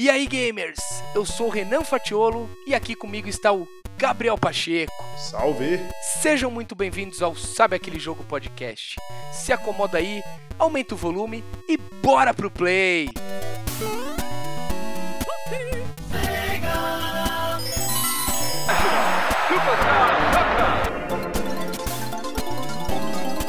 E 0.00 0.08
aí, 0.08 0.28
gamers? 0.28 0.78
Eu 1.12 1.26
sou 1.26 1.48
o 1.48 1.50
Renan 1.50 1.82
Fatiolo 1.82 2.48
e 2.64 2.72
aqui 2.72 2.94
comigo 2.94 3.28
está 3.28 3.52
o 3.52 3.66
Gabriel 3.96 4.38
Pacheco. 4.38 4.92
Salve! 5.16 5.80
Sejam 6.22 6.52
muito 6.52 6.76
bem-vindos 6.76 7.20
ao 7.20 7.34
Sabe 7.34 7.74
Aquele 7.74 7.98
Jogo 7.98 8.22
Podcast. 8.22 8.94
Se 9.32 9.52
acomoda 9.52 9.98
aí, 9.98 10.22
aumenta 10.56 10.94
o 10.94 10.96
volume 10.96 11.42
e 11.68 11.76
bora 11.76 12.32
pro 12.32 12.48
play! 12.48 13.08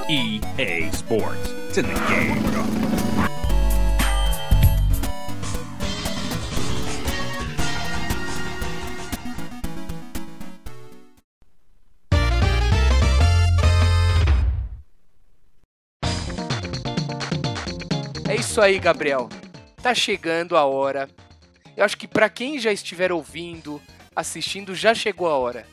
EA 0.10 0.90
Sports. 0.92 1.52
It's 1.68 1.78
in 1.78 1.84
the 1.84 1.94
game. 2.10 2.89
Isso 18.60 18.66
aí, 18.66 18.78
Gabriel. 18.78 19.30
Tá 19.82 19.96
chegando 19.96 20.58
a 20.58 20.66
hora. 20.66 21.08
Eu 21.78 21.86
acho 21.86 21.98
que 21.98 22.06
para 22.06 22.28
quem 22.28 22.60
já 22.60 22.74
estiver 22.74 23.10
ouvindo, 23.10 23.82
assistindo, 24.14 24.76
já 24.76 24.94
chegou 24.94 25.30
a 25.30 25.38
hora. 25.38 25.66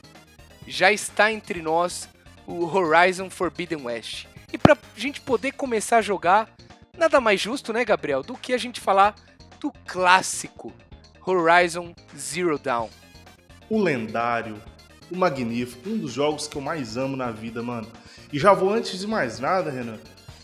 Já 0.65 0.89
está 0.89 1.29
entre 1.29 1.61
nós 1.61 2.07
o 2.45 2.63
Horizon 2.63 3.29
Forbidden 3.29 3.83
West. 3.83 4.25
E 4.53 4.57
pra 4.57 4.77
gente 4.95 5.19
poder 5.19 5.51
começar 5.51 5.97
a 5.97 6.01
jogar, 6.01 6.49
nada 6.97 7.19
mais 7.19 7.41
justo, 7.41 7.73
né, 7.73 7.83
Gabriel, 7.83 8.23
do 8.23 8.37
que 8.37 8.53
a 8.53 8.57
gente 8.57 8.79
falar 8.79 9.15
do 9.59 9.69
clássico 9.85 10.71
Horizon 11.25 11.93
Zero 12.17 12.57
Dawn. 12.57 12.87
O 13.69 13.81
lendário, 13.81 14.63
o 15.11 15.17
magnífico, 15.17 15.89
um 15.89 15.97
dos 15.97 16.13
jogos 16.13 16.47
que 16.47 16.55
eu 16.55 16.61
mais 16.61 16.95
amo 16.95 17.17
na 17.17 17.31
vida, 17.31 17.61
mano. 17.61 17.91
E 18.31 18.39
já 18.39 18.53
vou 18.53 18.73
antes 18.73 18.97
de 18.97 19.07
mais 19.07 19.41
nada, 19.41 19.69
Renan, 19.69 19.99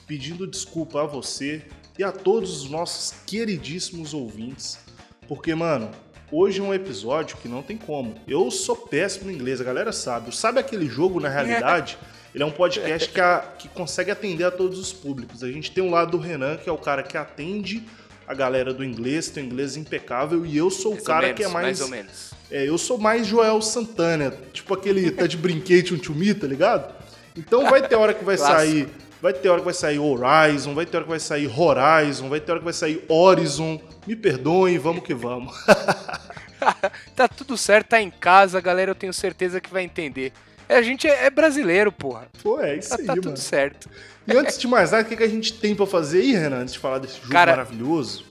pedindo 0.05 0.45
desculpa 0.45 1.03
a 1.03 1.05
você 1.05 1.65
e 1.97 2.03
a 2.03 2.11
todos 2.11 2.63
os 2.63 2.69
nossos 2.69 3.13
queridíssimos 3.25 4.13
ouvintes, 4.13 4.79
porque, 5.27 5.53
mano, 5.53 5.91
hoje 6.31 6.59
é 6.59 6.63
um 6.63 6.73
episódio 6.73 7.37
que 7.37 7.47
não 7.47 7.61
tem 7.61 7.77
como. 7.77 8.15
Eu 8.27 8.49
sou 8.49 8.75
péssimo 8.75 9.29
em 9.29 9.35
inglês, 9.35 9.61
a 9.61 9.63
galera 9.63 9.91
sabe. 9.91 10.35
Sabe 10.35 10.59
aquele 10.59 10.87
jogo, 10.87 11.19
na 11.19 11.29
realidade? 11.29 11.97
Ele 12.33 12.43
é 12.43 12.45
um 12.45 12.51
podcast 12.51 13.09
que, 13.09 13.21
a, 13.21 13.39
que 13.59 13.67
consegue 13.69 14.09
atender 14.09 14.43
a 14.43 14.49
todos 14.49 14.79
os 14.79 14.91
públicos. 14.91 15.43
A 15.43 15.51
gente 15.51 15.71
tem 15.71 15.83
um 15.83 15.91
lado 15.91 16.11
do 16.11 16.17
Renan, 16.17 16.57
que 16.57 16.67
é 16.67 16.71
o 16.71 16.77
cara 16.77 17.03
que 17.03 17.15
atende 17.15 17.83
a 18.27 18.33
galera 18.33 18.73
do 18.73 18.83
inglês, 18.83 19.29
tem 19.29 19.43
um 19.43 19.47
inglês 19.47 19.77
impecável, 19.77 20.45
e 20.45 20.57
eu 20.57 20.71
sou 20.71 20.93
Mais 20.93 21.03
o 21.03 21.05
cara 21.05 21.21
menos, 21.27 21.37
que 21.37 21.43
é 21.43 21.47
mais. 21.47 21.63
mais 21.65 21.81
ou 21.81 21.87
menos. 21.89 22.31
É, 22.49 22.67
eu 22.67 22.77
sou 22.77 22.97
mais 22.97 23.27
Joel 23.27 23.61
Santana, 23.61 24.33
tipo 24.51 24.73
aquele 24.73 25.11
tá 25.11 25.27
de 25.27 25.37
brinquedo 25.37 25.93
um 25.93 25.97
tchumi, 25.97 26.33
tá 26.33 26.47
ligado? 26.47 26.93
Então 27.35 27.69
vai 27.69 27.87
ter 27.87 27.95
hora 27.95 28.13
que 28.13 28.23
vai 28.23 28.37
sair, 28.37 28.87
vai 29.23 29.31
ter 29.31 29.47
hora 29.47 29.59
que 29.61 29.65
vai 29.65 29.73
sair 29.73 29.99
Horizon, 29.99 30.75
vai 30.75 30.85
ter 30.85 30.97
hora 30.97 31.05
que 31.05 31.09
vai 31.11 31.19
sair 31.19 31.47
Horizon, 31.47 32.27
vai 32.27 32.41
ter 32.41 32.51
hora 32.51 32.59
que 32.59 32.65
vai 32.65 32.73
sair 32.73 33.05
Horizon. 33.07 33.81
Me 34.05 34.17
perdoem, 34.17 34.77
vamos 34.77 35.01
que 35.01 35.13
vamos. 35.13 35.55
tá 37.15 37.29
tudo 37.29 37.57
certo, 37.57 37.87
tá 37.87 38.01
em 38.01 38.11
casa, 38.11 38.59
galera, 38.59 38.91
eu 38.91 38.95
tenho 38.95 39.13
certeza 39.13 39.61
que 39.61 39.69
vai 39.71 39.83
entender. 39.83 40.33
É, 40.67 40.75
A 40.75 40.81
gente 40.81 41.07
é 41.07 41.25
é 41.25 41.29
brasileiro, 41.29 41.89
porra. 41.89 42.27
Pô, 42.43 42.59
é 42.59 42.75
isso 42.75 42.89
Tá, 42.89 42.95
aí, 42.99 43.05
tá 43.05 43.13
mano. 43.13 43.21
tudo 43.21 43.39
certo. 43.39 43.89
E 44.27 44.35
antes 44.35 44.57
de 44.57 44.67
mais 44.67 44.91
nada, 44.91 45.03
o 45.03 45.07
que, 45.07 45.15
que 45.15 45.23
a 45.23 45.27
gente 45.29 45.53
tem 45.53 45.73
pra 45.73 45.85
fazer 45.85 46.19
aí, 46.19 46.33
Renan, 46.33 46.57
antes 46.57 46.73
de 46.73 46.79
falar 46.79 46.99
desse 46.99 47.15
jogo 47.19 47.29
Cara, 47.29 47.51
maravilhoso? 47.51 48.25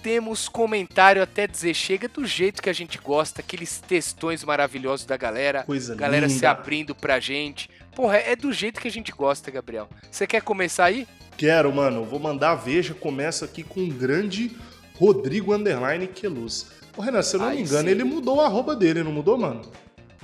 Temos 0.00 0.48
comentário 0.48 1.22
até 1.22 1.46
dizer 1.46 1.74
chega 1.74 2.08
do 2.08 2.24
jeito 2.24 2.62
que 2.62 2.70
a 2.70 2.72
gente 2.72 2.98
gosta, 2.98 3.40
aqueles 3.40 3.80
textões 3.80 4.44
maravilhosos 4.44 5.04
da 5.04 5.16
galera. 5.16 5.64
Coisa 5.64 5.94
galera 5.94 6.28
se 6.28 6.36
linda. 6.36 6.50
abrindo 6.50 6.94
pra 6.94 7.18
gente. 7.20 7.68
Porra, 7.94 8.16
é 8.16 8.36
do 8.36 8.52
jeito 8.52 8.80
que 8.80 8.88
a 8.88 8.90
gente 8.90 9.12
gosta, 9.12 9.50
Gabriel. 9.50 9.88
Você 10.10 10.26
quer 10.26 10.42
começar 10.42 10.84
aí? 10.86 11.06
Quero, 11.36 11.72
mano. 11.72 12.04
Vou 12.04 12.20
mandar 12.20 12.52
a 12.52 12.54
veja. 12.54 12.94
Começa 12.94 13.44
aqui 13.44 13.62
com 13.62 13.80
o 13.84 13.88
grande 13.92 14.56
Rodrigo 14.94 15.54
Underline 15.54 16.06
Queluz. 16.06 16.66
Ô, 16.96 17.02
Renan, 17.02 17.22
se 17.22 17.36
eu 17.36 17.40
não 17.40 17.48
Aí 17.48 17.56
me 17.56 17.62
engano, 17.62 17.84
sim. 17.84 17.90
ele 17.90 18.04
mudou 18.04 18.36
o 18.36 18.40
arroba 18.40 18.76
dele, 18.76 19.02
não 19.02 19.12
mudou, 19.12 19.38
mano? 19.38 19.62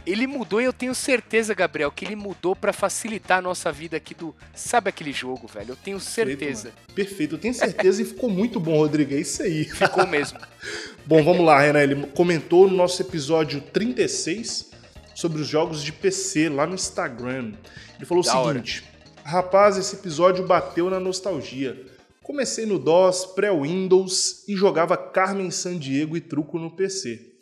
Ele 0.06 0.26
mudou 0.26 0.60
e 0.60 0.64
eu 0.64 0.72
tenho 0.72 0.94
certeza, 0.94 1.52
Gabriel, 1.52 1.90
que 1.90 2.04
ele 2.04 2.14
mudou 2.14 2.54
pra 2.54 2.72
facilitar 2.72 3.38
a 3.38 3.42
nossa 3.42 3.72
vida 3.72 3.96
aqui 3.96 4.14
do. 4.14 4.32
Sabe 4.54 4.88
aquele 4.88 5.12
jogo, 5.12 5.48
velho? 5.48 5.70
Eu 5.70 5.76
tenho 5.76 5.98
certeza. 5.98 6.70
Perfeito. 6.70 6.94
Perfeito, 6.94 7.34
eu 7.34 7.38
tenho 7.38 7.54
certeza 7.54 8.02
e 8.02 8.04
ficou 8.04 8.30
muito 8.30 8.60
bom, 8.60 8.76
Rodrigo. 8.76 9.14
É 9.14 9.18
isso 9.18 9.42
aí. 9.42 9.64
Ficou 9.64 10.06
mesmo. 10.06 10.38
Bom, 11.04 11.22
vamos 11.24 11.44
lá, 11.44 11.60
Renan. 11.60 11.82
Ele 11.82 12.06
comentou 12.08 12.68
no 12.68 12.76
nosso 12.76 13.00
episódio 13.02 13.60
36 13.60 14.70
sobre 15.16 15.40
os 15.40 15.48
jogos 15.48 15.82
de 15.82 15.92
PC 15.92 16.50
lá 16.50 16.66
no 16.66 16.74
Instagram. 16.74 17.54
Ele 17.96 18.04
falou 18.04 18.22
Da 18.22 18.36
o 18.36 18.42
hora. 18.42 18.52
seguinte: 18.52 18.84
Rapaz, 19.24 19.76
esse 19.78 19.96
episódio 19.96 20.46
bateu 20.46 20.88
na 20.90 21.00
nostalgia. 21.00 21.84
Comecei 22.22 22.66
no 22.66 22.78
DOS, 22.78 23.24
pré-Windows 23.34 24.44
e 24.46 24.54
jogava 24.54 24.96
Carmen 24.96 25.50
Sandiego 25.50 26.16
e 26.16 26.20
truco 26.20 26.58
no 26.58 26.70
PC. 26.70 27.32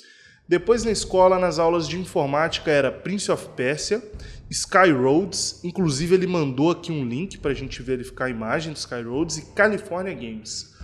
Depois 0.47 0.85
na 0.85 0.91
escola, 0.93 1.39
nas 1.39 1.59
aulas 1.59 1.89
de 1.89 1.99
informática, 1.99 2.71
era 2.71 2.93
Prince 2.93 3.33
of 3.33 3.49
Persia, 3.57 4.03
Sky 4.51 4.91
Roads, 4.93 5.65
inclusive 5.65 6.15
ele 6.15 6.27
mandou 6.27 6.71
aqui 6.71 6.93
um 6.93 7.05
link 7.05 7.39
pra 7.39 7.55
gente 7.55 7.83
verificar 7.83 8.27
a 8.27 8.31
imagem 8.31 8.73
do 8.73 8.77
Sky 8.77 9.03
Roads, 9.03 9.39
e 9.39 9.47
California 9.55 10.13
Games. 10.13 10.75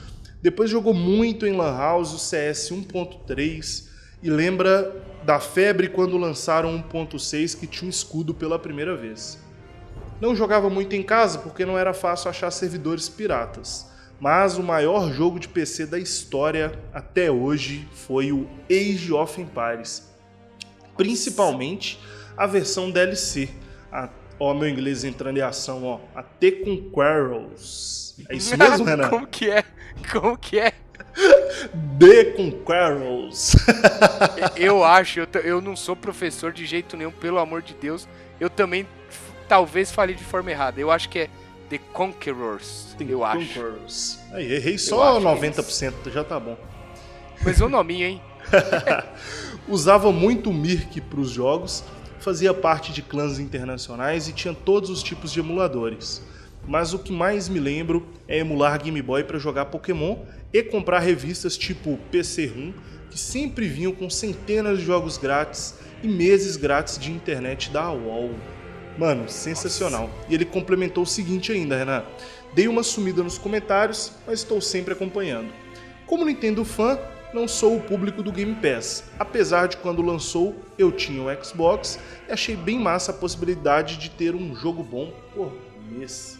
Depois 0.42 0.70
jogou 0.70 0.94
muito 0.94 1.46
em 1.46 1.52
Lan 1.54 1.76
House 1.76 2.14
o 2.14 2.18
CS 2.18 2.70
1.3 2.70 3.84
e 4.22 4.30
lembra 4.30 5.09
da 5.24 5.38
febre 5.38 5.88
quando 5.88 6.16
lançaram 6.16 6.82
1.6 6.82 7.58
que 7.58 7.66
tinha 7.66 7.86
um 7.86 7.90
escudo 7.90 8.34
pela 8.34 8.58
primeira 8.58 8.96
vez. 8.96 9.38
Não 10.20 10.36
jogava 10.36 10.68
muito 10.68 10.94
em 10.94 11.02
casa 11.02 11.38
porque 11.38 11.64
não 11.64 11.78
era 11.78 11.94
fácil 11.94 12.28
achar 12.28 12.50
servidores 12.50 13.08
piratas. 13.08 13.88
Mas 14.20 14.58
o 14.58 14.62
maior 14.62 15.10
jogo 15.10 15.40
de 15.40 15.48
PC 15.48 15.86
da 15.86 15.98
história 15.98 16.78
até 16.92 17.30
hoje 17.30 17.88
foi 17.92 18.30
o 18.30 18.46
Age 18.70 19.12
of 19.12 19.40
Empires. 19.40 20.10
Principalmente 20.94 21.98
a 22.36 22.46
versão 22.46 22.90
DLC. 22.90 23.48
A, 23.90 24.10
ó, 24.38 24.52
meu 24.52 24.68
inglês 24.68 25.04
entrando 25.04 25.38
em 25.38 25.42
ação, 25.42 25.84
ó. 25.84 26.00
A 26.14 26.22
The 26.22 26.50
Conquerors. 26.50 28.14
É 28.28 28.36
isso 28.36 28.54
mesmo, 28.58 28.84
Renan? 28.84 29.08
Como 29.08 29.26
que 29.26 29.50
é? 29.50 29.64
Como 30.12 30.36
que 30.36 30.58
é? 30.58 30.74
The 31.98 32.24
Conquerors. 32.36 33.56
Eu 34.56 34.84
acho, 34.84 35.20
eu, 35.20 35.26
eu 35.42 35.60
não 35.60 35.74
sou 35.76 35.96
professor 35.96 36.52
de 36.52 36.64
jeito 36.66 36.96
nenhum, 36.96 37.10
pelo 37.10 37.38
amor 37.38 37.62
de 37.62 37.74
Deus. 37.74 38.08
Eu 38.38 38.48
também 38.48 38.86
talvez 39.48 39.90
falei 39.90 40.14
de 40.14 40.24
forma 40.24 40.50
errada. 40.50 40.80
Eu 40.80 40.90
acho 40.90 41.08
que 41.08 41.20
é 41.20 41.30
The 41.68 41.78
Conquerors. 41.92 42.94
The 42.98 43.04
eu 43.08 43.24
acho. 43.24 43.46
Conquerors. 43.46 44.18
Aí, 44.32 44.52
errei 44.52 44.78
só 44.78 45.16
acho 45.16 45.20
que 45.20 45.46
é 45.46 45.50
90%, 45.50 45.92
já 46.12 46.24
tá 46.24 46.38
bom. 46.38 46.56
Mas 47.42 47.60
o 47.60 47.68
nominho, 47.68 48.06
hein? 48.06 48.22
Usava 49.68 50.10
muito 50.12 50.50
o 50.50 50.54
Mirk 50.54 51.00
para 51.02 51.20
os 51.20 51.30
jogos, 51.30 51.84
fazia 52.18 52.52
parte 52.52 52.92
de 52.92 53.02
clãs 53.02 53.38
internacionais 53.38 54.28
e 54.28 54.32
tinha 54.32 54.54
todos 54.54 54.90
os 54.90 55.02
tipos 55.02 55.32
de 55.32 55.40
emuladores. 55.40 56.22
Mas 56.66 56.92
o 56.92 56.98
que 56.98 57.12
mais 57.12 57.48
me 57.48 57.58
lembro 57.58 58.06
é 58.28 58.38
emular 58.38 58.82
Game 58.82 59.00
Boy 59.00 59.24
para 59.24 59.38
jogar 59.38 59.66
Pokémon 59.66 60.16
e 60.52 60.62
comprar 60.62 60.98
revistas 61.00 61.56
tipo 61.56 61.98
PC 62.10 62.46
Room, 62.46 62.72
que 63.10 63.18
sempre 63.18 63.68
vinham 63.68 63.92
com 63.92 64.08
centenas 64.08 64.78
de 64.78 64.84
jogos 64.84 65.16
grátis 65.16 65.74
e 66.02 66.08
meses 66.08 66.56
grátis 66.56 66.98
de 66.98 67.10
internet 67.10 67.70
da 67.70 67.90
UOL. 67.90 68.34
Mano, 68.98 69.28
sensacional. 69.28 70.10
E 70.28 70.34
ele 70.34 70.44
complementou 70.44 71.04
o 71.04 71.06
seguinte 71.06 71.52
ainda, 71.52 71.76
Renan. 71.76 72.04
Dei 72.54 72.68
uma 72.68 72.82
sumida 72.82 73.22
nos 73.22 73.38
comentários, 73.38 74.12
mas 74.26 74.40
estou 74.40 74.60
sempre 74.60 74.92
acompanhando. 74.92 75.52
Como 76.06 76.24
Nintendo 76.24 76.64
fã, 76.64 76.98
não 77.32 77.46
sou 77.46 77.76
o 77.76 77.80
público 77.80 78.22
do 78.22 78.32
Game 78.32 78.56
Pass, 78.56 79.04
apesar 79.18 79.68
de 79.68 79.76
quando 79.76 80.02
lançou 80.02 80.56
eu 80.76 80.90
tinha 80.90 81.22
o 81.22 81.44
Xbox 81.44 81.98
e 82.28 82.32
achei 82.32 82.56
bem 82.56 82.78
massa 82.78 83.12
a 83.12 83.14
possibilidade 83.14 83.96
de 83.96 84.10
ter 84.10 84.34
um 84.34 84.54
jogo 84.54 84.82
bom 84.82 85.12
por 85.32 85.52
mês. 85.88 86.38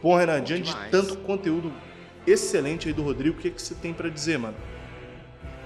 Bom, 0.00 0.16
Renan, 0.16 0.40
diante 0.40 0.72
de 0.72 0.90
tanto 0.90 1.16
conteúdo 1.18 1.72
excelente 2.26 2.88
aí 2.88 2.94
do 2.94 3.02
Rodrigo, 3.02 3.38
o 3.38 3.40
que, 3.40 3.50
que 3.50 3.60
você 3.60 3.74
tem 3.74 3.92
pra 3.92 4.08
dizer, 4.08 4.38
mano? 4.38 4.56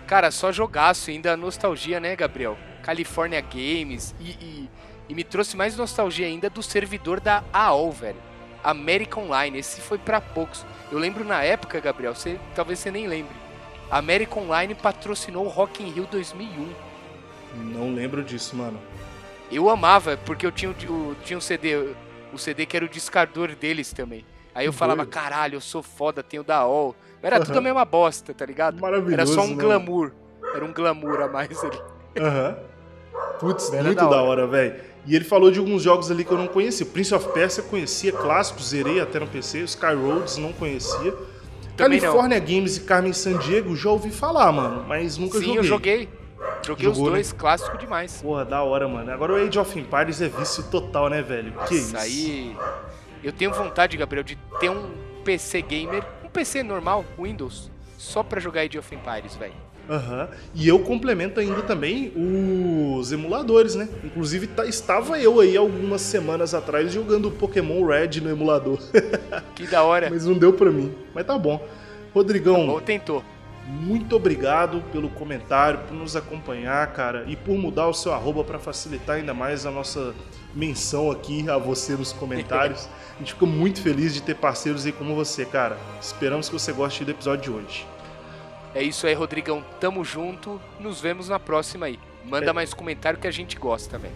Cara, 0.07 0.31
só 0.31 0.53
jogaço, 0.53 1.11
ainda 1.11 1.37
nostalgia, 1.37 1.99
né, 1.99 2.15
Gabriel? 2.15 2.57
California 2.83 3.41
Games 3.41 4.15
e, 4.21 4.31
e, 4.33 4.71
e 5.09 5.15
me 5.15 5.25
trouxe 5.25 5.57
mais 5.57 5.77
nostalgia 5.77 6.27
ainda 6.27 6.51
do 6.51 6.63
servidor 6.63 7.21
da 7.21 7.43
AOL, 7.53 7.91
velho. 7.91 8.19
América 8.63 9.19
Online, 9.21 9.59
esse 9.59 9.81
foi 9.81 9.99
pra 9.99 10.21
poucos. 10.21 10.65
Eu 10.93 10.99
lembro 10.99 11.25
na 11.25 11.43
época, 11.43 11.81
Gabriel, 11.81 12.15
você, 12.15 12.39
talvez 12.55 12.79
você 12.79 12.91
nem 12.91 13.07
lembre. 13.07 13.35
América 13.91 14.39
Online 14.39 14.75
patrocinou 14.75 15.45
o 15.47 15.49
Rock 15.49 15.83
in 15.83 15.91
Rio 15.91 16.07
2001. 16.11 16.69
Não 17.57 17.95
lembro 17.95 18.23
disso, 18.23 18.57
mano. 18.57 18.81
Eu 19.51 19.69
amava, 19.71 20.17
porque 20.17 20.45
eu 20.47 20.53
tinha, 20.53 20.71
o- 20.71 21.17
tinha 21.25 21.37
um 21.39 21.41
CD, 21.41 21.95
o 22.33 22.39
CD 22.39 22.67
que 22.67 22.77
era 22.77 22.85
o 22.85 22.89
discardor 22.89 23.55
deles 23.55 23.93
também. 23.93 24.25
Aí 24.55 24.67
eu 24.67 24.73
Que 24.73 24.79
falava, 24.79 25.03
doido. 25.03 25.11
caralho, 25.13 25.57
eu 25.57 25.61
sou 25.61 25.83
foda, 25.83 26.23
tenho 26.23 26.45
da 26.45 26.59
all. 26.59 26.95
Era 27.23 27.41
tudo 27.41 27.59
a 27.59 27.61
mesma 27.61 27.85
bosta, 27.85 28.33
tá 28.35 28.45
ligado? 28.47 28.81
Maravilhoso. 28.81 29.15
Era 29.15 29.27
só 29.27 29.43
um 29.43 29.55
né? 29.57 29.63
glamour. 29.65 30.13
Era 30.55 30.65
um 30.65 30.73
glamour 30.73 31.21
a 31.23 31.29
mais 31.29 31.63
ali. 31.65 31.79
Aham. 32.19 32.57
Putz, 33.41 33.73
Era 33.73 33.83
muito 33.85 33.99
da 33.99 34.07
hora. 34.23 34.23
hora, 34.43 34.47
velho. 34.47 34.75
E 35.07 35.15
ele 35.15 35.25
falou 35.25 35.51
de 35.51 35.59
alguns 35.59 35.83
jogos 35.83 36.11
ali 36.11 36.25
que 36.25 36.31
eu 36.33 36.39
não 36.39 36.47
conhecia. 36.47 36.85
Prince 36.87 37.15
of 37.15 37.29
Persia 37.33 37.63
conhecia, 37.63 38.13
clássico, 38.13 38.63
zerei 38.63 39.01
até 39.01 39.19
no 39.19 39.27
PC. 39.27 39.63
Os 39.63 39.71
Sky 39.71 39.95
Roads 39.95 40.37
não 40.37 40.53
conhecia. 40.53 41.15
Também 41.77 42.01
não. 42.01 42.09
California 42.09 42.39
Games 42.39 42.77
e 42.77 42.81
Carmen 42.83 43.13
Sandiego 43.13 43.75
já 43.75 43.91
ouvi 43.91 44.11
falar, 44.11 44.53
mano, 44.53 44.85
mas 44.87 45.19
nunca 45.19 45.39
Sim, 45.39 45.45
joguei. 45.47 45.59
eu 45.59 45.65
joguei. 45.65 46.09
Joguei 46.65 46.85
Jogou, 46.85 47.03
os 47.03 47.09
né? 47.09 47.15
dois, 47.17 47.33
clássico 47.33 47.77
demais. 47.79 48.21
Porra, 48.23 48.45
da 48.45 48.63
hora, 48.63 48.87
mano. 48.87 49.11
Agora 49.11 49.33
o 49.33 49.37
Age 49.37 49.59
of 49.59 49.79
Empires 49.79 50.21
é 50.23 50.29
vício 50.29 50.63
total, 50.65 51.09
né, 51.09 51.21
velho? 51.23 51.53
que 51.67 51.75
isso? 51.75 51.89
Isso 51.89 51.97
aí. 51.97 52.57
Eu 53.25 53.33
tenho 53.33 53.53
vontade, 53.53 53.97
Gabriel, 53.97 54.23
de 54.23 54.37
ter 54.61 54.69
um 54.71 54.91
PC 55.25 55.63
gamer, 55.63 56.05
um 56.25 56.29
PC 56.29 56.63
normal, 56.63 57.05
Windows, 57.19 57.71
só 57.97 58.23
pra 58.23 58.39
jogar 58.41 58.61
Age 58.63 58.79
of 58.79 58.95
Empires, 58.95 59.35
velho. 59.35 59.55
Aham. 59.89 60.29
E 60.55 60.67
eu 60.67 60.79
complemento 60.79 61.41
ainda 61.41 61.61
também 61.63 62.11
os 62.17 63.13
emuladores, 63.13 63.75
né? 63.75 63.87
Inclusive 64.03 64.47
tá- 64.47 64.65
estava 64.67 65.19
eu 65.19 65.41
aí 65.41 65.57
algumas 65.57 66.01
semanas 66.01 66.55
atrás 66.55 66.91
jogando 66.93 67.31
Pokémon 67.31 67.85
Red 67.85 68.21
no 68.23 68.31
emulador. 68.31 68.79
Que 69.55 69.67
da 69.67 69.83
hora. 69.83 70.09
mas 70.11 70.25
não 70.27 70.35
deu 70.39 70.53
pra 70.55 70.71
mim. 70.71 70.95
Mas 71.15 71.27
tá 71.27 71.37
bom. 71.39 71.67
Rodrigão, 72.15 72.69
Ou 72.69 72.81
tentou. 72.81 73.23
muito 73.67 74.17
obrigado 74.17 74.83
pelo 74.93 75.09
comentário, 75.11 75.81
por 75.81 75.95
nos 75.95 76.17
acompanhar, 76.17 76.87
cara, 76.93 77.25
e 77.27 77.37
por 77.37 77.57
mudar 77.59 77.87
o 77.89 77.93
seu 77.95 78.13
arroba 78.15 78.43
pra 78.45 78.59
facilitar 78.59 79.17
ainda 79.17 79.35
mais 79.35 79.67
a 79.67 79.71
nossa 79.71 80.15
menção 80.55 81.11
aqui 81.11 81.49
a 81.49 81.59
você 81.59 81.95
nos 81.95 82.13
comentários. 82.13 82.89
A 83.15 83.19
gente 83.19 83.35
fica 83.35 83.47
muito 83.47 83.81
feliz 83.81 84.13
de 84.13 84.21
ter 84.21 84.35
parceiros 84.35 84.85
aí 84.85 84.91
como 84.91 85.15
você, 85.15 85.45
cara. 85.45 85.79
Esperamos 86.01 86.49
que 86.49 86.53
você 86.53 86.73
goste 86.73 87.05
do 87.05 87.13
episódio 87.13 87.45
de 87.45 87.51
hoje. 87.51 87.87
É 88.75 88.83
isso 88.83 89.07
aí, 89.07 89.15
Rodrigão. 89.15 89.65
Tamo 89.79 90.05
junto. 90.05 90.61
Nos 90.81 91.01
vemos 91.01 91.29
na 91.29 91.39
próxima 91.39 91.87
aí. 91.87 91.99
Manda 92.25 92.51
É. 92.51 92.53
mais 92.53 92.75
comentário 92.75 93.17
que 93.21 93.29
a 93.29 93.31
gente 93.31 93.57
gosta, 93.57 93.99
velho. 93.99 94.13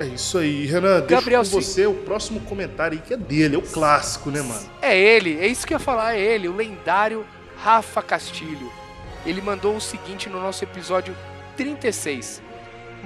É 0.00 0.06
isso 0.06 0.38
aí, 0.38 0.66
Renan. 0.66 0.98
Deixa 1.00 1.14
Gabriel, 1.14 1.40
com 1.42 1.46
sim. 1.46 1.60
você 1.60 1.86
o 1.86 1.94
próximo 1.94 2.40
comentário 2.40 2.98
aí 2.98 3.04
que 3.06 3.14
é 3.14 3.16
dele, 3.16 3.54
é 3.54 3.58
o 3.58 3.62
clássico, 3.62 4.28
né, 4.30 4.42
mano? 4.42 4.68
É 4.82 4.98
ele, 4.98 5.38
é 5.38 5.46
isso 5.46 5.64
que 5.64 5.72
eu 5.72 5.78
ia 5.78 5.84
falar, 5.84 6.16
é 6.16 6.20
ele, 6.20 6.48
o 6.48 6.56
lendário 6.56 7.24
Rafa 7.62 8.02
Castilho. 8.02 8.70
Ele 9.24 9.40
mandou 9.40 9.76
o 9.76 9.80
seguinte 9.80 10.28
no 10.28 10.40
nosso 10.40 10.64
episódio 10.64 11.16
36. 11.56 12.42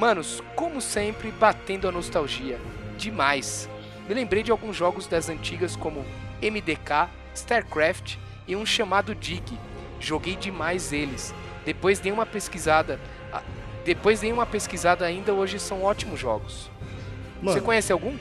Manos, 0.00 0.42
como 0.56 0.80
sempre, 0.80 1.30
batendo 1.30 1.86
a 1.86 1.92
nostalgia. 1.92 2.58
Demais. 2.96 3.68
Me 4.08 4.14
lembrei 4.14 4.42
de 4.42 4.50
alguns 4.50 4.74
jogos 4.74 5.06
das 5.06 5.28
antigas 5.28 5.76
como 5.76 6.06
MDK, 6.40 7.10
StarCraft 7.34 8.16
e 8.48 8.56
um 8.56 8.64
chamado 8.64 9.14
Dig. 9.14 9.44
Joguei 10.00 10.36
demais 10.36 10.90
eles. 10.90 11.34
Depois 11.66 11.98
dei 11.98 12.10
uma 12.10 12.24
pesquisada. 12.24 12.98
Depois 13.84 14.20
dei 14.20 14.32
uma 14.32 14.46
pesquisada 14.46 15.04
ainda, 15.04 15.34
hoje 15.34 15.58
são 15.58 15.82
ótimos 15.82 16.18
jogos. 16.18 16.70
Você 17.42 17.56
Mano, 17.56 17.62
conhece 17.62 17.92
algum? 17.92 18.16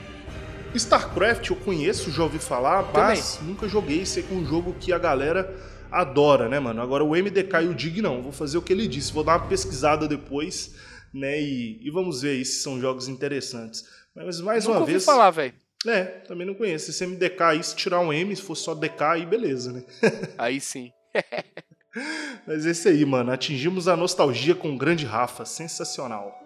StarCraft 0.74 1.48
eu 1.48 1.56
conheço, 1.56 2.10
já 2.10 2.22
ouvi 2.22 2.38
falar, 2.38 2.90
mas 2.92 3.40
nunca 3.40 3.66
joguei. 3.66 4.04
Sei 4.04 4.22
que 4.22 4.34
é 4.34 4.36
um 4.36 4.44
jogo 4.44 4.76
que 4.78 4.92
a 4.92 4.98
galera 4.98 5.50
adora, 5.90 6.46
né, 6.46 6.60
mano? 6.60 6.82
Agora 6.82 7.02
o 7.02 7.12
MDK 7.12 7.62
e 7.62 7.68
o 7.68 7.74
Dig 7.74 8.02
não. 8.02 8.20
Vou 8.20 8.32
fazer 8.32 8.58
o 8.58 8.62
que 8.62 8.70
ele 8.70 8.86
disse. 8.86 9.14
Vou 9.14 9.24
dar 9.24 9.38
uma 9.38 9.46
pesquisada 9.46 10.06
depois, 10.06 10.74
né? 11.12 11.40
E, 11.40 11.86
e 11.86 11.90
vamos 11.90 12.22
ver 12.22 12.30
aí 12.30 12.44
se 12.44 12.62
são 12.62 12.80
jogos 12.80 13.08
interessantes. 13.08 13.88
Mas 14.14 14.40
mais 14.40 14.64
Nunca 14.64 14.74
uma 14.76 14.80
ouvi 14.80 14.92
vez. 14.92 15.04
falar, 15.04 15.30
velho. 15.30 15.54
É, 15.86 16.04
também 16.04 16.46
não 16.46 16.54
conheço. 16.54 16.90
Esse 16.90 17.06
MDK 17.06 17.42
aí, 17.42 17.62
se 17.64 17.74
tirar 17.74 18.00
um 18.00 18.12
M, 18.12 18.34
se 18.34 18.42
for 18.42 18.54
só 18.54 18.74
DK, 18.74 19.02
aí 19.02 19.26
beleza, 19.26 19.72
né? 19.72 19.82
Aí 20.36 20.60
sim. 20.60 20.92
Mas 22.46 22.66
esse 22.66 22.88
aí, 22.88 23.04
mano. 23.04 23.32
Atingimos 23.32 23.88
a 23.88 23.96
nostalgia 23.96 24.54
com 24.54 24.72
o 24.72 24.78
grande 24.78 25.04
Rafa. 25.04 25.44
Sensacional. 25.44 26.38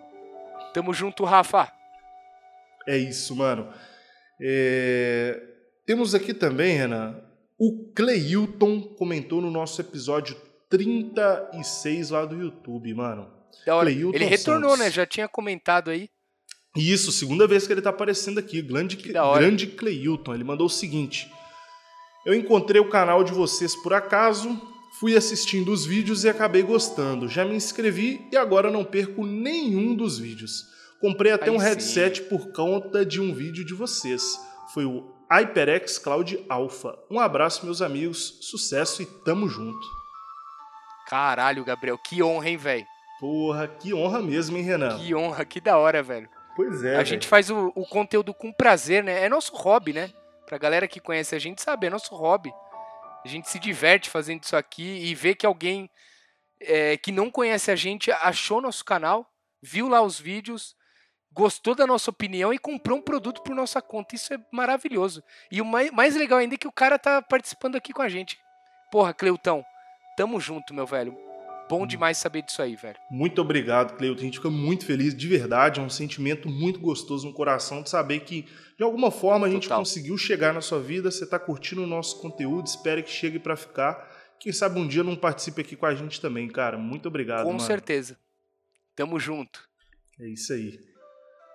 Tamo 0.72 0.93
junto, 0.94 1.25
Rafa. 1.25 1.70
É 2.87 2.96
isso, 2.96 3.34
mano. 3.37 3.69
É, 4.40 5.40
Temos 5.87 6.14
aqui 6.14 6.32
também, 6.32 6.76
Renan, 6.76 7.20
o 7.58 7.93
Cleilton 7.94 8.81
comentou 8.81 9.40
no 9.43 9.50
nosso 9.50 9.81
episódio 9.81 10.34
36 10.70 12.10
lá 12.10 12.25
do 12.25 12.37
YouTube, 12.37 12.93
mano. 12.94 13.31
Da 13.66 13.76
hora. 13.76 13.90
Cleilton 13.90 14.14
Ele 14.16 14.24
retornou, 14.24 14.70
Santos. 14.70 14.84
né? 14.86 14.90
Já 14.90 15.06
tinha 15.06 15.28
comentado 15.28 15.90
aí. 15.90 16.08
Isso, 16.76 17.12
segunda 17.12 17.46
vez 17.46 17.66
que 17.66 17.72
ele 17.72 17.82
tá 17.82 17.90
aparecendo 17.90 18.38
aqui. 18.38 18.60
Grande, 18.60 18.96
grande 18.96 19.66
Cleilton. 19.68 20.34
Ele 20.34 20.44
mandou 20.44 20.66
o 20.66 20.70
seguinte: 20.70 21.30
Eu 22.26 22.34
encontrei 22.34 22.80
o 22.80 22.88
canal 22.88 23.22
de 23.22 23.32
vocês 23.32 23.76
por 23.76 23.94
acaso, 23.94 24.60
fui 24.98 25.16
assistindo 25.16 25.70
os 25.70 25.86
vídeos 25.86 26.24
e 26.24 26.28
acabei 26.28 26.62
gostando. 26.62 27.28
Já 27.28 27.44
me 27.44 27.54
inscrevi 27.54 28.26
e 28.32 28.36
agora 28.36 28.70
não 28.70 28.84
perco 28.84 29.24
nenhum 29.24 29.94
dos 29.94 30.18
vídeos. 30.18 30.64
Comprei 31.00 31.32
até 31.32 31.50
Aí 31.50 31.50
um 31.50 31.60
sim. 31.60 31.66
headset 31.66 32.22
por 32.22 32.50
conta 32.52 33.04
de 33.04 33.20
um 33.20 33.32
vídeo 33.32 33.64
de 33.64 33.74
vocês. 33.74 34.22
Foi 34.72 34.84
o 34.84 35.12
HyperX 35.30 35.98
Cloud 35.98 36.44
Alpha. 36.48 36.98
Um 37.10 37.20
abraço, 37.20 37.64
meus 37.64 37.82
amigos, 37.82 38.38
sucesso 38.40 39.02
e 39.02 39.06
tamo 39.06 39.48
junto. 39.48 39.86
Caralho, 41.06 41.64
Gabriel, 41.64 41.98
que 41.98 42.22
honra, 42.22 42.48
hein, 42.48 42.56
velho? 42.56 42.86
Porra, 43.24 43.66
que 43.66 43.94
honra 43.94 44.20
mesmo, 44.20 44.58
hein, 44.58 44.64
Renan? 44.64 44.98
Que 44.98 45.14
honra, 45.14 45.46
que 45.46 45.58
da 45.58 45.78
hora, 45.78 46.02
velho. 46.02 46.28
Pois 46.54 46.84
é, 46.84 46.98
a 46.98 47.04
gente 47.04 47.26
faz 47.26 47.48
o, 47.48 47.72
o 47.74 47.86
conteúdo 47.86 48.34
com 48.34 48.52
prazer, 48.52 49.02
né? 49.02 49.24
É 49.24 49.30
nosso 49.30 49.56
hobby, 49.56 49.94
né? 49.94 50.12
Pra 50.44 50.58
galera 50.58 50.86
que 50.86 51.00
conhece 51.00 51.34
a 51.34 51.38
gente 51.38 51.62
sabe, 51.62 51.86
é 51.86 51.90
nosso 51.90 52.14
hobby. 52.14 52.52
A 53.24 53.28
gente 53.28 53.48
se 53.48 53.58
diverte 53.58 54.10
fazendo 54.10 54.42
isso 54.42 54.54
aqui 54.54 55.06
e 55.06 55.14
vê 55.14 55.34
que 55.34 55.46
alguém 55.46 55.88
é, 56.60 56.98
que 56.98 57.10
não 57.10 57.30
conhece 57.30 57.70
a 57.70 57.76
gente 57.76 58.12
achou 58.12 58.60
nosso 58.60 58.84
canal, 58.84 59.26
viu 59.62 59.88
lá 59.88 60.02
os 60.02 60.20
vídeos, 60.20 60.76
gostou 61.32 61.74
da 61.74 61.86
nossa 61.86 62.10
opinião 62.10 62.52
e 62.52 62.58
comprou 62.58 62.98
um 62.98 63.02
produto 63.02 63.42
por 63.42 63.56
nossa 63.56 63.80
conta. 63.80 64.14
Isso 64.14 64.34
é 64.34 64.38
maravilhoso. 64.52 65.24
E 65.50 65.62
o 65.62 65.64
mais, 65.64 65.90
mais 65.90 66.14
legal 66.14 66.40
ainda 66.40 66.56
é 66.56 66.58
que 66.58 66.68
o 66.68 66.72
cara 66.72 66.98
tá 66.98 67.22
participando 67.22 67.76
aqui 67.76 67.90
com 67.90 68.02
a 68.02 68.08
gente. 68.10 68.38
Porra, 68.92 69.14
Cleutão, 69.14 69.64
tamo 70.14 70.38
junto, 70.38 70.74
meu 70.74 70.86
velho. 70.86 71.23
Bom 71.69 71.87
demais 71.87 72.19
saber 72.19 72.43
disso 72.43 72.61
aí, 72.61 72.76
velho. 72.76 72.96
Muito 73.11 73.40
obrigado, 73.40 73.96
Cleuton. 73.96 74.20
A 74.20 74.25
gente 74.25 74.38
fica 74.38 74.50
muito 74.50 74.84
feliz, 74.84 75.14
de 75.14 75.26
verdade. 75.26 75.81
É 75.81 75.82
um 75.82 75.88
sentimento 75.88 76.49
muito 76.49 76.78
gostoso 76.78 77.26
no 77.26 77.32
coração 77.32 77.82
de 77.82 77.88
saber 77.88 78.20
que, 78.20 78.46
de 78.76 78.84
alguma 78.84 79.11
forma, 79.11 79.46
a 79.46 79.50
gente 79.50 79.62
Total. 79.64 79.78
conseguiu 79.78 80.16
chegar 80.19 80.52
na 80.52 80.61
sua 80.61 80.81
vida. 80.81 81.11
Você 81.11 81.25
está 81.25 81.38
curtindo 81.38 81.82
o 81.82 81.87
nosso 81.87 82.20
conteúdo, 82.20 82.66
espero 82.66 83.02
que 83.02 83.11
chegue 83.11 83.38
para 83.38 83.56
ficar. 83.56 84.11
Quem 84.38 84.52
sabe 84.52 84.78
um 84.78 84.87
dia 84.87 85.02
não 85.02 85.16
participe 85.16 85.62
aqui 85.62 85.75
com 85.75 85.87
a 85.87 85.94
gente 85.94 86.20
também, 86.20 86.49
cara. 86.49 86.76
Muito 86.76 87.08
obrigado, 87.08 87.44
com 87.44 87.52
mano. 87.52 87.61
certeza. 87.61 88.19
Tamo 88.94 89.19
junto. 89.19 89.67
É 90.20 90.29
isso 90.29 90.53
aí. 90.53 90.79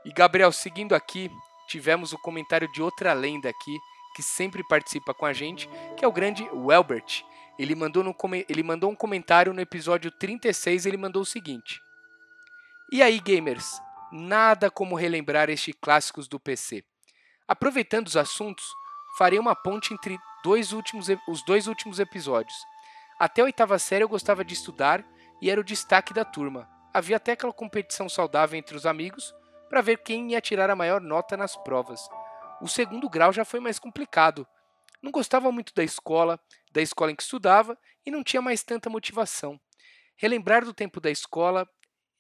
E 0.04 0.12
Gabriel, 0.12 0.52
seguindo 0.52 0.96
aqui, 0.96 1.30
tivemos 1.68 2.14
o 2.14 2.18
comentário 2.18 2.70
de 2.72 2.82
outra 2.82 3.14
lenda 3.14 3.48
aqui, 3.48 3.78
que 4.16 4.24
sempre 4.24 4.64
participa 4.68 5.14
com 5.14 5.26
a 5.26 5.34
gente, 5.34 5.70
que 5.96 6.04
é 6.04 6.08
o 6.08 6.12
grande 6.12 6.44
Welbert. 6.52 7.24
Ele 7.60 7.76
mandou, 7.76 8.02
no 8.02 8.16
ele 8.48 8.64
mandou 8.64 8.90
um 8.90 8.96
comentário 8.96 9.54
no 9.54 9.60
episódio 9.60 10.10
36, 10.10 10.86
ele 10.86 10.96
mandou 10.96 11.24
o 11.24 11.26
seguinte: 11.26 11.82
E 12.90 13.04
aí, 13.04 13.20
gamers? 13.20 13.82
Nada 14.14 14.72
como 14.72 14.96
relembrar 14.96 15.50
estes 15.50 15.76
clássicos 15.80 16.26
do 16.30 16.40
PC. 16.40 16.86
Aproveitando 17.46 18.08
os 18.08 18.16
assuntos, 18.16 18.66
farei 19.18 19.38
uma 19.38 19.54
ponte 19.54 19.94
entre 19.94 20.18
dois 20.42 20.72
últimos, 20.72 21.08
os 21.28 21.44
dois 21.44 21.68
últimos 21.68 22.00
episódios. 22.00 22.56
Até 23.20 23.42
a 23.42 23.46
oitava 23.46 23.78
série 23.78 24.06
eu 24.06 24.10
gostava 24.10 24.46
de 24.46 24.54
estudar 24.54 25.06
e 25.42 25.50
era 25.50 25.60
o 25.60 25.64
destaque 25.64 26.14
da 26.14 26.24
turma. 26.24 26.70
Havia 26.94 27.18
até 27.18 27.34
aquela 27.34 27.52
competição 27.52 28.08
saudável 28.08 28.58
entre 28.58 28.78
os 28.78 28.86
amigos 28.86 29.36
para 29.70 29.82
ver 29.82 29.98
quem 29.98 30.32
ia 30.32 30.40
tirar 30.40 30.70
a 30.70 30.76
maior 30.76 31.02
nota 31.02 31.36
nas 31.36 31.58
provas. 31.58 32.00
O 32.62 32.70
segundo 32.70 33.10
grau 33.10 33.34
já 33.34 33.44
foi 33.44 33.60
mais 33.60 33.78
complicado. 33.78 34.48
Não 35.02 35.12
gostava 35.12 35.52
muito 35.52 35.74
da 35.74 35.84
escola, 35.84 36.40
da 36.72 36.82
escola 36.82 37.12
em 37.12 37.16
que 37.16 37.24
estudava 37.24 37.78
e 38.06 38.12
não 38.12 38.24
tinha 38.24 38.42
mais 38.42 38.64
tanta 38.64 38.90
motivação. 38.90 39.60
Relembrar 40.18 40.66
do 40.66 40.74
tempo 40.74 41.00
da 41.00 41.10
escola 41.10 41.68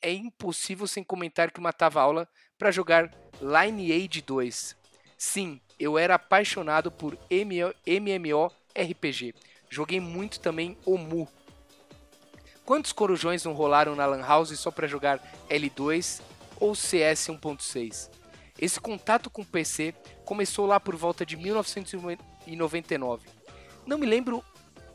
é 0.01 0.11
impossível 0.11 0.87
sem 0.87 1.03
comentar 1.03 1.51
que 1.51 1.59
matava 1.59 2.01
aula 2.01 2.27
para 2.57 2.71
jogar 2.71 3.13
Lineage 3.41 4.21
2. 4.21 4.77
Sim, 5.17 5.59
eu 5.77 5.97
era 5.97 6.15
apaixonado 6.15 6.89
por 6.89 7.17
MMORPG. 7.29 9.35
Joguei 9.69 9.99
muito 9.99 10.39
também 10.39 10.77
Omu. 10.85 11.27
Quantos 12.65 12.93
corujões 12.93 13.43
não 13.43 13.53
rolaram 13.53 13.95
na 13.95 14.05
Lan 14.05 14.21
House 14.21 14.57
só 14.57 14.71
para 14.71 14.87
jogar 14.87 15.19
L2 15.49 16.21
ou 16.59 16.75
CS 16.75 17.27
1.6? 17.27 18.09
Esse 18.57 18.79
contato 18.79 19.29
com 19.29 19.41
o 19.41 19.45
PC 19.45 19.93
começou 20.23 20.65
lá 20.65 20.79
por 20.79 20.95
volta 20.95 21.25
de 21.25 21.35
1999. 22.49 23.27
Não 23.85 23.97
me 23.97 24.05
lembro, 24.05 24.43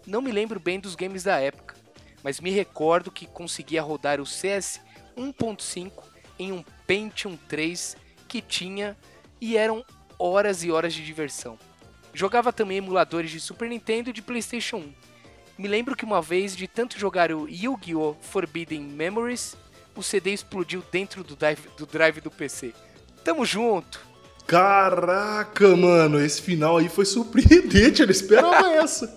não 0.07 0.21
me 0.21 0.31
lembro 0.31 0.61
bem 0.61 0.79
dos 0.79 0.95
games 0.95 1.25
da 1.25 1.39
época, 1.39 1.75
mas 2.23 2.41
me 2.41 2.51
recordo 2.51 3.11
que 3.11 3.27
conseguia 3.27 3.83
rodar 3.83 4.21
o 4.21 4.27
CS 4.27 4.81
1.5 5.17 5.93
em 6.39 6.53
um 6.53 6.65
Pentium 6.87 7.37
3 7.49 7.97
que 8.29 8.41
tinha 8.41 8.97
e 9.41 9.57
eram 9.57 9.85
horas 10.19 10.65
e 10.65 10.71
horas 10.71 10.95
de 10.95 11.05
diversão. 11.05 11.59
Jogava 12.13 12.53
também 12.53 12.79
emuladores 12.79 13.31
de 13.31 13.41
Super 13.41 13.69
Nintendo 13.69 14.11
e 14.11 14.13
de 14.13 14.23
PlayStation 14.23 14.77
1. 14.77 14.95
Me 15.59 15.69
lembro 15.69 15.95
que 15.95 16.05
uma 16.05 16.21
vez, 16.21 16.57
de 16.57 16.67
tanto 16.67 16.99
jogar 16.99 17.31
o 17.33 17.49
Yu-Gi-Oh! 17.49 18.15
Forbidden 18.21 18.83
Memories, 18.83 19.57
o 19.95 20.03
CD 20.03 20.33
explodiu 20.33 20.83
dentro 20.91 21.23
do 21.23 21.37
drive, 21.37 21.69
do 21.77 21.87
drive 21.87 22.21
do 22.21 22.31
PC. 22.31 22.73
Tamo 23.23 23.45
junto! 23.45 24.14
Caraca, 24.47 25.77
mano, 25.77 26.21
esse 26.25 26.41
final 26.43 26.77
aí 26.77 26.89
foi 26.89 27.05
surpreendente, 27.05 28.01
eu 28.03 28.07
não 28.07 28.13
esperava 28.13 28.69
essa. 28.77 29.17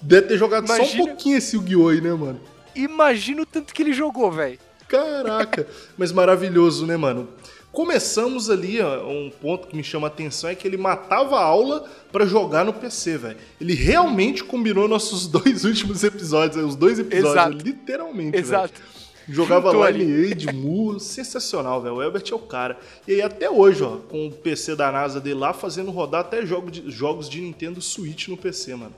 Deve 0.00 0.28
ter 0.28 0.38
jogado 0.38 0.66
só 0.66 0.76
Imagina- 0.76 1.02
um 1.02 1.06
pouquinho 1.06 1.36
esse 1.38 1.56
Yu-Gi-Oh! 1.56 1.88
aí, 1.88 2.00
né, 2.00 2.12
mano? 2.12 2.40
Imagina 2.74 3.42
o 3.42 3.46
tanto 3.46 3.72
que 3.74 3.82
ele 3.82 3.92
jogou, 3.92 4.30
velho. 4.32 4.58
Caraca, 4.88 5.66
mas 5.96 6.10
maravilhoso, 6.12 6.86
né, 6.86 6.96
mano? 6.96 7.28
Começamos 7.70 8.50
ali, 8.50 8.80
ó, 8.82 9.06
um 9.08 9.30
ponto 9.30 9.66
que 9.68 9.74
me 9.74 9.82
chama 9.82 10.06
a 10.06 10.10
atenção 10.10 10.50
é 10.50 10.54
que 10.54 10.68
ele 10.68 10.76
matava 10.76 11.36
a 11.38 11.42
aula 11.42 11.88
pra 12.10 12.26
jogar 12.26 12.64
no 12.66 12.72
PC, 12.72 13.16
velho. 13.16 13.36
Ele 13.58 13.72
realmente 13.72 14.44
combinou 14.44 14.86
nossos 14.86 15.26
dois 15.28 15.64
últimos 15.64 16.04
episódios, 16.04 16.62
os 16.62 16.76
dois 16.76 16.98
episódios, 16.98 17.32
Exato. 17.34 17.56
literalmente, 17.64 18.32
velho. 18.32 18.44
Exato. 18.44 18.82
Jogava 19.28 19.70
Juntou 19.72 19.88
Lineage, 19.88 20.52
Mu, 20.52 20.98
sensacional, 21.00 21.80
velho. 21.80 21.96
O 21.96 22.02
Elbert 22.02 22.24
é 22.30 22.34
o 22.34 22.38
cara. 22.38 22.78
E 23.06 23.12
aí 23.12 23.22
até 23.22 23.48
hoje, 23.50 23.82
ó, 23.82 23.96
com 23.96 24.26
o 24.26 24.32
PC 24.32 24.74
da 24.76 24.90
NASA 24.92 25.20
dele 25.20 25.36
lá, 25.40 25.52
fazendo 25.52 25.90
rodar 25.90 26.22
até 26.22 26.44
jogo 26.44 26.70
de- 26.70 26.90
jogos 26.90 27.28
de 27.28 27.40
Nintendo 27.40 27.80
Switch 27.80 28.28
no 28.28 28.36
PC, 28.36 28.74
mano. 28.74 28.94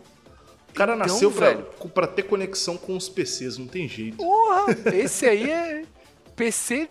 O 0.70 0.72
cara 0.74 0.94
Então, 0.94 1.06
nasceu 1.06 1.30
pra, 1.30 1.50
velho. 1.50 1.66
pra 1.94 2.06
ter 2.06 2.22
conexão 2.24 2.76
com 2.76 2.96
os 2.96 3.08
PCs, 3.08 3.58
não 3.58 3.66
tem 3.66 3.88
jeito. 3.88 4.16
Porra, 4.16 4.66
esse 4.94 5.24
aí 5.26 5.48
é 5.50 5.82
PC 6.34 6.88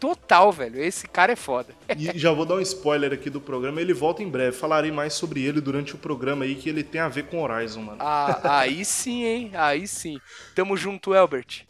total, 0.00 0.50
velho. 0.50 0.82
Esse 0.82 1.06
cara 1.06 1.32
é 1.32 1.36
foda. 1.36 1.72
E 1.96 2.18
já 2.18 2.32
vou 2.32 2.44
dar 2.44 2.54
um 2.56 2.60
spoiler 2.60 3.12
aqui 3.12 3.30
do 3.30 3.40
programa, 3.40 3.80
ele 3.80 3.92
volta 3.92 4.22
em 4.22 4.28
breve. 4.28 4.56
Falarei 4.56 4.90
mais 4.90 5.12
sobre 5.12 5.44
ele 5.44 5.60
durante 5.60 5.94
o 5.94 5.98
programa 5.98 6.44
aí, 6.44 6.54
que 6.56 6.68
ele 6.68 6.82
tem 6.82 7.00
a 7.00 7.08
ver 7.08 7.26
com 7.26 7.40
Horizon, 7.42 7.82
mano. 7.82 7.98
Ah, 8.00 8.40
aí 8.60 8.84
sim, 8.84 9.22
hein? 9.24 9.50
Aí 9.54 9.86
sim. 9.86 10.18
Tamo 10.54 10.76
junto, 10.76 11.14
Elbert. 11.14 11.64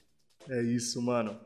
É 0.49 0.63
isso, 0.63 1.01
mano. 1.03 1.37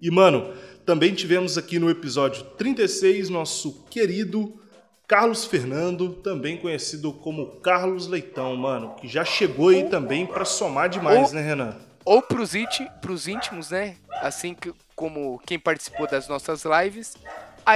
E, 0.00 0.10
mano, 0.10 0.52
também 0.84 1.14
tivemos 1.14 1.56
aqui 1.56 1.78
no 1.78 1.88
episódio 1.88 2.44
36 2.58 3.28
nosso 3.30 3.84
querido 3.88 4.60
Carlos 5.08 5.44
Fernando, 5.44 6.14
também 6.14 6.56
conhecido 6.58 7.12
como 7.12 7.60
Carlos 7.60 8.06
Leitão, 8.08 8.54
mano, 8.56 8.94
que 8.96 9.08
já 9.08 9.24
chegou 9.24 9.68
aí 9.68 9.84
também 9.88 10.26
pra 10.26 10.44
somar 10.44 10.88
demais, 10.88 11.30
Oh. 11.30 11.34
né, 11.34 11.40
Renan? 11.42 11.76
Ou 12.04 12.20
pros, 12.22 12.52
pros 13.00 13.26
íntimos, 13.26 13.70
né? 13.70 13.96
Assim 14.20 14.54
que, 14.54 14.72
como 14.94 15.40
quem 15.46 15.58
participou 15.58 16.06
das 16.06 16.28
nossas 16.28 16.62
lives, 16.64 17.14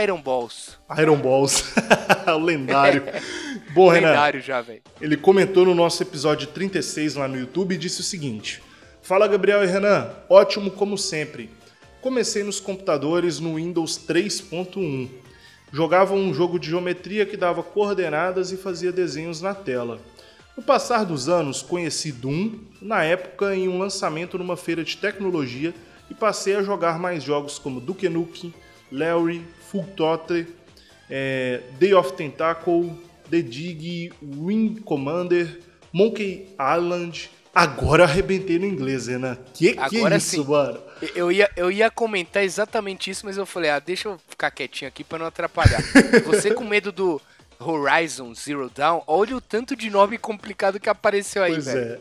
Iron 0.03 0.21
Balls. 0.23 0.79
Iron 0.99 1.17
Balls, 1.17 1.65
o 2.29 2.39
lendário. 2.39 3.03
Bom, 3.75 3.89
Renan, 3.89 4.11
Lendário 4.11 4.41
já, 4.41 4.61
velho. 4.61 4.83
Ele 5.01 5.17
comentou 5.17 5.65
no 5.65 5.75
nosso 5.75 6.03
episódio 6.03 6.47
36 6.49 7.15
lá 7.17 7.27
no 7.27 7.37
YouTube 7.39 7.75
e 7.75 7.79
disse 7.79 8.01
o 8.01 8.05
seguinte: 8.05 8.63
Fala 9.11 9.27
Gabriel 9.27 9.65
e 9.65 9.67
Renan, 9.67 10.09
ótimo 10.29 10.71
como 10.71 10.97
sempre. 10.97 11.51
Comecei 12.01 12.45
nos 12.45 12.61
computadores 12.61 13.41
no 13.41 13.57
Windows 13.57 13.99
3.1. 14.07 15.09
Jogava 15.73 16.15
um 16.15 16.33
jogo 16.33 16.61
de 16.61 16.69
geometria 16.69 17.27
que 17.27 17.37
dava 17.37 17.61
coordenadas 17.61 18.53
e 18.53 18.57
fazia 18.57 18.93
desenhos 18.93 19.43
na 19.43 19.53
tela. 19.53 19.99
No 20.57 20.63
passar 20.63 21.05
dos 21.05 21.29
anos, 21.29 21.61
conheci 21.61 22.13
Doom, 22.13 22.53
na 22.81 23.03
época 23.03 23.53
em 23.53 23.67
um 23.67 23.81
lançamento 23.81 24.39
numa 24.39 24.57
feira 24.57 24.85
de 24.85 24.97
tecnologia, 24.97 25.75
e 26.09 26.15
passei 26.15 26.55
a 26.55 26.63
jogar 26.63 26.97
mais 26.97 27.25
jogos 27.25 27.59
como 27.59 27.81
Duke 27.81 28.09
Nukem, 28.09 28.55
Larry, 28.93 29.45
Full 29.73 29.89
Throttle, 29.97 30.47
é, 31.11 31.63
Day 31.81 31.95
of 31.95 32.13
Tentacle, 32.13 32.93
The 33.29 33.43
Dig, 33.43 34.13
Wing 34.23 34.77
Commander, 34.85 35.59
Monkey 35.93 36.47
Island. 36.61 37.29
Agora 37.55 38.05
arrebentei 38.05 38.59
no 38.59 38.67
inglês, 38.67 39.07
Renan. 39.09 39.37
Que 39.55 39.73
que 39.73 39.79
Agora 39.99 40.15
é 40.15 40.19
isso, 40.19 40.31
sim. 40.31 40.45
mano? 40.45 40.81
Eu 41.15 41.33
ia, 41.33 41.51
eu 41.57 41.71
ia 41.71 41.91
comentar 41.91 42.45
exatamente 42.45 43.11
isso, 43.11 43.27
mas 43.27 43.37
eu 43.37 43.45
falei, 43.47 43.71
ah, 43.71 43.79
deixa 43.81 44.09
eu 44.09 44.19
ficar 44.29 44.51
quietinho 44.51 44.89
aqui 44.89 45.03
pra 45.03 45.19
não 45.19 45.27
atrapalhar. 45.27 45.83
Você 46.27 46.53
com 46.55 46.65
medo 46.65 46.93
do 46.93 47.21
Horizon 47.59 48.33
Zero 48.35 48.71
Dawn, 48.75 49.03
olha 49.07 49.37
o 49.37 49.41
tanto 49.41 49.75
de 49.75 49.91
nome 49.91 50.17
complicado 50.17 50.79
que 50.79 50.89
apareceu 50.89 51.43
aí, 51.43 51.53
Pois 51.53 51.65
velho. 51.67 52.01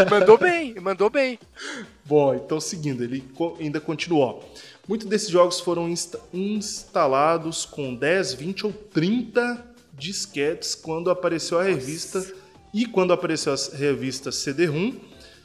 é. 0.00 0.04
Mandou 0.10 0.36
bem, 0.36 0.74
mandou 0.80 1.08
bem. 1.10 1.38
Bom, 2.04 2.34
então 2.34 2.60
seguindo, 2.60 3.02
ele 3.04 3.24
ainda 3.60 3.80
continuou. 3.80 4.44
Muitos 4.88 5.06
desses 5.08 5.28
jogos 5.28 5.60
foram 5.60 5.88
insta- 5.88 6.20
instalados 6.32 7.64
com 7.64 7.94
10, 7.94 8.34
20 8.34 8.66
ou 8.66 8.72
30 8.72 9.64
disquetes 9.92 10.74
quando 10.74 11.10
apareceu 11.10 11.58
a 11.58 11.62
revista 11.64 12.24
e 12.76 12.84
quando 12.84 13.14
apareceu 13.14 13.54
a 13.54 13.76
revista 13.76 14.30
CD-ROM, 14.30 14.92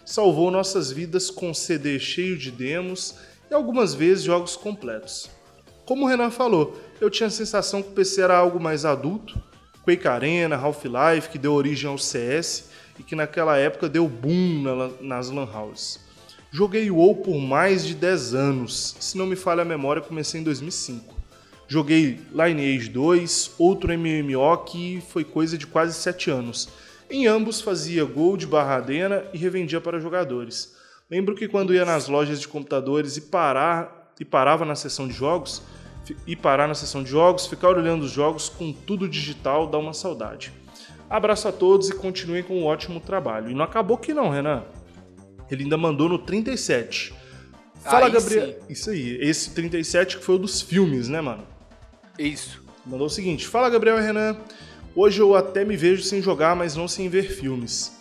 salvou 0.05 0.51
nossas 0.51 0.91
vidas 0.91 1.29
com 1.29 1.53
CD 1.53 1.97
cheio 1.97 2.37
de 2.37 2.51
demos 2.51 3.15
e 3.49 3.53
algumas 3.53 3.93
vezes 3.93 4.25
jogos 4.25 4.57
completos. 4.57 5.29
Como 5.85 6.03
o 6.03 6.07
Renan 6.09 6.29
falou, 6.29 6.77
eu 6.99 7.09
tinha 7.09 7.27
a 7.27 7.31
sensação 7.31 7.81
que 7.81 7.87
o 7.87 7.93
PC 7.93 8.21
era 8.21 8.35
algo 8.37 8.59
mais 8.59 8.83
adulto, 8.83 9.41
Quake 9.85 10.09
Arena, 10.09 10.57
Half-Life, 10.57 11.29
que 11.29 11.37
deu 11.37 11.53
origem 11.53 11.89
ao 11.89 11.97
CS 11.97 12.65
e 12.99 13.03
que 13.03 13.15
naquela 13.15 13.57
época 13.57 13.87
deu 13.87 14.09
boom 14.09 14.63
nas 14.99 15.29
lan 15.29 15.47
houses. 15.55 16.01
Joguei 16.51 16.91
WoW 16.91 17.15
por 17.15 17.37
mais 17.39 17.85
de 17.85 17.95
10 17.95 18.33
anos, 18.33 18.97
se 18.99 19.17
não 19.17 19.25
me 19.25 19.37
falha 19.37 19.61
a 19.61 19.65
memória, 19.65 20.01
comecei 20.01 20.41
em 20.41 20.43
2005. 20.43 21.15
Joguei 21.65 22.19
Lineage 22.33 22.89
2, 22.89 23.51
outro 23.57 23.97
MMO 23.97 24.57
que 24.65 25.01
foi 25.07 25.23
coisa 25.23 25.57
de 25.57 25.65
quase 25.65 25.93
7 25.93 26.29
anos. 26.29 26.67
Em 27.11 27.27
ambos 27.27 27.59
fazia 27.59 28.05
gold 28.05 28.47
barra 28.47 28.75
arena 28.75 29.25
e 29.33 29.37
revendia 29.37 29.81
para 29.81 29.99
jogadores. 29.99 30.73
Lembro 31.09 31.35
que 31.35 31.45
quando 31.45 31.73
ia 31.73 31.83
nas 31.83 32.07
lojas 32.07 32.39
de 32.39 32.47
computadores 32.47 33.17
e 33.17 33.21
parar 33.21 34.13
e 34.17 34.23
parava 34.23 34.63
na 34.63 34.75
seção 34.75 35.09
de 35.09 35.13
jogos, 35.13 35.61
e 36.25 36.35
parar 36.37 36.67
na 36.67 36.73
seção 36.73 37.03
de 37.03 37.09
jogos, 37.09 37.47
ficar 37.47 37.69
olhando 37.69 38.03
os 38.03 38.11
jogos 38.11 38.47
com 38.47 38.71
tudo 38.71 39.09
digital 39.09 39.67
dá 39.67 39.77
uma 39.77 39.93
saudade. 39.93 40.53
Abraço 41.09 41.49
a 41.49 41.51
todos 41.51 41.89
e 41.89 41.93
continuem 41.93 42.43
com 42.43 42.61
um 42.61 42.65
ótimo 42.65 43.01
trabalho. 43.01 43.51
E 43.51 43.53
não 43.53 43.65
acabou 43.65 43.97
que 43.97 44.13
não, 44.13 44.29
Renan. 44.29 44.63
Ele 45.49 45.63
ainda 45.63 45.77
mandou 45.77 46.07
no 46.07 46.17
37. 46.17 47.13
Fala, 47.83 48.05
Aí 48.05 48.11
Gabriel. 48.11 48.47
sim. 48.47 48.55
Isso 48.69 48.89
aí. 48.89 49.17
Esse 49.19 49.53
37 49.53 50.17
que 50.17 50.23
foi 50.23 50.35
o 50.35 50.39
dos 50.39 50.61
filmes, 50.61 51.09
né, 51.09 51.19
mano? 51.19 51.43
Isso. 52.17 52.63
Mandou 52.85 53.07
o 53.07 53.09
seguinte: 53.09 53.45
Fala 53.45 53.69
Gabriel 53.69 53.99
e 53.99 54.01
Renan. 54.01 54.37
Hoje 54.95 55.21
eu 55.21 55.35
até 55.35 55.63
me 55.63 55.77
vejo 55.77 56.03
sem 56.03 56.21
jogar, 56.21 56.55
mas 56.55 56.75
não 56.75 56.87
sem 56.87 57.07
ver 57.07 57.23
filmes. 57.31 57.97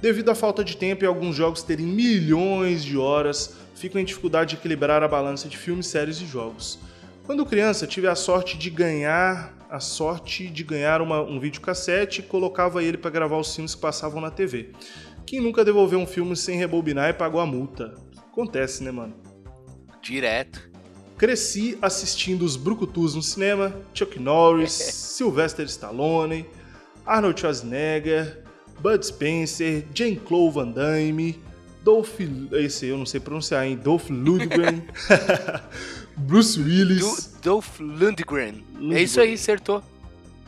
Devido 0.00 0.30
à 0.30 0.34
falta 0.34 0.64
de 0.64 0.76
tempo 0.76 1.04
e 1.04 1.06
alguns 1.06 1.36
jogos 1.36 1.62
terem 1.62 1.84
milhões 1.86 2.82
de 2.82 2.96
horas, 2.96 3.54
fico 3.74 3.98
em 3.98 4.04
dificuldade 4.04 4.50
de 4.50 4.56
equilibrar 4.56 5.02
a 5.02 5.08
balança 5.08 5.48
de 5.48 5.58
filmes, 5.58 5.86
séries 5.86 6.20
e 6.20 6.26
jogos. 6.26 6.78
Quando 7.24 7.44
criança, 7.44 7.86
tive 7.86 8.08
a 8.08 8.14
sorte 8.14 8.56
de 8.56 8.70
ganhar 8.70 9.54
a 9.70 9.78
sorte 9.78 10.48
de 10.48 10.64
ganhar 10.64 11.00
uma- 11.00 11.22
um 11.22 11.38
videocassete 11.38 12.20
e 12.20 12.24
colocava 12.24 12.82
ele 12.82 12.98
para 12.98 13.08
gravar 13.08 13.38
os 13.38 13.54
filmes 13.54 13.72
que 13.72 13.80
passavam 13.80 14.20
na 14.20 14.28
TV. 14.28 14.72
Quem 15.24 15.40
nunca 15.40 15.64
devolveu 15.64 16.00
um 16.00 16.06
filme 16.06 16.34
sem 16.36 16.58
rebobinar 16.58 17.08
e 17.08 17.12
pagou 17.12 17.40
a 17.40 17.46
multa? 17.46 17.94
Acontece, 18.32 18.82
né, 18.82 18.90
mano? 18.90 19.14
Direto. 20.02 20.69
Cresci 21.20 21.76
assistindo 21.82 22.46
os 22.46 22.56
Brucutus 22.56 23.14
no 23.14 23.22
cinema, 23.22 23.76
Chuck 23.92 24.18
Norris, 24.18 24.72
Sylvester 25.18 25.66
Stallone, 25.66 26.46
Arnold 27.04 27.38
Schwarzenegger, 27.38 28.42
Bud 28.80 29.04
Spencer, 29.04 29.84
Jean-Claude 29.92 30.54
Van 30.54 30.70
Damme, 30.70 31.38
Dolph... 31.84 32.18
Esse 32.52 32.86
eu 32.86 32.96
não 32.96 33.04
sei 33.04 33.20
pronunciar, 33.20 33.66
hein? 33.66 33.76
Dolph 33.76 34.08
Lundgren, 34.08 34.82
Bruce 36.16 36.58
Willis, 36.58 37.02
Do, 37.02 37.42
Dolph 37.42 37.80
Lundgren. 37.80 38.64
É 38.90 39.02
isso 39.02 39.20
aí, 39.20 39.34
acertou. 39.34 39.82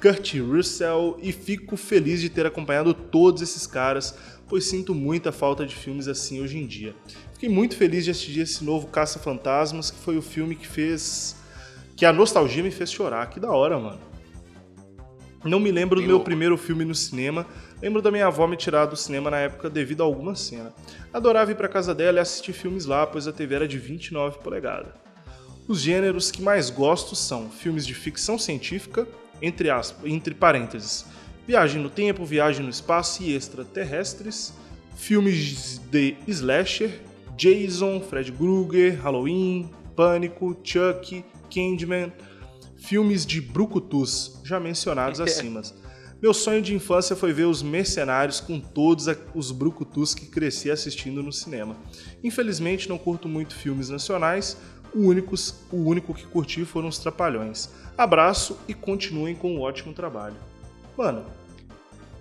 Kurt 0.00 0.35
Russell 0.38 1.19
e 1.23 1.33
fico 1.33 1.76
feliz 1.76 2.23
de 2.23 2.31
ter 2.31 2.47
acompanhado 2.47 2.95
todos 2.95 3.43
esses 3.43 3.67
caras, 3.67 4.14
pois 4.49 4.64
sinto 4.64 4.95
muita 4.95 5.33
falta 5.33 5.67
de 5.67 5.76
filmes 5.76 6.09
assim 6.09 6.41
hoje 6.41 6.57
em 6.57 6.67
dia. 6.67 6.95
Fiquei 7.43 7.57
muito 7.57 7.77
feliz 7.77 8.05
de 8.05 8.13
assistir 8.13 8.39
esse 8.39 8.63
novo 8.63 8.87
Caça 8.87 9.19
Fantasmas, 9.19 9.91
que 9.91 9.99
foi 9.99 10.17
o 10.17 10.23
filme 10.23 10.55
que 10.55 10.65
fez 10.65 11.35
que 11.97 12.07
a 12.07 12.13
nostalgia 12.13 12.63
me 12.63 12.71
fez 12.71 12.93
chorar. 12.93 13.29
Que 13.31 13.41
da 13.41 13.51
hora, 13.51 13.81
mano. 13.81 13.99
Não 15.45 15.59
me 15.59 15.73
lembro 15.73 15.97
Bem 15.97 16.05
do 16.05 16.07
meu 16.07 16.17
louco. 16.19 16.25
primeiro 16.25 16.57
filme 16.57 16.85
no 16.85 16.95
cinema. 16.95 17.45
Lembro 17.83 18.01
da 18.01 18.13
minha 18.13 18.29
avó 18.29 18.47
me 18.47 18.57
tirar 18.57 18.87
do 18.87 18.95
cinema 18.95 19.29
na 19.29 19.39
época 19.39 19.69
devido 19.69 20.03
a 20.03 20.05
alguma 20.05 20.37
cena. 20.37 20.73
Adorava 21.13 21.51
ir 21.51 21.57
pra 21.57 21.67
casa 21.67 21.93
dela 21.93 22.19
e 22.19 22.21
assistir 22.21 22.53
filmes 22.53 22.85
lá, 22.85 23.05
pois 23.09 23.27
a 23.27 23.33
TV 23.33 23.57
era 23.57 23.67
de 23.67 23.77
29 23.77 24.39
polegadas. 24.39 24.93
Os 25.67 25.81
gêneros 25.81 26.31
que 26.31 26.43
mais 26.43 26.71
gosto 26.71 27.17
são 27.17 27.51
filmes 27.51 27.85
de 27.85 27.93
ficção 27.93 28.39
científica, 28.39 29.05
entre, 29.43 29.69
aspas, 29.69 30.09
entre 30.09 30.33
parênteses, 30.33 31.07
viagem 31.45 31.83
no 31.83 31.91
tempo, 31.91 32.25
viagem 32.25 32.63
no 32.63 32.71
espaço 32.71 33.21
e 33.21 33.35
extraterrestres, 33.35 34.55
filmes 34.95 35.81
de 35.91 36.15
slasher, 36.29 37.11
Jason, 37.37 38.01
Fred 38.01 38.33
Krueger, 38.33 39.01
Halloween, 39.01 39.71
Pânico, 39.97 40.57
Chuck, 40.62 41.25
Candyman, 41.53 42.12
filmes 42.77 43.25
de 43.25 43.41
brucutus, 43.41 44.41
já 44.45 44.59
mencionados 44.59 45.21
acima. 45.21 45.62
Meu 46.21 46.33
sonho 46.33 46.62
de 46.62 46.73
infância 46.73 47.17
foi 47.17 47.33
ver 47.33 47.47
os 47.47 47.62
Mercenários 47.62 48.39
com 48.39 48.61
todos 48.61 49.07
os 49.35 49.51
brucutus 49.51 50.15
que 50.15 50.27
cresci 50.27 50.71
assistindo 50.71 51.21
no 51.21 51.33
cinema. 51.33 51.77
Infelizmente 52.23 52.89
não 52.89 52.97
curto 52.97 53.29
muito 53.29 53.57
filmes 53.57 53.89
nacionais, 53.89 54.57
o, 54.95 55.01
únicos, 55.09 55.55
o 55.73 55.79
único 55.79 56.15
que 56.15 56.25
curti 56.25 56.65
foram 56.65 56.89
os 56.89 56.99
Trapalhões. 56.99 57.71
Abraço 57.99 58.57
e 58.69 58.75
continuem 58.75 59.35
com 59.35 59.57
um 59.57 59.61
ótimo 59.61 59.93
trabalho. 59.93 60.37
Mano. 60.97 61.25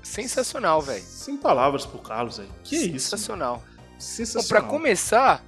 Sensacional, 0.02 0.82
velho. 0.82 1.04
Sem 1.04 1.38
palavras 1.38 1.86
pro 1.86 2.00
Carlos 2.00 2.40
aí. 2.40 2.48
Que 2.64 2.78
Sensacional. 2.78 2.96
isso? 2.96 3.10
Sensacional. 3.10 3.64
Sensacional. 4.02 4.48
Pra 4.62 4.70
começar, 4.70 5.44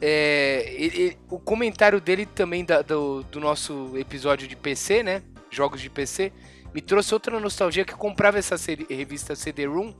é, 0.00 0.74
ele- 0.76 1.18
o 1.30 1.38
comentário 1.38 2.00
dele 2.00 2.26
também 2.26 2.64
da- 2.64 2.82
do, 2.82 3.22
do 3.24 3.40
nosso 3.40 3.92
episódio 3.96 4.46
de 4.46 4.54
PC, 4.56 5.02
né? 5.02 5.22
Jogos 5.50 5.80
de 5.80 5.88
PC, 5.90 6.32
me 6.74 6.80
trouxe 6.80 7.14
outra 7.14 7.38
nostalgia 7.40 7.84
que 7.84 7.92
eu 7.94 7.98
comprava 7.98 8.38
essa 8.38 8.56
revista 8.88 9.34
CD-ROOM. 9.34 9.94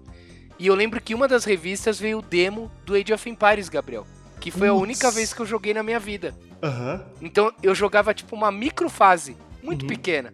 E 0.59 0.66
eu 0.66 0.75
lembro 0.75 1.00
que 1.00 1.14
uma 1.14 1.26
das 1.28 1.45
revistas 1.45 1.99
veio 1.99 2.18
o 2.18 2.23
demo 2.23 2.71
do 2.85 2.95
Age 2.95 3.12
of 3.12 3.30
Empires, 3.30 3.68
Gabriel. 3.68 4.07
Que 4.40 4.50
foi 4.50 4.68
a 4.68 4.75
única 4.75 5.11
vez 5.11 5.33
que 5.33 5.40
eu 5.40 5.47
joguei 5.47 5.73
na 5.75 5.83
minha 5.83 5.99
vida. 5.99 6.35
Aham. 6.62 7.04
Então 7.21 7.52
eu 7.62 7.75
jogava 7.75 8.12
tipo 8.12 8.35
uma 8.37 8.52
microfase, 8.52 9.37
muito 9.62 9.83
Uhum. 9.83 9.88
pequena. 9.88 10.33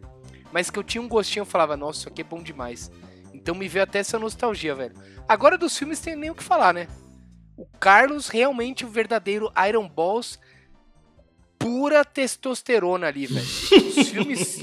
Mas 0.52 0.70
que 0.70 0.78
eu 0.78 0.82
tinha 0.82 1.00
um 1.02 1.08
gostinho, 1.08 1.42
eu 1.42 1.46
falava, 1.46 1.76
nossa, 1.76 2.00
isso 2.00 2.08
aqui 2.08 2.20
é 2.20 2.24
bom 2.24 2.42
demais. 2.42 2.90
Então 3.32 3.54
me 3.54 3.66
veio 3.68 3.82
até 3.82 3.98
essa 3.98 4.18
nostalgia, 4.18 4.74
velho. 4.74 4.94
Agora 5.28 5.56
dos 5.58 5.76
filmes 5.76 6.00
tem 6.00 6.14
nem 6.16 6.30
o 6.30 6.34
que 6.34 6.42
falar, 6.44 6.72
né? 6.74 6.86
O 7.56 7.66
Carlos 7.78 8.28
realmente 8.28 8.84
o 8.84 8.88
verdadeiro 8.88 9.52
Iron 9.68 9.88
Balls 9.88 10.38
pura 11.58 12.04
testosterona 12.04 13.06
ali, 13.06 13.26
velho. 13.26 13.46
Os 13.46 14.08
filmes 14.10 14.60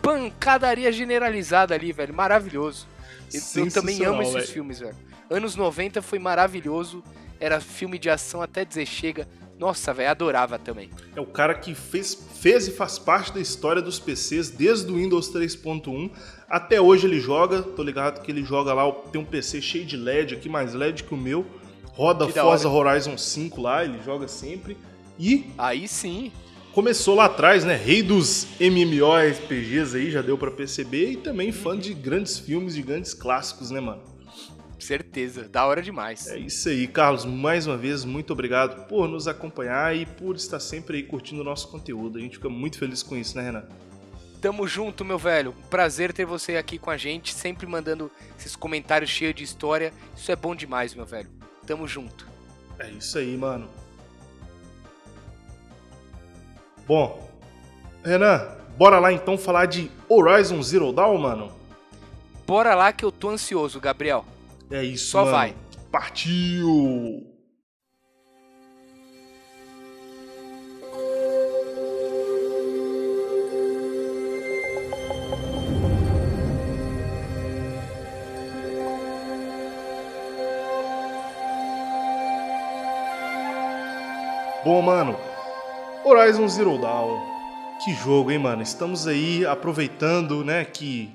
pancadaria 0.00 0.90
generalizada 0.92 1.74
ali, 1.74 1.92
velho. 1.92 2.14
Maravilhoso. 2.14 2.86
Eu, 3.32 3.64
eu 3.64 3.72
também 3.72 4.04
amo 4.04 4.22
esses 4.22 4.34
velho. 4.34 4.46
filmes, 4.46 4.80
velho. 4.80 4.96
Anos 5.28 5.56
90 5.56 6.00
foi 6.00 6.18
maravilhoso. 6.18 7.02
Era 7.40 7.60
filme 7.60 7.98
de 7.98 8.08
ação 8.08 8.40
até 8.40 8.64
dizer 8.64 8.86
chega. 8.86 9.28
Nossa, 9.58 9.92
velho, 9.92 10.10
adorava 10.10 10.58
também. 10.58 10.90
É 11.14 11.20
o 11.20 11.26
cara 11.26 11.54
que 11.54 11.74
fez, 11.74 12.14
fez 12.14 12.66
e 12.68 12.70
faz 12.70 12.98
parte 12.98 13.32
da 13.32 13.40
história 13.40 13.82
dos 13.82 13.98
PCs 13.98 14.50
desde 14.50 14.90
o 14.90 14.96
Windows 14.96 15.32
3.1 15.32 16.10
até 16.48 16.80
hoje 16.80 17.06
ele 17.06 17.20
joga. 17.20 17.62
Tô 17.62 17.82
ligado 17.82 18.22
que 18.22 18.30
ele 18.30 18.44
joga 18.44 18.74
lá, 18.74 18.90
tem 19.10 19.20
um 19.20 19.24
PC 19.24 19.62
cheio 19.62 19.84
de 19.84 19.96
LED 19.96 20.34
aqui, 20.34 20.48
mais 20.48 20.74
LED 20.74 21.04
que 21.04 21.14
o 21.14 21.16
meu. 21.16 21.46
Roda 21.92 22.26
Que 22.26 22.32
Forza 22.32 22.68
Horizon 22.68 23.16
5 23.18 23.60
lá, 23.60 23.84
ele 23.84 24.00
joga 24.02 24.26
sempre. 24.26 24.76
E 25.18 25.50
Aí 25.58 25.86
sim. 25.86 26.32
começou 26.72 27.14
lá 27.14 27.26
atrás, 27.26 27.64
né? 27.64 27.76
Rei 27.76 28.02
dos 28.02 28.46
MMORPGs 28.58 29.94
aí, 29.94 30.10
já 30.10 30.22
deu 30.22 30.38
pra 30.38 30.50
perceber. 30.50 31.12
E 31.12 31.16
também 31.16 31.52
fã 31.52 31.78
de 31.78 31.92
grandes 31.92 32.38
filmes, 32.38 32.74
de 32.74 32.82
grandes 32.82 33.12
clássicos, 33.12 33.70
né, 33.70 33.80
mano? 33.80 34.02
Certeza. 34.78 35.48
Da 35.48 35.64
hora 35.64 35.80
demais. 35.80 36.26
É 36.26 36.38
isso 36.38 36.68
aí, 36.68 36.88
Carlos. 36.88 37.24
Mais 37.24 37.66
uma 37.68 37.76
vez, 37.76 38.04
muito 38.04 38.32
obrigado 38.32 38.88
por 38.88 39.06
nos 39.06 39.28
acompanhar 39.28 39.94
e 39.94 40.04
por 40.06 40.34
estar 40.34 40.58
sempre 40.58 40.96
aí 40.96 41.02
curtindo 41.04 41.40
o 41.40 41.44
nosso 41.44 41.68
conteúdo. 41.68 42.18
A 42.18 42.20
gente 42.20 42.36
fica 42.36 42.48
muito 42.48 42.78
feliz 42.78 43.00
com 43.02 43.16
isso, 43.16 43.36
né, 43.36 43.44
Renan? 43.44 43.64
Tamo 44.40 44.66
junto, 44.66 45.04
meu 45.04 45.18
velho. 45.18 45.54
Prazer 45.70 46.12
ter 46.12 46.24
você 46.24 46.56
aqui 46.56 46.78
com 46.78 46.90
a 46.90 46.96
gente, 46.96 47.32
sempre 47.32 47.64
mandando 47.64 48.10
esses 48.36 48.56
comentários 48.56 49.08
cheios 49.08 49.36
de 49.36 49.44
história. 49.44 49.92
Isso 50.16 50.32
é 50.32 50.34
bom 50.34 50.52
demais, 50.52 50.96
meu 50.96 51.06
velho. 51.06 51.30
Tamo 51.66 51.86
junto. 51.86 52.26
É 52.78 52.90
isso 52.90 53.18
aí, 53.18 53.36
mano. 53.36 53.68
Bom, 56.86 57.30
Renan, 58.04 58.56
bora 58.76 58.98
lá 58.98 59.12
então 59.12 59.38
falar 59.38 59.66
de 59.66 59.90
Horizon 60.08 60.60
Zero 60.62 60.92
Dawn, 60.92 61.18
mano? 61.18 61.52
Bora 62.46 62.74
lá 62.74 62.92
que 62.92 63.04
eu 63.04 63.12
tô 63.12 63.30
ansioso, 63.30 63.80
Gabriel. 63.80 64.24
É 64.70 64.82
isso, 64.82 65.10
Só 65.10 65.20
mano. 65.20 65.30
vai. 65.30 65.56
Partiu! 65.90 67.31
Bom, 84.64 84.80
mano, 84.80 85.18
Horizon 86.04 86.46
Zero 86.46 86.78
Dawn. 86.78 87.20
Que 87.84 87.92
jogo, 87.94 88.30
hein, 88.30 88.38
mano? 88.38 88.62
Estamos 88.62 89.08
aí 89.08 89.44
aproveitando, 89.44 90.44
né, 90.44 90.64
que 90.64 91.10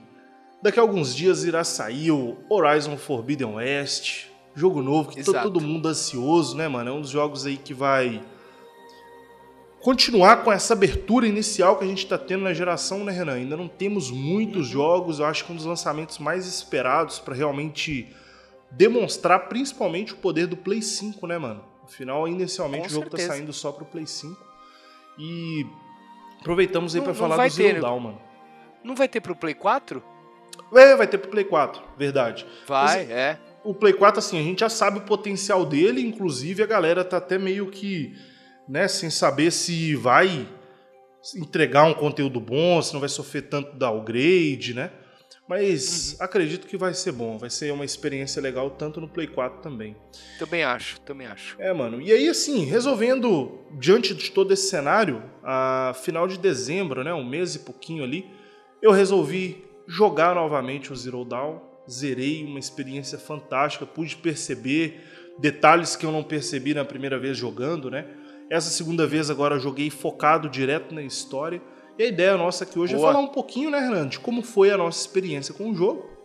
daqui 0.62 0.78
a 0.78 0.82
alguns 0.82 1.16
dias 1.16 1.46
irá 1.46 1.64
sair 1.64 2.12
o 2.12 2.36
Horizon 2.50 2.98
Forbidden 2.98 3.56
West. 3.56 4.26
Jogo 4.54 4.82
novo 4.82 5.12
que 5.12 5.24
tá 5.24 5.44
todo 5.44 5.62
mundo 5.62 5.88
ansioso, 5.88 6.58
né, 6.58 6.68
mano? 6.68 6.90
É 6.90 6.94
um 6.94 7.00
dos 7.00 7.10
jogos 7.10 7.46
aí 7.46 7.56
que 7.56 7.74
vai 7.74 8.22
continuar 9.80 10.44
com 10.44 10.52
essa 10.52 10.74
abertura 10.74 11.26
inicial 11.26 11.78
que 11.78 11.86
a 11.86 11.88
gente 11.88 12.06
tá 12.06 12.18
tendo 12.18 12.44
na 12.44 12.54
geração, 12.54 13.06
né, 13.06 13.14
Renan? 13.14 13.36
Ainda 13.36 13.56
não 13.56 13.70
temos 13.70 14.12
muitos 14.12 14.68
jogos. 14.68 15.20
Eu 15.20 15.26
acho 15.26 15.46
que 15.46 15.54
um 15.54 15.56
dos 15.56 15.64
lançamentos 15.64 16.18
mais 16.18 16.46
esperados 16.46 17.18
para 17.18 17.34
realmente 17.34 18.14
demonstrar 18.70 19.48
principalmente 19.48 20.12
o 20.12 20.18
poder 20.18 20.48
do 20.48 20.58
Play 20.58 20.82
5, 20.82 21.26
né, 21.26 21.38
mano? 21.38 21.77
Afinal, 21.88 22.28
inicialmente 22.28 22.84
Com 22.84 22.88
o 22.88 22.94
jogo 22.94 23.10
tá 23.10 23.18
certeza. 23.18 23.38
saindo 23.38 23.54
só 23.54 23.72
pro 23.72 23.86
Play 23.86 24.06
5. 24.06 24.36
E 25.18 25.66
aproveitamos 26.42 26.96
aí 26.96 27.02
não 27.02 27.14
falar 27.14 27.48
do 27.48 27.54
Zero 27.54 27.76
ter. 27.76 27.82
Dawn, 27.82 28.00
mano. 28.00 28.22
Não 28.84 28.96
vai 28.96 29.08
ter 29.08 29.22
pro 29.22 29.36
Play 29.36 29.54
4? 29.54 30.04
É, 30.74 30.96
vai 30.96 31.08
ter 31.08 31.18
pro 31.18 31.30
Play 31.30 31.44
4, 31.46 31.82
verdade. 31.98 32.46
Vai, 32.68 32.98
Mas- 33.00 33.10
é. 33.10 33.40
O 33.64 33.74
Play 33.74 33.94
4, 33.94 34.20
assim, 34.20 34.40
a 34.40 34.44
gente 34.44 34.60
já 34.60 34.70
sabe 34.70 35.00
o 35.00 35.02
potencial 35.02 35.66
dele, 35.66 36.02
inclusive 36.06 36.62
a 36.64 36.66
galera 36.66 37.04
tá 37.04 37.18
até 37.18 37.38
meio 37.38 37.70
que, 37.70 38.14
né, 38.68 38.88
sem 38.88 39.10
saber 39.10 39.52
se 39.52 39.94
vai 39.96 40.48
entregar 41.36 41.84
um 41.84 41.94
conteúdo 41.94 42.40
bom, 42.40 42.82
se 42.82 42.94
não 42.94 43.00
vai 43.02 43.10
sofrer 43.10 43.44
tanto 43.44 43.76
da 43.78 43.90
upgrade, 43.90 44.74
né? 44.74 44.92
Mas 45.48 46.14
Uhum. 46.14 46.26
acredito 46.26 46.68
que 46.68 46.76
vai 46.78 46.94
ser 46.94 47.14
bom, 47.14 47.38
vai 47.38 47.50
ser 47.50 47.72
uma 47.72 47.86
experiência 47.86 48.42
legal 48.42 48.70
tanto 48.70 49.00
no 49.00 49.08
Play 49.08 49.28
4 49.28 49.62
também. 49.62 49.96
Também 50.38 50.64
acho, 50.64 51.00
também 51.02 51.26
acho. 51.26 51.56
É, 51.60 51.72
mano. 51.74 52.02
E 52.02 52.12
aí, 52.12 52.28
assim, 52.28 52.66
resolvendo, 52.66 53.60
diante 53.80 54.14
de 54.14 54.32
todo 54.32 54.54
esse 54.54 54.70
cenário, 54.70 55.24
a 55.44 55.94
final 56.04 56.28
de 56.28 56.38
dezembro, 56.38 57.04
né, 57.04 57.14
um 57.14 57.24
mês 57.24 57.56
e 57.56 57.60
pouquinho 57.60 58.04
ali, 58.04 58.26
eu 58.82 58.92
resolvi 58.92 59.64
jogar 59.88 60.36
novamente 60.36 60.92
o 60.92 60.96
Zero 60.96 61.24
Dawn. 61.24 61.60
Zerei 61.90 62.44
uma 62.44 62.60
experiência 62.60 63.18
fantástica, 63.18 63.86
pude 63.86 64.18
perceber 64.18 65.02
detalhes 65.40 65.96
que 65.96 66.06
eu 66.06 66.12
não 66.12 66.22
percebi 66.24 66.74
na 66.74 66.84
primeira 66.84 67.18
vez 67.18 67.38
jogando, 67.38 67.90
né? 67.90 68.06
Essa 68.50 68.70
segunda 68.70 69.08
vez 69.08 69.30
agora 69.30 69.58
joguei 69.58 69.90
focado 69.90 70.50
direto 70.50 70.94
na 70.94 71.02
história. 71.02 71.62
E 71.98 72.04
a 72.04 72.08
ideia 72.08 72.38
nossa 72.38 72.64
aqui 72.64 72.78
hoje 72.78 72.96
Boa. 72.96 73.10
é 73.10 73.14
falar 73.14 73.24
um 73.24 73.30
pouquinho, 73.30 73.72
né, 73.72 73.80
Renan, 73.80 74.08
de 74.08 74.20
como 74.20 74.44
foi 74.44 74.70
a 74.70 74.78
nossa 74.78 75.00
experiência 75.00 75.54
com 75.54 75.72
o 75.72 75.76
jogo. 75.76 76.18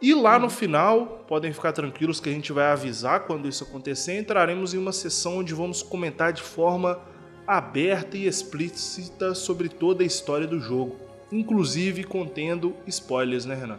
E 0.00 0.12
lá 0.12 0.36
no 0.36 0.50
final, 0.50 1.24
podem 1.28 1.52
ficar 1.52 1.72
tranquilos 1.72 2.18
que 2.18 2.28
a 2.28 2.32
gente 2.32 2.52
vai 2.52 2.66
avisar 2.66 3.20
quando 3.20 3.48
isso 3.48 3.62
acontecer. 3.62 4.18
Entraremos 4.18 4.74
em 4.74 4.78
uma 4.78 4.90
sessão 4.90 5.38
onde 5.38 5.54
vamos 5.54 5.80
comentar 5.80 6.32
de 6.32 6.42
forma 6.42 7.00
aberta 7.46 8.16
e 8.16 8.26
explícita 8.26 9.32
sobre 9.34 9.68
toda 9.68 10.02
a 10.02 10.06
história 10.06 10.46
do 10.46 10.58
jogo, 10.58 10.96
inclusive 11.30 12.02
contendo 12.02 12.74
spoilers, 12.88 13.44
né, 13.44 13.54
Renan? 13.54 13.78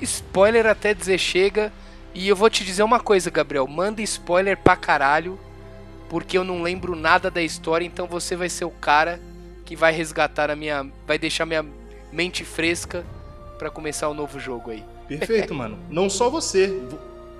Spoiler 0.00 0.66
até 0.66 0.94
dizer 0.94 1.18
chega. 1.18 1.70
E 2.14 2.26
eu 2.26 2.34
vou 2.34 2.48
te 2.48 2.64
dizer 2.64 2.82
uma 2.82 3.00
coisa, 3.00 3.30
Gabriel. 3.30 3.66
Manda 3.66 4.00
spoiler 4.00 4.56
pra 4.56 4.74
caralho. 4.74 5.38
Porque 6.08 6.38
eu 6.38 6.44
não 6.44 6.62
lembro 6.62 6.96
nada 6.96 7.30
da 7.30 7.42
história. 7.42 7.84
Então 7.84 8.06
você 8.06 8.34
vai 8.34 8.48
ser 8.48 8.64
o 8.64 8.70
cara 8.70 9.20
que 9.68 9.76
vai 9.76 9.92
resgatar 9.92 10.50
a 10.50 10.56
minha. 10.56 10.90
Vai 11.06 11.18
deixar 11.18 11.44
minha 11.44 11.62
mente 12.10 12.42
fresca 12.42 13.04
pra 13.58 13.68
começar 13.68 14.08
o 14.08 14.14
novo 14.14 14.40
jogo 14.40 14.70
aí. 14.70 14.82
Perfeito, 15.06 15.54
mano. 15.54 15.78
Não 15.90 16.08
só 16.08 16.30
você. 16.30 16.80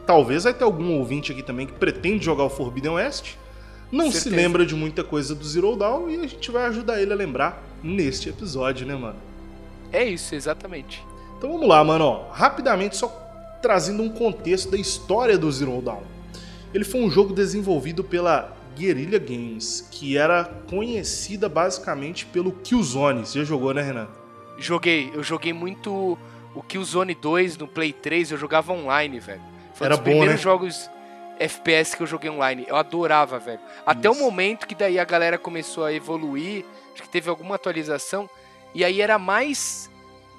Talvez 0.07 0.45
vai 0.45 0.53
ter 0.53 0.63
algum 0.65 0.99
ouvinte 0.99 1.33
aqui 1.33 1.43
também 1.43 1.67
que 1.67 1.73
pretende 1.73 2.23
jogar 2.23 2.45
o 2.45 2.51
Forbidden 2.51 2.93
West, 2.93 3.37
não 3.91 4.11
se 4.11 4.21
Certeza. 4.21 4.37
lembra 4.37 4.67
de 4.67 4.75
muita 4.75 5.03
coisa 5.03 5.35
do 5.35 5.43
Zero 5.43 5.75
Dawn 5.75 6.11
e 6.11 6.17
a 6.17 6.27
gente 6.27 6.51
vai 6.51 6.67
ajudar 6.67 7.01
ele 7.01 7.13
a 7.13 7.17
lembrar 7.17 7.63
neste 7.83 8.29
episódio, 8.29 8.87
né, 8.87 8.95
mano? 8.95 9.17
É 9.91 10.05
isso, 10.05 10.35
exatamente. 10.35 11.03
Então 11.39 11.51
vamos 11.51 11.67
lá, 11.67 11.83
mano. 11.83 12.05
Ó, 12.05 12.31
rapidamente, 12.31 12.97
só 12.97 13.09
trazendo 13.63 14.03
um 14.03 14.11
contexto 14.11 14.71
da 14.71 14.77
história 14.77 15.39
do 15.39 15.51
Zero 15.51 15.81
Dawn. 15.81 16.03
Ele 16.75 16.85
foi 16.85 17.01
um 17.01 17.11
jogo 17.11 17.33
desenvolvido 17.33 18.05
pela 18.05 18.55
Guerrilla 18.77 19.19
Games, 19.19 19.89
que 19.91 20.17
era 20.17 20.45
conhecida 20.69 21.49
basicamente 21.49 22.27
pelo 22.27 22.53
Killzone. 22.53 23.27
Você 23.27 23.41
já 23.41 23.45
jogou, 23.45 23.73
né, 23.75 23.83
Renan? 23.83 24.09
Joguei, 24.59 25.11
eu 25.15 25.23
joguei 25.23 25.53
muito 25.53 26.19
o 26.55 26.63
Killzone 26.63 27.15
2 27.15 27.57
no 27.59 27.69
Play 27.69 27.93
3, 27.93 28.33
eu 28.33 28.39
jogava 28.39 28.73
online, 28.73 29.21
velho. 29.21 29.41
Foi 29.75 29.87
Era 29.87 29.95
um 29.95 29.99
dos 29.99 30.05
bom, 30.05 30.11
primeiros 30.11 30.37
né? 30.37 30.43
jogos 30.43 30.91
FPS 31.39 31.97
que 31.97 32.03
eu 32.03 32.07
joguei 32.07 32.31
online. 32.31 32.65
Eu 32.67 32.77
adorava, 32.77 33.39
velho. 33.39 33.61
Até 33.87 34.09
o 34.09 34.13
Isso. 34.13 34.21
momento 34.21 34.67
que 34.67 34.75
daí 34.75 34.99
a 34.99 35.05
galera 35.05 35.39
começou 35.39 35.85
a 35.85 35.93
evoluir, 35.93 36.65
acho 36.93 37.03
que 37.03 37.09
teve 37.09 37.31
alguma 37.31 37.55
atualização, 37.55 38.29
e 38.75 38.85
aí 38.85 39.01
era 39.01 39.19
mais 39.19 39.89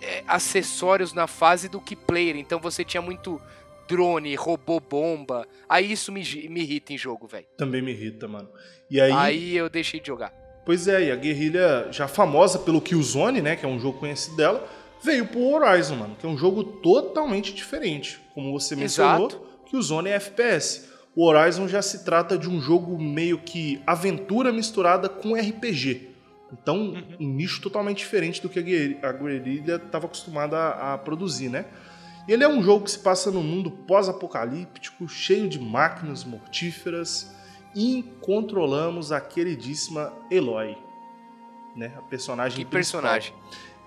é, 0.01 0.23
acessórios 0.27 1.13
na 1.13 1.27
fase 1.27 1.69
do 1.69 1.79
que 1.79 1.95
player. 1.95 2.35
Então 2.35 2.59
você 2.59 2.83
tinha 2.83 3.01
muito 3.01 3.41
drone, 3.89 4.35
robô 4.35 4.79
bomba. 4.79 5.47
Aí 5.67 5.91
isso 5.91 6.11
me, 6.11 6.21
me 6.47 6.61
irrita 6.61 6.93
em 6.93 6.97
jogo, 6.97 7.27
velho. 7.27 7.47
Também 7.57 7.81
me 7.81 7.91
irrita, 7.91 8.27
mano. 8.27 8.49
E 8.89 9.01
aí. 9.01 9.11
Aí 9.11 9.57
eu 9.57 9.67
deixei 9.69 9.99
de 9.99 10.07
jogar. 10.07 10.31
Pois 10.63 10.87
é, 10.87 11.05
e 11.05 11.11
a 11.11 11.15
guerrilha, 11.15 11.87
já 11.91 12.07
famosa 12.07 12.59
pelo 12.59 12.79
Killzone, 12.79 13.41
né? 13.41 13.55
Que 13.55 13.65
é 13.65 13.67
um 13.67 13.79
jogo 13.79 13.97
conhecido 13.97 14.35
dela, 14.35 14.69
veio 15.03 15.25
pro 15.25 15.41
Horizon, 15.41 15.95
mano. 15.95 16.15
Que 16.15 16.27
é 16.27 16.29
um 16.29 16.37
jogo 16.37 16.63
totalmente 16.63 17.53
diferente. 17.53 18.21
Como 18.35 18.51
você 18.51 18.75
mencionou, 18.75 19.27
Exato. 19.27 19.41
Killzone 19.65 20.09
é 20.09 20.13
FPS. 20.13 20.87
O 21.15 21.25
Horizon 21.25 21.67
já 21.67 21.81
se 21.81 22.05
trata 22.05 22.37
de 22.37 22.47
um 22.47 22.61
jogo 22.61 23.01
meio 23.01 23.39
que 23.39 23.81
aventura 23.87 24.51
misturada 24.51 25.09
com 25.09 25.33
RPG. 25.33 26.07
Então, 26.53 26.93
um 27.19 27.27
nicho 27.27 27.61
totalmente 27.61 27.97
diferente 27.97 28.41
do 28.41 28.49
que 28.49 28.59
a 28.59 29.11
guerrilha 29.11 29.75
estava 29.75 30.05
acostumada 30.05 30.57
a, 30.57 30.93
a 30.93 30.97
produzir, 30.97 31.49
né? 31.49 31.65
Ele 32.31 32.43
é 32.43 32.47
um 32.47 32.61
jogo 32.61 32.85
que 32.85 32.91
se 32.91 32.99
passa 32.99 33.31
num 33.31 33.41
mundo 33.41 33.71
pós-apocalíptico, 33.71 35.09
cheio 35.09 35.49
de 35.49 35.59
máquinas 35.59 36.23
mortíferas, 36.23 37.35
e 37.75 38.03
controlamos 38.21 39.11
a 39.11 39.19
queridíssima 39.19 40.13
Eloy, 40.29 40.77
né? 41.75 41.91
A 41.97 42.01
personagem 42.03 42.59
Que 42.59 42.65
principal. 42.65 43.01
personagem. 43.01 43.33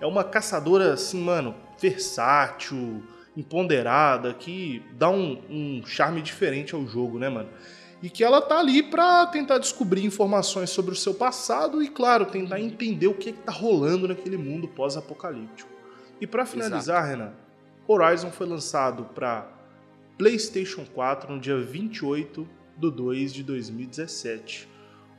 É 0.01 0.05
uma 0.05 0.25
caçadora, 0.25 0.91
assim, 0.91 1.21
mano, 1.21 1.55
versátil, 1.79 3.01
empoderada, 3.37 4.33
que 4.33 4.83
dá 4.97 5.09
um, 5.09 5.41
um 5.49 5.85
charme 5.85 6.21
diferente 6.21 6.75
ao 6.75 6.85
jogo, 6.85 7.17
né, 7.17 7.29
mano? 7.29 7.49
E 8.01 8.09
que 8.09 8.25
ela 8.25 8.41
tá 8.41 8.59
ali 8.59 8.83
pra 8.83 9.25
tentar 9.27 9.57
descobrir 9.57 10.03
informações 10.03 10.69
sobre 10.69 10.91
o 10.91 10.95
seu 10.97 11.13
passado 11.13 11.81
e, 11.81 11.87
claro, 11.87 12.25
tentar 12.25 12.59
entender 12.59 13.07
o 13.07 13.13
que, 13.13 13.31
que 13.31 13.39
tá 13.39 13.53
rolando 13.53 14.05
naquele 14.05 14.35
mundo 14.35 14.67
pós-apocalíptico. 14.67 15.69
E 16.19 16.27
pra 16.27 16.45
finalizar, 16.45 17.07
Renan, 17.07 17.33
Horizon 17.87 18.31
foi 18.31 18.47
lançado 18.47 19.03
pra 19.15 19.47
PlayStation 20.17 20.85
4 20.93 21.33
no 21.33 21.39
dia 21.39 21.57
28 21.59 22.47
de 22.77 22.91
2 22.91 23.33
de 23.33 23.43
2017. 23.43 24.69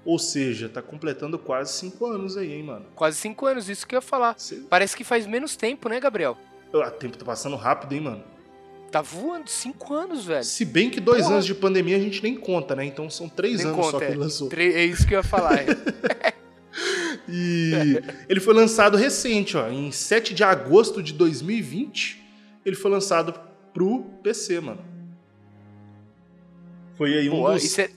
Ou 0.05 0.18
seja, 0.18 0.68
tá 0.68 0.83
completando 0.83 1.38
quase 1.38 1.72
5 1.79 2.07
anos 2.07 2.37
aí, 2.37 2.53
hein, 2.53 2.62
mano? 2.64 2.85
Quase 2.94 3.16
cinco 3.16 3.46
anos, 3.46 3.70
isso 3.70 3.87
que 3.87 3.94
eu 3.94 3.98
ia 3.98 4.03
falar. 4.03 4.35
Cê- 4.38 4.62
Parece 4.68 4.94
que 4.94 5.03
faz 5.03 5.27
menos 5.27 5.57
tempo, 5.57 5.88
né, 5.88 5.98
Gabriel? 5.98 6.37
O 6.72 6.90
tempo 6.90 7.16
tá 7.16 7.24
passando 7.24 7.57
rápido, 7.57 7.94
hein, 7.94 8.00
mano? 8.03 8.24
Tá 8.90 9.00
voando 9.00 9.48
cinco 9.48 9.94
anos, 9.94 10.24
velho. 10.27 10.44
Se 10.44 10.64
bem 10.64 10.90
que 10.90 11.00
dois 11.00 11.22
Porra. 11.22 11.35
anos 11.35 11.46
de 11.46 11.55
pandemia 11.55 11.96
a 11.96 12.00
gente 12.00 12.22
nem 12.22 12.37
conta, 12.37 12.77
né? 12.77 12.85
Então 12.85 13.09
são 13.09 13.29
três 13.29 13.59
Nem 13.59 13.66
anos 13.68 13.77
só 13.87 13.92
conta, 13.92 13.98
que 13.98 14.05
é. 14.05 14.11
ele 14.14 14.18
lançou. 14.20 14.48
É 14.53 14.85
isso 14.85 15.07
que 15.07 15.14
eu 15.14 15.18
ia 15.18 15.22
falar. 15.22 15.59
é. 15.59 16.35
E 17.29 17.72
ele 18.29 18.40
foi 18.40 18.53
lançado 18.55 18.96
recente, 18.96 19.57
ó. 19.57 19.68
Em 19.70 19.90
7 19.90 20.35
de 20.35 20.42
agosto 20.44 21.03
de 21.03 21.12
2020, 21.12 22.23
ele 22.64 22.77
foi 22.77 22.90
lançado 22.90 23.35
pro 23.72 24.00
PC, 24.22 24.61
mano. 24.61 24.85
Foi 26.96 27.12
aí 27.18 27.29
um 27.29 27.33
Pô, 27.42 27.53
dos... 27.53 27.62
cê- 27.62 27.90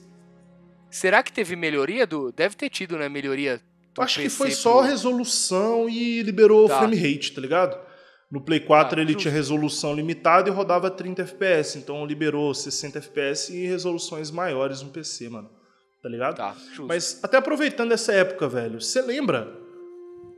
Será 0.90 1.22
que 1.22 1.32
teve 1.32 1.56
melhoria 1.56 2.08
do. 2.08 2.32
Deve 2.32 2.56
ter 2.56 2.70
tido, 2.70 2.98
né? 2.98 3.08
Melhoria. 3.10 3.62
Acho 4.00 4.16
que 4.18 4.24
PC 4.24 4.36
foi 4.38 4.48
pro- 4.48 4.56
só 4.56 4.80
a 4.80 4.86
resolução 4.86 5.90
e 5.90 6.22
liberou 6.24 6.68
Tá. 6.68 6.80
frame 6.80 6.96
rate, 6.96 7.34
tá 7.34 7.42
ligado? 7.42 7.78
No 8.32 8.42
Play 8.42 8.60
4 8.60 8.96
Tá, 8.96 9.02
ele 9.02 9.14
justo. 9.14 9.22
tinha 9.24 9.34
resolução 9.34 9.94
limitada 9.94 10.50
e 10.50 10.52
rodava 10.52 10.90
30 10.92 11.22
FPS, 11.22 11.78
então 11.78 12.06
liberou 12.06 12.54
60 12.54 12.98
FPS 13.00 13.54
e 13.56 13.66
resoluções 13.66 14.30
maiores 14.32 14.82
no 14.82 14.90
PC, 14.90 15.30
mano. 15.30 15.50
Tá 16.02 16.10
ligado? 16.10 16.36
Tá. 16.36 16.56
Mas 16.88 17.20
até 17.24 17.38
aproveitando 17.38 17.92
essa 17.92 18.12
época, 18.14 18.48
velho, 18.48 18.82
você 18.82 19.02
lembra 19.02 19.54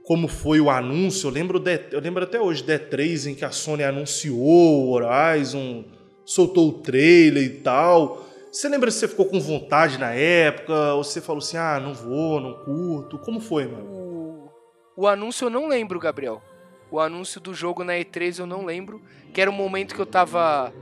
como 0.09 0.27
foi 0.27 0.59
o 0.59 0.71
anúncio? 0.71 1.27
Eu 1.27 1.31
lembro, 1.31 1.59
de- 1.59 1.83
eu 1.91 1.99
lembro 2.01 2.23
até 2.23 2.41
hoje 2.41 2.63
da 2.63 2.73
E3 2.79 3.27
em 3.27 3.35
que 3.35 3.45
a 3.45 3.51
Sony 3.51 3.83
anunciou 3.83 4.39
o 4.39 4.89
Horizon, 4.93 5.85
soltou 6.25 6.69
o 6.69 6.73
trailer 6.79 7.43
e 7.43 7.49
tal. 7.59 8.25
Você 8.51 8.67
lembra 8.67 8.89
se 8.89 8.97
você 8.97 9.07
ficou 9.07 9.27
com 9.27 9.39
vontade 9.39 9.99
na 9.99 10.11
época? 10.11 10.95
Ou 10.95 11.03
você 11.03 11.21
falou 11.21 11.37
assim, 11.43 11.57
ah, 11.57 11.79
não 11.79 11.93
vou, 11.93 12.41
não 12.41 12.53
curto? 12.65 13.19
Como 13.19 13.39
foi, 13.39 13.67
mano? 13.67 13.85
O, 13.85 14.49
o 14.97 15.07
anúncio 15.07 15.45
eu 15.45 15.49
não 15.51 15.67
lembro, 15.67 15.99
Gabriel. 15.99 16.41
O 16.89 16.99
anúncio 16.99 17.39
do 17.39 17.53
jogo 17.53 17.83
na 17.83 17.93
E3 17.93 18.39
eu 18.39 18.47
não 18.47 18.65
lembro. 18.65 18.99
Que 19.31 19.39
era 19.41 19.51
o 19.51 19.53
momento 19.53 19.93
que 19.93 20.01
eu 20.01 20.07
tava. 20.07 20.73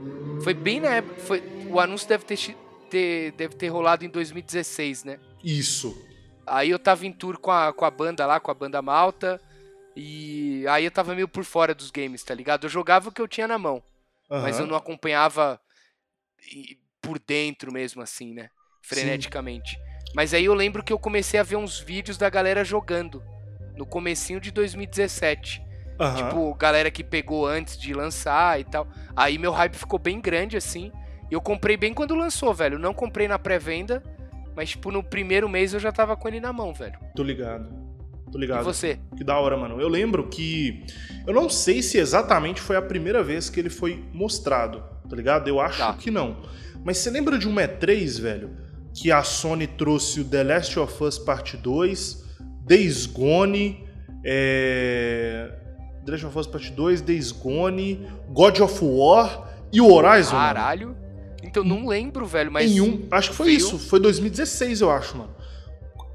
Foi 0.42 0.54
bem 0.54 0.80
na 0.80 0.88
época. 0.94 1.20
Foi, 1.20 1.42
o 1.70 1.78
anúncio 1.78 2.08
deve 2.08 2.24
ter, 2.24 2.56
ter- 2.88 3.32
deve 3.32 3.54
ter 3.56 3.68
rolado 3.68 4.06
em 4.06 4.08
2016, 4.08 5.04
né? 5.04 5.18
Isso. 5.44 6.07
Aí 6.50 6.70
eu 6.70 6.78
tava 6.78 7.06
em 7.06 7.12
tour 7.12 7.38
com 7.38 7.50
a, 7.50 7.72
com 7.72 7.84
a 7.84 7.90
banda 7.90 8.26
lá, 8.26 8.40
com 8.40 8.50
a 8.50 8.54
banda 8.54 8.80
malta. 8.82 9.40
E 9.96 10.64
aí 10.68 10.84
eu 10.84 10.90
tava 10.90 11.14
meio 11.14 11.28
por 11.28 11.44
fora 11.44 11.74
dos 11.74 11.90
games, 11.90 12.22
tá 12.22 12.34
ligado? 12.34 12.64
Eu 12.64 12.70
jogava 12.70 13.08
o 13.08 13.12
que 13.12 13.20
eu 13.20 13.28
tinha 13.28 13.48
na 13.48 13.58
mão. 13.58 13.82
Mas 14.30 14.56
Aham. 14.56 14.64
eu 14.64 14.66
não 14.68 14.76
acompanhava 14.76 15.60
por 17.00 17.18
dentro 17.18 17.72
mesmo, 17.72 18.02
assim, 18.02 18.32
né? 18.32 18.50
Freneticamente. 18.82 19.78
Mas 20.14 20.32
aí 20.32 20.44
eu 20.44 20.54
lembro 20.54 20.82
que 20.82 20.92
eu 20.92 20.98
comecei 20.98 21.38
a 21.38 21.42
ver 21.42 21.56
uns 21.56 21.78
vídeos 21.78 22.16
da 22.16 22.30
galera 22.30 22.64
jogando. 22.64 23.22
No 23.76 23.86
comecinho 23.86 24.40
de 24.40 24.50
2017. 24.50 25.62
Aham. 26.00 26.16
Tipo, 26.16 26.54
galera 26.54 26.90
que 26.90 27.02
pegou 27.02 27.46
antes 27.46 27.78
de 27.78 27.92
lançar 27.92 28.60
e 28.60 28.64
tal. 28.64 28.88
Aí 29.16 29.36
meu 29.38 29.52
hype 29.52 29.76
ficou 29.76 29.98
bem 29.98 30.20
grande, 30.20 30.56
assim. 30.56 30.92
E 31.30 31.34
eu 31.34 31.40
comprei 31.40 31.76
bem 31.76 31.92
quando 31.92 32.14
lançou, 32.14 32.54
velho. 32.54 32.78
Não 32.78 32.94
comprei 32.94 33.28
na 33.28 33.38
pré-venda. 33.38 34.02
Mas, 34.58 34.70
tipo, 34.70 34.90
no 34.90 35.04
primeiro 35.04 35.48
mês 35.48 35.72
eu 35.72 35.78
já 35.78 35.92
tava 35.92 36.16
com 36.16 36.26
ele 36.26 36.40
na 36.40 36.52
mão, 36.52 36.74
velho. 36.74 36.98
Tô 37.14 37.22
ligado. 37.22 37.68
Tô 38.32 38.36
E 38.38 38.40
ligado. 38.40 38.64
você? 38.64 38.98
Que 39.16 39.22
da 39.22 39.38
hora, 39.38 39.56
mano. 39.56 39.80
Eu 39.80 39.86
lembro 39.88 40.26
que. 40.26 40.84
Eu 41.24 41.32
não 41.32 41.48
sei 41.48 41.80
se 41.80 41.96
exatamente 41.96 42.60
foi 42.60 42.74
a 42.74 42.82
primeira 42.82 43.22
vez 43.22 43.48
que 43.48 43.60
ele 43.60 43.70
foi 43.70 44.04
mostrado, 44.12 44.82
tá 45.08 45.14
ligado? 45.14 45.46
Eu 45.46 45.60
acho 45.60 45.78
Tá. 45.78 45.92
que 45.94 46.10
não. 46.10 46.38
Mas 46.84 46.98
você 46.98 47.08
lembra 47.08 47.38
de 47.38 47.46
um 47.48 47.54
E3, 47.54 48.20
velho? 48.20 48.50
Que 48.92 49.12
a 49.12 49.22
Sony 49.22 49.68
trouxe 49.68 50.22
o 50.22 50.24
The 50.24 50.42
Last 50.42 50.76
of 50.80 51.04
Us 51.04 51.18
Part 51.20 51.56
2, 51.56 52.24
Days 52.66 53.06
Gone, 53.06 53.86
é... 54.24 55.52
The 56.04 56.10
Last 56.12 56.26
of 56.26 56.36
Us 56.36 56.46
Part 56.48 56.72
2, 56.72 57.00
Days 57.02 57.30
Gone, 57.30 58.08
God 58.30 58.58
of 58.58 58.84
War 58.84 59.48
e 59.72 59.80
o 59.80 59.92
Horizon. 59.92 60.34
mano. 60.36 60.96
Então 61.48 61.64
não 61.64 61.88
lembro, 61.88 62.26
velho, 62.26 62.52
mas 62.52 62.70
Em 62.70 62.80
um. 62.80 63.06
Acho 63.10 63.30
que 63.30 63.36
foi 63.36 63.52
isso. 63.52 63.78
Foi 63.78 63.98
2016, 63.98 64.80
eu 64.82 64.90
acho, 64.90 65.16
mano. 65.16 65.30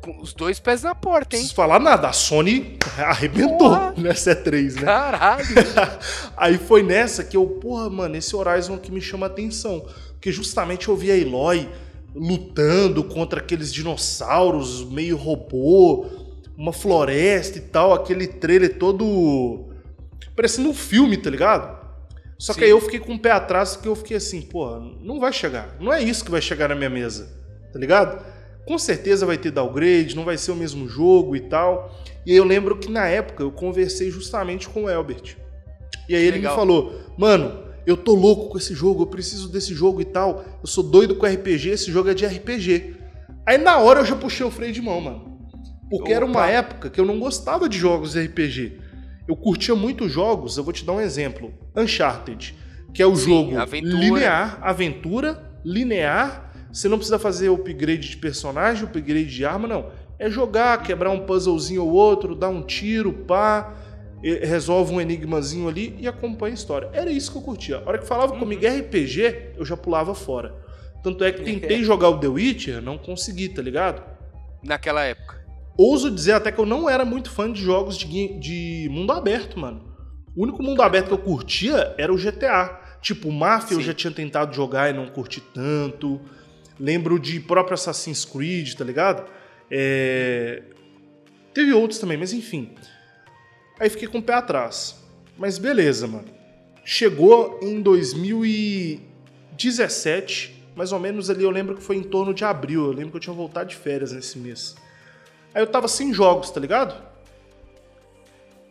com 0.02 0.22
os 0.22 0.34
dois 0.34 0.60
pés 0.60 0.84
na 0.84 0.94
porta, 0.94 1.36
hein? 1.36 1.42
Preciso 1.42 1.56
falar 1.56 1.80
nada. 1.80 2.08
A 2.10 2.14
Sony 2.14 2.78
arrebentou 2.98 3.70
Porra. 3.70 3.94
nessa 3.98 4.36
E3, 4.36 4.76
né? 4.76 4.82
Caralho. 4.82 5.46
Aí 6.38 6.58
foi 6.58 6.84
nessa 6.84 7.24
que 7.24 7.38
eu, 7.38 7.46
porra, 7.48 7.90
mano, 7.90 8.16
esse 8.16 8.36
Horizon 8.36 8.76
aqui 8.76 8.92
me 8.92 9.02
chama 9.02 9.26
atenção. 9.28 9.86
Porque 10.12 10.32
justamente 10.32 10.88
eu 10.90 10.96
vi 10.96 11.10
a 11.12 11.18
Eloy 11.18 11.68
lutando 12.16 13.04
contra 13.04 13.40
aqueles 13.40 13.74
dinossauros 13.74 14.84
meio 14.86 15.18
robô, 15.18 16.06
uma 16.56 16.72
floresta 16.72 17.58
e 17.58 17.62
tal, 17.62 17.94
aquele 17.94 18.28
trailer 18.28 18.78
todo. 18.78 19.70
parecendo 20.36 20.70
um 20.70 20.74
filme, 20.74 21.18
tá 21.18 21.30
ligado? 21.30 21.83
Só 22.44 22.54
que 22.54 22.60
Sim. 22.60 22.66
aí 22.66 22.72
eu 22.72 22.82
fiquei 22.82 23.00
com 23.00 23.14
o 23.14 23.20
pé 23.20 23.32
atrás 23.32 23.78
porque 23.78 23.88
eu 23.88 23.96
fiquei 23.96 24.18
assim, 24.18 24.42
porra, 24.42 24.78
não 25.02 25.18
vai 25.18 25.32
chegar. 25.32 25.78
Não 25.80 25.94
é 25.94 26.04
isso 26.04 26.26
que 26.26 26.30
vai 26.30 26.42
chegar 26.42 26.68
na 26.68 26.76
minha 26.76 26.90
mesa, 26.90 27.32
tá 27.72 27.80
ligado? 27.80 28.22
Com 28.66 28.78
certeza 28.78 29.26
vai 29.26 29.38
ter 29.38 29.50
downgrade, 29.50 30.14
não 30.14 30.26
vai 30.26 30.38
ser 30.38 30.52
o 30.52 30.56
mesmo 30.58 30.86
jogo 30.86 31.38
e 31.38 31.40
tal. 31.40 31.98
E 32.26 32.32
aí 32.32 32.38
eu 32.38 32.44
lembro 32.44 32.78
que 32.78 32.92
na 32.92 33.08
época 33.08 33.44
eu 33.44 33.50
conversei 33.50 34.12
justamente 34.12 34.68
com 34.68 34.84
o 34.84 34.90
Elbert. 34.90 35.38
E 36.10 36.18
aí 36.18 36.22
ele 36.22 36.36
Legal. 36.36 36.52
me 36.52 36.60
falou, 36.60 37.02
mano, 37.18 37.64
eu 37.86 37.96
tô 37.96 38.14
louco 38.14 38.50
com 38.50 38.58
esse 38.58 38.74
jogo, 38.74 39.04
eu 39.04 39.08
preciso 39.08 39.48
desse 39.48 39.74
jogo 39.74 40.02
e 40.02 40.06
tal. 40.06 40.44
Eu 40.62 40.68
sou 40.68 40.84
doido 40.84 41.16
com 41.16 41.26
RPG, 41.26 41.70
esse 41.70 41.90
jogo 41.90 42.10
é 42.10 42.14
de 42.14 42.26
RPG. 42.26 42.98
Aí 43.46 43.58
na 43.58 43.78
hora 43.78 44.02
eu 44.02 44.06
já 44.06 44.18
puxei 44.18 44.46
o 44.46 44.52
freio 44.52 44.74
de 44.74 44.82
mão, 44.82 45.00
mano. 45.00 45.40
Porque 45.90 46.12
era 46.12 46.26
uma 46.26 46.42
Opa. 46.42 46.50
época 46.50 46.90
que 46.90 47.00
eu 47.00 47.06
não 47.06 47.22
gostava 47.22 47.70
de 47.70 47.78
jogos 47.78 48.12
de 48.12 48.22
RPG. 48.22 48.83
Eu 49.28 49.36
curtia 49.36 49.76
muito 49.76 50.10
jogos, 50.10 50.58
eu 50.58 50.64
vou 50.64 50.74
te 50.74 50.84
dar 50.86 50.94
um 50.94 51.02
exemplo. 51.02 51.54
Uncharted, 51.76 52.56
que 52.94 53.02
é 53.02 53.06
o 53.06 53.16
Sim, 53.16 53.30
jogo 53.30 53.58
aventura. 53.58 53.98
linear, 53.98 54.60
aventura, 54.62 55.44
linear. 55.64 56.52
Você 56.72 56.90
não 56.90 56.98
precisa 56.98 57.20
fazer 57.20 57.50
upgrade 57.50 58.10
de 58.10 58.18
personagem, 58.18 58.84
upgrade 58.84 59.28
de 59.34 59.46
arma, 59.46 59.68
não. 59.68 59.92
É 60.20 60.30
jogar, 60.30 60.82
quebrar 60.84 61.10
um 61.12 61.26
puzzlezinho 61.26 61.84
ou 61.84 61.92
outro, 61.92 62.36
dar 62.36 62.50
um 62.50 62.62
tiro, 62.62 63.14
pá, 63.14 63.74
resolve 64.22 64.94
um 64.94 65.02
enigmazinho 65.02 65.68
ali 65.68 65.96
e 66.00 66.08
acompanha 66.08 66.54
a 66.54 66.56
história. 66.56 66.90
Era 66.94 67.12
isso 67.12 67.32
que 67.32 67.38
eu 67.38 67.42
curtia. 67.42 67.78
A 67.78 67.90
hora 67.90 67.98
que 67.98 68.08
falava 68.08 68.38
comigo 68.38 68.66
RPG, 68.66 69.54
eu 69.58 69.66
já 69.66 69.76
pulava 69.76 70.16
fora. 70.16 70.56
Tanto 71.04 71.24
é 71.24 71.32
que 71.32 71.44
tentei 71.44 71.84
jogar 71.86 72.10
o 72.10 72.20
The 72.20 72.28
Witcher, 72.28 72.82
não 72.82 72.98
consegui, 72.98 73.50
tá 73.50 73.62
ligado? 73.62 74.02
Naquela 74.64 75.04
época. 75.04 75.43
Ouso 75.78 76.12
dizer 76.12 76.34
até 76.34 76.52
que 76.52 76.60
eu 76.60 76.66
não 76.66 76.90
era 76.90 77.04
muito 77.04 77.32
fã 77.32 77.52
de 77.52 77.62
jogos 77.62 77.98
de, 77.98 78.40
de 78.40 78.88
mundo 78.92 79.12
aberto, 79.12 79.60
mano. 79.60 79.92
O 80.36 80.44
único 80.44 80.62
mundo 80.62 80.82
aberto 80.82 81.08
que 81.08 81.14
eu 81.14 81.18
curtia 81.18 81.96
era 81.98 82.14
o 82.14 82.18
GTA. 82.18 82.80
Tipo, 83.02 83.32
Mafia 83.32 83.76
eu 83.76 83.82
Sim. 83.82 83.88
já 83.88 83.94
tinha 83.94 84.12
tentado 84.12 84.56
jogar 84.56 84.90
e 84.90 84.94
não 84.94 85.08
curti 85.08 85.42
tanto. 85.42 86.22
Lembro 86.80 87.20
de 87.20 87.40
próprio 87.40 87.74
Assassin's 87.74 88.26
Creed, 88.26 88.76
tá 88.76 88.84
ligado? 88.84 89.26
É, 89.70 90.64
Teve 91.54 91.72
outros 91.72 92.00
também, 92.00 92.18
mas 92.18 92.34
enfim. 92.34 92.72
Aí 93.80 93.88
fiquei 93.90 94.08
com 94.08 94.18
o 94.18 94.24
pé 94.24 94.34
atrás. 94.34 95.00
Mas 95.38 95.60
beleza, 95.60 96.08
mano. 96.08 96.28
Chegou 96.84 97.60
em 97.62 97.80
2017, 97.82 100.66
mais 100.76 100.92
ou 100.92 101.00
menos 101.00 101.30
ali, 101.30 101.44
eu 101.44 101.52
lembro 101.52 101.76
que 101.76 101.84
foi 101.84 101.98
em 101.98 102.04
torno 102.04 102.34
de 102.34 102.44
abril. 102.44 102.86
Eu 102.86 102.92
lembro 102.92 103.12
que 103.12 103.18
eu 103.18 103.22
tinha 103.22 103.36
voltado 103.36 103.70
de 103.70 103.76
férias 103.76 104.12
nesse 104.12 104.40
mês. 104.40 104.76
Aí 105.54 105.62
eu 105.62 105.68
tava 105.68 105.88
sem 105.88 106.14
jogos, 106.14 106.50
tá 106.50 106.60
ligado? 106.60 106.96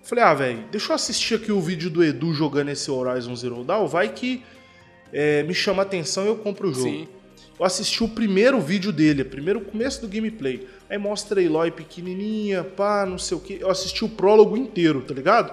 Falei, 0.02 0.24
ah, 0.24 0.34
velho, 0.34 0.64
deixa 0.70 0.90
eu 0.90 0.96
assistir 0.96 1.36
aqui 1.36 1.52
o 1.52 1.60
vídeo 1.60 1.88
do 1.88 2.02
Edu 2.02 2.34
jogando 2.34 2.70
esse 2.70 2.90
Horizon 2.90 3.36
Zero 3.36 3.62
Dawn, 3.62 3.86
vai 3.86 4.08
que 4.08 4.42
é, 5.12 5.42
me 5.44 5.54
chama 5.54 5.82
a 5.82 5.86
atenção 5.86 6.24
e 6.24 6.28
eu 6.28 6.36
compro 6.36 6.70
o 6.70 6.74
jogo. 6.74 6.88
Sim. 6.88 7.08
Eu 7.58 7.64
assisti 7.64 8.02
o 8.02 8.08
primeiro 8.08 8.60
vídeo 8.60 8.90
dele, 8.90 9.22
o 9.22 9.26
primeiro 9.26 9.60
começo 9.60 10.00
do 10.00 10.08
gameplay. 10.08 10.66
Aí 10.90 10.98
mostra 10.98 11.38
a 11.38 11.42
Eloy 11.42 11.70
pequenininha, 11.70 12.64
pá, 12.64 13.06
não 13.06 13.18
sei 13.18 13.36
o 13.36 13.40
que. 13.40 13.60
Eu 13.60 13.70
assisti 13.70 14.04
o 14.04 14.08
prólogo 14.08 14.56
inteiro, 14.56 15.02
tá 15.02 15.14
ligado? 15.14 15.52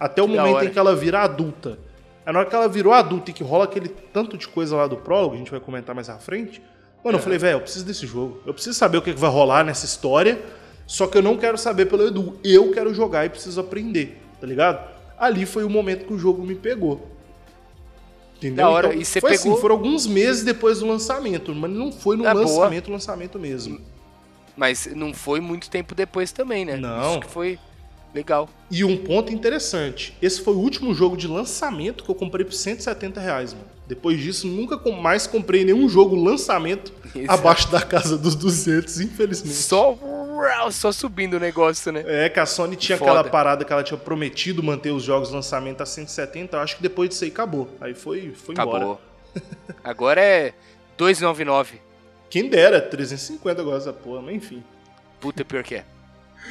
Até 0.00 0.20
o 0.20 0.26
Que 0.26 0.36
momento 0.36 0.64
em 0.64 0.70
que 0.70 0.78
ela 0.78 0.96
vira 0.96 1.20
adulta. 1.20 1.78
Aí 2.26 2.32
na 2.32 2.40
hora 2.40 2.48
que 2.48 2.56
ela 2.56 2.68
virou 2.68 2.92
adulta 2.92 3.30
e 3.30 3.34
que 3.34 3.44
rola 3.44 3.64
aquele 3.64 3.88
tanto 3.88 4.36
de 4.36 4.48
coisa 4.48 4.74
lá 4.74 4.86
do 4.88 4.96
prólogo, 4.96 5.34
a 5.34 5.38
gente 5.38 5.50
vai 5.50 5.60
comentar 5.60 5.94
mais 5.94 6.08
à 6.08 6.18
frente. 6.18 6.60
Mano, 7.04 7.18
eu 7.18 7.22
falei, 7.22 7.38
velho, 7.38 7.56
eu 7.56 7.60
preciso 7.60 7.84
desse 7.84 8.06
jogo. 8.06 8.40
Eu 8.46 8.54
preciso 8.54 8.76
saber 8.76 8.98
o 8.98 9.02
que 9.02 9.12
que 9.12 9.20
vai 9.20 9.30
rolar 9.30 9.62
nessa 9.62 9.84
história. 9.84 10.40
Só 10.86 11.06
que 11.06 11.16
eu 11.18 11.22
não 11.22 11.36
quero 11.36 11.56
saber 11.56 11.86
pelo 11.86 12.06
Edu. 12.06 12.36
Eu 12.44 12.70
quero 12.72 12.92
jogar 12.94 13.24
e 13.24 13.30
preciso 13.30 13.60
aprender, 13.60 14.20
tá 14.40 14.46
ligado? 14.46 14.86
Ali 15.18 15.46
foi 15.46 15.64
o 15.64 15.70
momento 15.70 16.06
que 16.06 16.12
o 16.12 16.18
jogo 16.18 16.42
me 16.44 16.54
pegou. 16.54 17.08
Entendeu? 18.36 18.56
Da 18.56 18.68
hora. 18.70 18.88
Então, 18.88 19.00
E 19.00 19.04
você 19.04 19.20
foi 19.20 19.30
pegou- 19.32 19.52
assim, 19.52 19.60
foram 19.60 19.76
alguns 19.76 20.06
meses 20.06 20.42
depois 20.44 20.80
do 20.80 20.86
lançamento, 20.86 21.54
mas 21.54 21.70
não 21.70 21.90
foi 21.92 22.16
no 22.16 22.26
É, 22.26 22.32
boa. 22.32 22.44
lançamento, 22.44 22.90
lançamento 22.90 23.38
mesmo. 23.38 23.80
Mas 24.56 24.86
não 24.94 25.12
foi 25.14 25.40
muito 25.40 25.70
tempo 25.70 25.94
depois 25.94 26.30
também, 26.30 26.64
né? 26.64 26.76
Não. 26.76 27.12
Isso 27.12 27.20
que 27.20 27.30
foi 27.30 27.58
legal. 28.14 28.48
E 28.70 28.84
um 28.84 28.96
ponto 28.96 29.32
interessante, 29.32 30.16
esse 30.20 30.40
foi 30.42 30.54
o 30.54 30.58
último 30.58 30.94
jogo 30.94 31.16
de 31.16 31.26
lançamento 31.26 32.04
que 32.04 32.10
eu 32.10 32.14
comprei 32.14 32.44
por 32.44 32.52
170 32.54 33.20
reais, 33.20 33.52
mano. 33.52 33.64
Depois 33.86 34.20
disso, 34.20 34.46
nunca 34.46 34.76
mais 34.92 35.26
comprei 35.26 35.64
nenhum 35.64 35.88
jogo 35.88 36.14
lançamento 36.14 36.92
Exato. 37.14 37.32
abaixo 37.32 37.70
da 37.70 37.80
casa 37.80 38.16
dos 38.16 38.34
200, 38.34 39.00
infelizmente. 39.00 39.54
Só, 39.56 39.98
só 40.70 40.92
subindo 40.92 41.34
o 41.34 41.40
negócio, 41.40 41.92
né? 41.92 42.04
É 42.06 42.28
que 42.28 42.40
a 42.40 42.46
Sony 42.46 42.76
tinha 42.76 42.98
Foda. 42.98 43.12
aquela 43.12 43.30
parada 43.30 43.64
que 43.64 43.72
ela 43.72 43.82
tinha 43.82 43.98
prometido 43.98 44.62
manter 44.62 44.90
os 44.90 45.02
jogos 45.02 45.28
de 45.28 45.34
lançamento 45.34 45.82
a 45.82 45.86
170, 45.86 46.56
eu 46.56 46.60
acho 46.60 46.76
que 46.76 46.82
depois 46.82 47.08
disso 47.10 47.24
aí 47.24 47.30
acabou. 47.30 47.68
Aí 47.80 47.94
foi, 47.94 48.32
foi 48.34 48.54
embora. 48.54 48.76
Acabou. 48.76 49.00
Agora 49.82 50.20
é 50.20 50.54
299. 50.96 51.80
Quem 52.30 52.48
dera, 52.48 52.80
350 52.80 53.60
agora 53.60 53.76
essa 53.76 53.92
porra, 53.92 54.20
mas 54.22 54.34
enfim. 54.34 54.64
Puta, 55.20 55.44
pior 55.44 55.62
que 55.62 55.76
é. 55.76 55.84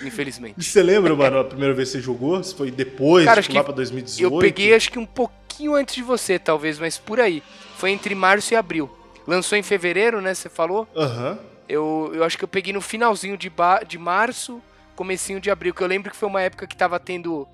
Infelizmente. 0.02 0.56
E 0.58 0.64
você 0.64 0.82
lembra, 0.82 1.16
mano, 1.16 1.40
a 1.40 1.44
primeira 1.44 1.74
vez 1.74 1.90
que 1.90 1.98
você 1.98 2.02
jogou? 2.02 2.42
Se 2.44 2.56
foi 2.56 2.72
depois, 2.72 3.26
Cara, 3.26 3.42
tipo, 3.42 3.54
lá 3.56 3.64
pra 3.64 3.74
2018? 3.74 4.34
Eu 4.34 4.40
peguei 4.40 4.74
acho 4.74 4.92
que 4.92 4.98
um 4.98 5.06
pouquinho 5.06 5.76
antes 5.76 5.96
de 5.96 6.02
você, 6.02 6.40
talvez, 6.40 6.80
mas 6.80 6.98
por 6.98 7.20
aí. 7.20 7.44
Foi 7.78 7.92
entre 7.92 8.16
março 8.16 8.54
e 8.54 8.56
abril. 8.56 8.90
Lançou 9.28 9.58
em 9.58 9.64
fevereiro, 9.64 10.22
né? 10.22 10.34
Você 10.34 10.50
falou? 10.50 10.88
Aham. 10.96 11.38
Eu, 11.68 12.12
eu 12.14 12.24
acho 12.24 12.38
que 12.38 12.44
eu 12.44 12.48
peguei 12.48 12.74
no 12.74 12.82
finalzinho 12.82 13.38
de, 13.38 13.52
de 13.88 13.98
março, 13.98 14.62
comecinho 14.96 15.40
de 15.40 15.50
abril, 15.50 15.74
que 15.74 15.82
eu 15.82 15.88
lembro 15.88 16.12
que 16.12 16.18
foi 16.18 16.28
uma 16.28 16.42
época 16.42 16.68
que 16.68 16.76
tava 16.76 17.00
tendo 17.00 17.48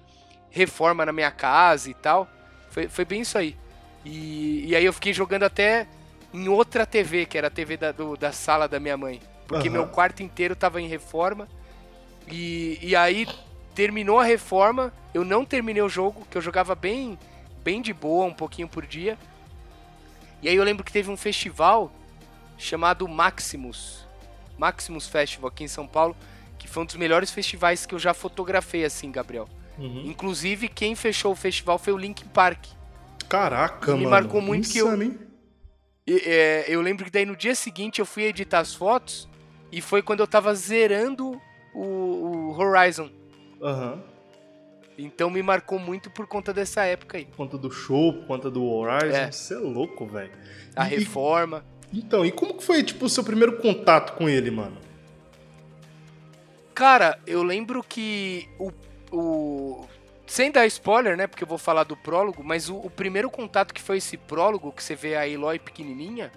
reforma 0.50 1.06
na 1.06 1.12
minha 1.14 1.32
casa 1.32 1.90
e 1.90 1.94
tal. 1.94 2.28
Foi, 2.70 2.88
foi 2.88 3.06
bem 3.06 3.22
isso 3.22 3.38
aí. 3.38 3.56
E, 4.04 4.66
e 4.68 4.76
aí 4.76 4.84
eu 4.86 4.94
fiquei 4.94 5.14
jogando 5.14 5.44
até 5.44 5.88
em 6.34 6.48
outra 6.48 6.86
TV, 6.86 7.26
que 7.26 7.38
era 7.38 7.48
a 7.48 7.52
TV 7.52 7.78
da, 7.78 7.92
do- 7.92 8.18
da 8.18 8.32
sala 8.32 8.68
da 8.68 8.80
minha 8.80 8.98
mãe. 8.98 9.20
Porque 9.48 9.68
Aham. 9.68 9.74
meu 9.78 9.88
quarto 9.88 10.22
inteiro 10.24 10.56
tava 10.56 10.82
em 10.82 10.88
reforma. 10.88 11.48
E, 12.28 12.78
e 12.82 12.96
aí 12.96 13.28
terminou 13.74 14.20
a 14.20 14.24
reforma, 14.24 14.94
eu 15.14 15.24
não 15.24 15.46
terminei 15.46 15.82
o 15.82 15.90
jogo, 15.90 16.26
que 16.30 16.38
eu 16.38 16.42
jogava 16.42 16.76
bem, 16.76 17.18
bem 17.64 17.82
de 17.82 17.94
boa, 17.94 18.26
um 18.26 18.34
pouquinho 18.34 18.68
por 18.68 18.86
dia. 18.86 19.18
E 20.42 20.50
aí 20.50 20.56
eu 20.56 20.64
lembro 20.64 20.84
que 20.84 20.92
teve 20.92 21.10
um 21.10 21.18
festival 21.18 21.92
chamado 22.60 23.08
Maximus. 23.08 24.06
Maximus 24.58 25.08
Festival 25.08 25.48
aqui 25.50 25.64
em 25.64 25.68
São 25.68 25.88
Paulo, 25.88 26.16
que 26.60 26.68
foi 26.68 26.84
um 26.84 26.86
dos 26.86 26.96
melhores 26.98 27.32
festivais 27.32 27.86
que 27.86 27.96
eu 27.96 28.00
já 28.00 28.14
fotografei 28.14 28.84
assim, 28.86 29.12
Gabriel. 29.12 29.48
Uhum. 29.78 30.04
Inclusive, 30.06 30.68
quem 30.68 30.94
fechou 30.94 31.32
o 31.32 31.36
festival 31.36 31.80
foi 31.80 31.94
o 31.94 31.98
Linkin 31.98 32.26
Park. 32.28 32.66
Caraca, 33.30 33.94
Me 33.94 34.00
mano. 34.00 34.10
marcou 34.10 34.42
muito 34.42 34.70
que 34.70 34.78
eu- 34.78 34.88
Insano, 34.88 35.04
hein? 35.04 35.20
E, 36.06 36.18
é, 36.26 36.66
eu 36.68 36.82
lembro 36.82 37.06
que 37.06 37.12
daí 37.12 37.26
no 37.26 37.36
dia 37.36 37.56
seguinte 37.56 38.00
eu 38.00 38.06
fui 38.06 38.24
editar 38.24 38.60
as 38.60 38.74
fotos 38.74 39.30
e 39.72 39.80
foi 39.82 40.02
quando 40.02 40.20
eu 40.20 40.28
tava 40.28 40.54
zerando 40.56 41.40
o, 41.74 41.82
o 41.84 42.58
Horizon. 42.60 43.10
Aham. 43.62 44.04
Então 44.98 45.30
me 45.30 45.42
marcou 45.42 45.80
muito 45.80 46.10
por 46.10 46.28
conta 46.28 46.52
dessa 46.52 46.84
época 46.84 47.18
aí. 47.18 47.26
Por 47.26 47.38
conta 47.38 47.58
do 47.58 47.72
show, 47.72 48.12
por 48.14 48.26
conta 48.28 48.52
do 48.52 48.66
Horizon. 48.66 49.16
É. 49.16 49.32
Você 49.32 49.54
é 49.54 49.58
louco, 49.58 50.06
velho. 50.08 50.32
A 50.76 50.88
E- 50.88 50.98
reforma. 50.98 51.64
Então, 51.94 52.26
e 52.26 52.32
como 52.32 52.54
que 52.54 52.64
foi, 52.64 52.84
tipo, 52.84 53.06
o 53.06 53.10
seu 53.10 53.24
primeiro 53.24 53.58
contato 53.58 54.14
com 54.16 54.30
ele, 54.30 54.52
mano? 54.52 54.78
Cara, 56.74 57.20
eu 57.28 57.44
lembro 57.44 57.84
que 57.84 58.48
o, 58.58 58.72
o- 59.12 59.88
Sem 60.28 60.52
dar 60.52 60.66
spoiler, 60.68 61.18
né? 61.18 61.26
Porque 61.28 61.44
eu 61.44 61.48
vou 61.48 61.58
falar 61.58 61.84
do 61.84 61.98
prólogo, 61.98 62.44
mas 62.44 62.70
o, 62.70 62.76
o 62.78 62.90
primeiro 62.90 63.30
contato 63.30 63.74
que 63.74 63.82
foi 63.82 63.98
esse 63.98 64.16
prólogo, 64.16 64.72
que 64.72 64.84
você 64.84 64.96
vê 64.96 65.16
a 65.16 65.28
Eloy 65.28 65.58
pequenininha, 65.58 66.32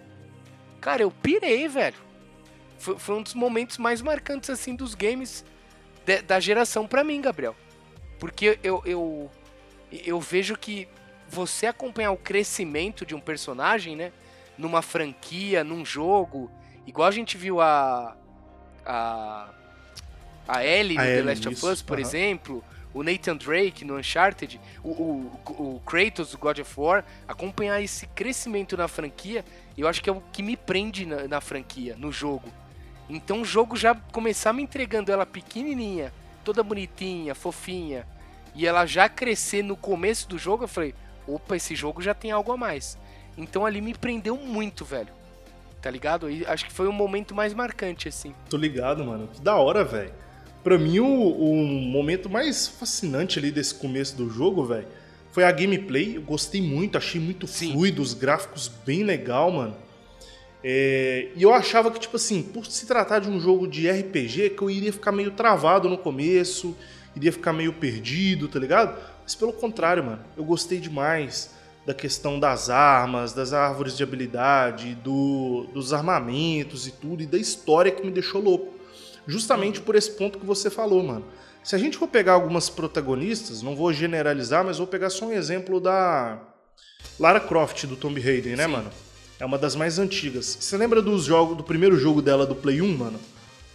cara, 0.81 1.03
eu 1.03 1.11
pirei, 1.11 1.69
velho. 1.69 1.99
Foi, 2.79 2.99
foi 2.99 3.15
um 3.17 3.23
dos 3.23 3.35
momentos 3.35 3.77
mais 3.79 4.01
marcantes, 4.01 4.49
assim, 4.49 4.75
dos 4.75 4.95
games 4.95 5.45
de- 6.07 6.23
da 6.23 6.41
geração 6.41 6.87
pra 6.89 7.05
mim, 7.05 7.21
Gabriel. 7.21 7.55
Porque 8.19 8.59
eu, 8.65 8.83
eu, 8.87 9.31
eu 9.93 10.19
vejo 10.19 10.57
que 10.57 10.89
você 11.29 11.67
acompanhar 11.67 12.11
o 12.13 12.17
crescimento 12.17 13.05
de 13.07 13.15
um 13.15 13.21
personagem, 13.21 13.95
né? 13.95 14.11
Numa 14.57 14.83
franquia, 14.83 15.65
num 15.65 15.85
jogo, 15.85 16.51
igual 16.87 17.09
a 17.09 17.13
gente 17.13 17.37
viu 17.37 17.61
a. 17.61 18.17
a 18.85 19.49
a 20.47 20.65
Ellie 20.65 20.99
A 20.99 21.03
no 21.03 21.07
The 21.07 21.13
Ellie, 21.19 21.23
Last 21.23 21.49
of 21.49 21.55
isso, 21.55 21.71
Us, 21.71 21.83
por 21.83 21.99
aham. 21.99 22.07
exemplo, 22.07 22.65
o 22.93 23.03
Nathan 23.03 23.37
Drake 23.37 23.85
no 23.85 23.97
Uncharted, 23.97 24.61
o, 24.83 24.91
o, 24.91 25.77
o 25.77 25.83
Kratos 25.87 26.33
do 26.33 26.39
God 26.39 26.59
of 26.59 26.81
War, 26.81 27.05
acompanhar 27.27 27.81
esse 27.81 28.07
crescimento 28.09 28.77
na 28.77 28.89
franquia, 28.89 29.45
eu 29.77 29.89
acho 29.89 30.03
que 30.03 30.11
é 30.11 30.13
o 30.13 30.21
que 30.33 30.43
me 30.43 30.57
prende 30.57 31.07
na, 31.07 31.27
na 31.29 31.41
franquia, 31.41 31.97
no 31.97 32.13
jogo. 32.13 32.49
Então 33.09 33.43
o 33.43 33.45
jogo 33.45 33.77
já 33.77 33.95
começar 33.95 34.53
me 34.53 34.63
entregando 34.63 35.13
ela 35.13 35.25
pequenininha, 35.25 36.13
toda 36.45 36.63
bonitinha, 36.63 37.35
fofinha, 37.35 38.07
e 38.55 38.67
ela 38.67 38.85
já 38.85 39.09
crescer 39.09 39.63
no 39.63 39.77
começo 39.77 40.29
do 40.29 40.39
jogo, 40.39 40.65
eu 40.65 40.69
falei, 40.69 40.95
opa, 41.27 41.57
esse 41.57 41.75
jogo 41.75 42.03
já 42.03 42.15
tem 42.15 42.31
algo 42.31 42.53
a 42.53 42.57
mais. 42.57 42.99
Então 43.37 43.65
ali 43.65 43.81
me 43.81 43.95
prendeu 43.95 44.37
muito, 44.37 44.85
velho. 44.85 45.09
Tá 45.81 45.91
ligado? 45.91 46.31
E 46.31 46.47
acho 46.47 46.65
que 46.67 46.73
foi 46.73 46.87
o 46.87 46.93
momento 46.93 47.35
mais 47.35 47.53
marcante, 47.53 48.09
assim. 48.09 48.35
Tô 48.49 48.57
ligado, 48.57 49.05
mano. 49.05 49.29
Que 49.33 49.41
da 49.41 49.57
hora, 49.57 49.85
velho. 49.85 50.13
Pra 50.63 50.79
mim, 50.79 51.01
o, 51.01 51.07
o 51.07 51.57
momento 51.65 52.31
mais 52.31 52.69
fascinante 52.69 53.39
ali 53.39 53.51
desse 53.51 53.75
começo 53.75 54.17
do 54.17 54.31
jogo, 54.31 54.65
velho, 54.65 54.87
foi 55.33 55.43
a 55.43 55.51
gameplay. 55.51 56.17
Eu 56.17 56.23
gostei 56.23 56.63
muito, 56.63 56.97
achei 56.97 57.21
muito 57.21 57.49
Sim. 57.49 57.73
fluido, 57.73 58.01
os 58.01 58.15
gráficos 58.15 58.69
bem 58.87 59.03
legal, 59.03 59.51
mano. 59.51 59.77
É, 60.63 61.31
e 61.35 61.43
eu 61.43 61.53
achava 61.53 61.91
que, 61.91 61.99
tipo 61.99 62.17
assim, 62.17 62.43
por 62.43 62.67
se 62.67 62.87
tratar 62.87 63.19
de 63.19 63.29
um 63.29 63.41
jogo 63.41 63.67
de 63.67 63.91
RPG, 63.91 64.51
que 64.51 64.63
eu 64.63 64.71
iria 64.71 64.93
ficar 64.93 65.11
meio 65.11 65.33
travado 65.33 65.89
no 65.89 65.99
começo, 65.99 66.77
iria 67.17 67.33
ficar 67.33 67.53
meio 67.53 67.73
perdido, 67.73 68.47
tá 68.47 68.61
ligado? 68.61 68.97
Mas 69.25 69.35
pelo 69.35 69.53
contrário, 69.53 70.05
mano, 70.05 70.21
eu 70.37 70.45
gostei 70.45 70.79
demais 70.79 71.51
da 71.85 71.93
questão 71.93 72.39
das 72.39 72.71
armas, 72.71 73.33
das 73.33 73.53
árvores 73.53 73.97
de 73.97 74.03
habilidade, 74.03 74.95
do, 74.95 75.67
dos 75.73 75.93
armamentos 75.93 76.87
e 76.87 76.93
tudo, 76.93 77.23
e 77.23 77.27
da 77.27 77.39
história 77.39 77.91
que 77.91 78.05
me 78.05 78.13
deixou 78.13 78.41
louco. 78.41 78.75
Justamente 79.27 79.81
por 79.81 79.95
esse 79.95 80.13
ponto 80.13 80.39
que 80.39 80.47
você 80.47 80.71
falou, 80.71 81.03
mano. 81.03 81.25
Se 81.63 81.75
a 81.77 81.79
gente 81.79 81.97
for 81.97 82.09
pegar 82.09 82.33
algumas 82.33 82.69
protagonistas, 82.69 83.63
não 83.63 83.77
vou 83.77 83.93
generalizar, 83.93 84.65
mas 84.65 84.79
vou 84.79 84.87
pegar 84.87 85.11
só 85.11 85.27
um 85.27 85.33
exemplo 85.33 85.81
da 85.81 86.41
Lara 87.19 87.39
Croft 87.41 87.85
do 87.87 87.97
Tomb 87.97 88.21
Raider, 88.21 88.57
né, 88.57 88.65
Sim. 88.65 88.71
mano? 88.71 88.91
É 89.39 89.45
uma 89.45 89.59
das 89.59 89.75
mais 89.75 89.99
antigas. 89.99 90.57
Você 90.61 90.77
lembra 90.77 91.03
dos 91.03 91.25
jogos, 91.25 91.57
do 91.57 91.65
primeiro 91.65 91.97
jogo 91.97 92.23
dela 92.23 92.47
do 92.47 92.55
Play 92.55 92.81
1, 92.81 92.97
mano? 92.97 93.21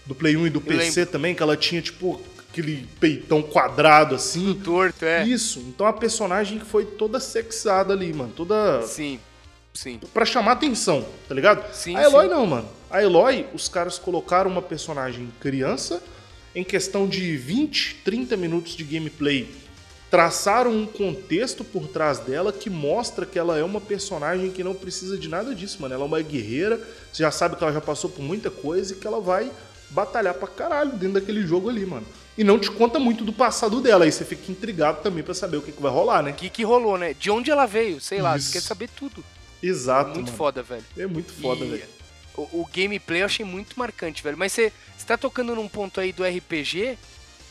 Do 0.05 0.15
Play 0.15 0.37
1 0.37 0.47
e 0.47 0.49
do 0.49 0.61
PC 0.61 1.05
também, 1.05 1.35
que 1.35 1.43
ela 1.43 1.57
tinha, 1.57 1.81
tipo, 1.81 2.21
aquele 2.57 2.87
peitão 2.99 3.41
quadrado 3.41 4.15
assim. 4.15 4.59
Torto, 4.63 5.05
é. 5.05 5.23
Isso. 5.23 5.59
Então 5.59 5.85
a 5.85 5.93
personagem 5.93 6.59
foi 6.59 6.85
toda 6.85 7.19
sexada 7.19 7.93
ali, 7.93 8.11
mano. 8.13 8.33
Toda. 8.35 8.81
Sim, 8.83 9.19
sim. 9.73 9.99
Pra 10.13 10.25
chamar 10.25 10.53
atenção, 10.53 11.05
tá 11.27 11.35
ligado? 11.35 11.71
Sim, 11.73 11.95
a 11.95 12.03
Eloy 12.03 12.25
sim. 12.25 12.31
não, 12.31 12.45
mano. 12.45 12.69
A 12.89 13.03
Eloy, 13.03 13.45
os 13.53 13.69
caras 13.69 13.99
colocaram 13.99 14.49
uma 14.49 14.61
personagem 14.61 15.29
criança 15.39 16.01
em 16.55 16.63
questão 16.63 17.07
de 17.07 17.37
20, 17.37 18.01
30 18.03 18.35
minutos 18.35 18.75
de 18.75 18.83
gameplay. 18.83 19.47
Traçaram 20.09 20.71
um 20.71 20.85
contexto 20.85 21.65
por 21.65 21.85
trás 21.89 22.19
dela 22.19 22.53
que 22.53 22.69
mostra 22.69 23.25
que 23.25 23.37
ela 23.37 23.57
é 23.57 23.63
uma 23.63 23.81
personagem 23.81 24.49
que 24.51 24.63
não 24.63 24.73
precisa 24.73 25.17
de 25.17 25.27
nada 25.27 25.53
disso, 25.53 25.81
mano. 25.81 25.93
Ela 25.93 26.03
é 26.05 26.07
uma 26.07 26.21
guerreira, 26.21 26.77
você 27.11 27.23
já 27.23 27.29
sabe 27.29 27.57
que 27.57 27.63
ela 27.63 27.73
já 27.73 27.81
passou 27.81 28.09
por 28.09 28.23
muita 28.23 28.49
coisa 28.49 28.93
e 28.93 28.95
que 28.95 29.05
ela 29.05 29.19
vai 29.19 29.51
batalhar 29.89 30.33
pra 30.33 30.47
caralho 30.47 30.91
dentro 30.91 31.19
daquele 31.19 31.45
jogo 31.45 31.69
ali, 31.69 31.85
mano. 31.85 32.05
E 32.37 32.43
não 32.43 32.59
te 32.59 32.69
conta 32.69 32.99
muito 32.99 33.23
do 33.23 33.33
passado 33.33 33.81
dela. 33.81 34.05
Aí 34.05 34.11
você 34.11 34.23
fica 34.23 34.51
intrigado 34.51 35.01
também 35.01 35.23
pra 35.23 35.33
saber 35.33 35.57
o 35.57 35.61
que, 35.61 35.71
que 35.71 35.81
vai 35.81 35.91
rolar, 35.91 36.21
né? 36.21 36.31
O 36.31 36.33
que, 36.33 36.49
que 36.49 36.63
rolou, 36.63 36.97
né? 36.97 37.13
De 37.13 37.31
onde 37.31 37.49
ela 37.49 37.65
veio, 37.65 37.99
sei 37.99 38.21
lá, 38.21 38.37
Isso. 38.37 38.47
você 38.47 38.53
quer 38.53 38.61
saber 38.61 38.89
tudo. 38.95 39.23
Exato. 39.61 40.11
muito 40.11 40.27
mano. 40.27 40.37
foda, 40.37 40.61
velho. 40.61 40.85
É 40.97 41.07
muito 41.07 41.33
foda, 41.33 41.65
E 41.65 41.69
velho. 41.69 41.83
O, 42.35 42.41
o 42.61 42.69
gameplay 42.71 43.21
eu 43.21 43.25
achei 43.25 43.43
muito 43.43 43.77
marcante, 43.79 44.21
velho. 44.21 44.37
Mas 44.37 44.53
você, 44.53 44.71
você 44.95 45.05
tá 45.05 45.17
tocando 45.17 45.55
num 45.55 45.67
ponto 45.67 45.99
aí 45.99 46.11
do 46.11 46.23
RPG, 46.23 46.97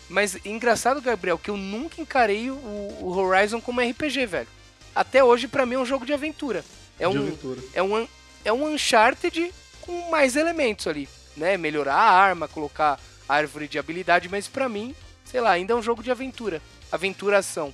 mas 0.09 0.39
engraçado, 0.45 1.03
Gabriel, 1.03 1.37
que 1.39 1.51
eu 1.51 1.57
nunca 1.57 2.01
encarei 2.01 2.49
o, 2.51 2.55
o 2.55 3.13
Horizon 3.17 3.61
como 3.61 3.81
RPG, 3.81 4.27
velho. 4.27 4.49
Até 4.95 5.23
hoje, 5.25 5.49
pra 5.49 5.67
mim, 5.67 5.75
é 5.75 5.79
um 5.79 5.85
jogo 5.87 6.07
de 6.07 6.13
aventura. 6.13 6.65
É 6.99 7.09
De 7.09 7.19
um, 7.19 7.23
aventura. 7.23 7.61
é 7.75 7.83
um, 7.83 8.09
é 8.45 8.53
um 8.53 8.73
Uncharted 8.73 9.53
com 9.83 10.11
mais 10.11 10.37
elementos 10.37 10.87
ali, 10.87 11.09
né? 11.37 11.57
Melhorar 11.57 11.95
a 11.97 12.11
arma, 12.13 12.47
colocar 12.49 12.99
árvore 13.29 13.69
de 13.69 13.79
habilidade, 13.79 14.29
mas 14.29 14.49
pra 14.49 14.69
mim, 14.69 14.95
sei 15.25 15.41
lá, 15.41 15.53
ainda 15.53 15.73
é 15.73 15.77
um 15.77 15.83
jogo 15.83 16.03
de 16.03 16.11
aventura. 16.11 16.61
Aventura-ação. 16.91 17.73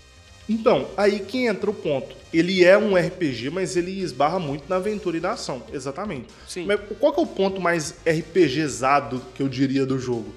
Então, 0.49 0.89
aí 0.97 1.21
que 1.21 1.47
entra 1.47 1.71
o 1.71 1.75
ponto. 1.75 2.17
Ele 2.33 2.65
é 2.65 2.77
um 2.77 2.97
RPG, 2.97 3.51
mas 3.51 3.77
ele 3.77 4.01
esbarra 4.01 4.39
muito 4.39 4.65
na 4.69 4.77
aventura 4.77 5.17
e 5.17 5.21
na 5.21 5.33
ação. 5.33 5.63
Exatamente. 5.73 6.29
Sim. 6.49 6.67
Mas 6.67 6.81
qual 6.99 7.13
que 7.13 7.21
é 7.21 7.23
o 7.23 7.27
ponto 7.27 7.61
mais 7.61 7.95
RPGzado 8.07 9.23
que 9.35 9.43
eu 9.43 9.49
diria 9.49 9.87
do 9.87 9.99
jogo? 9.99 10.35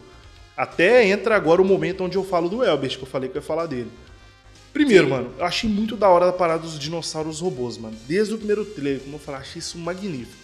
Até 0.55 1.05
entra 1.07 1.35
agora 1.35 1.61
o 1.61 1.65
momento 1.65 2.03
onde 2.03 2.17
eu 2.17 2.23
falo 2.23 2.47
do 2.47 2.63
Elbert, 2.63 2.97
que 2.97 3.03
eu 3.03 3.07
falei 3.07 3.29
que 3.29 3.37
eu 3.37 3.41
ia 3.41 3.45
falar 3.45 3.65
dele. 3.65 3.91
Primeiro, 4.71 5.05
Sim. 5.05 5.09
mano, 5.09 5.33
eu 5.37 5.45
achei 5.45 5.69
muito 5.69 5.95
da 5.95 6.09
hora 6.09 6.29
a 6.29 6.33
parada 6.33 6.63
dos 6.63 6.77
dinossauros 6.77 7.39
robôs, 7.39 7.77
mano. 7.77 7.95
Desde 8.07 8.33
o 8.33 8.37
primeiro 8.37 8.63
trailer, 8.65 8.99
como 9.01 9.15
eu 9.15 9.19
falei, 9.19 9.41
achei 9.41 9.59
isso 9.59 9.77
magnífico. 9.77 10.43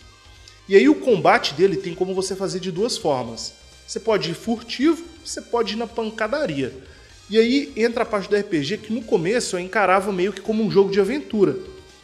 E 0.67 0.75
aí 0.75 0.87
o 0.87 0.95
combate 0.95 1.53
dele 1.53 1.75
tem 1.75 1.93
como 1.93 2.15
você 2.15 2.35
fazer 2.35 2.59
de 2.59 2.71
duas 2.71 2.97
formas. 2.97 3.53
Você 3.91 3.99
pode 3.99 4.31
ir 4.31 4.35
furtivo, 4.35 5.03
você 5.21 5.41
pode 5.41 5.73
ir 5.73 5.75
na 5.75 5.85
pancadaria. 5.85 6.73
E 7.29 7.37
aí 7.37 7.73
entra 7.75 8.03
a 8.03 8.05
parte 8.05 8.29
do 8.29 8.37
RPG 8.37 8.77
que 8.77 8.93
no 8.93 9.01
começo 9.01 9.57
eu 9.57 9.59
encarava 9.59 10.13
meio 10.13 10.31
que 10.31 10.39
como 10.39 10.63
um 10.63 10.71
jogo 10.71 10.89
de 10.89 11.01
aventura. 11.01 11.57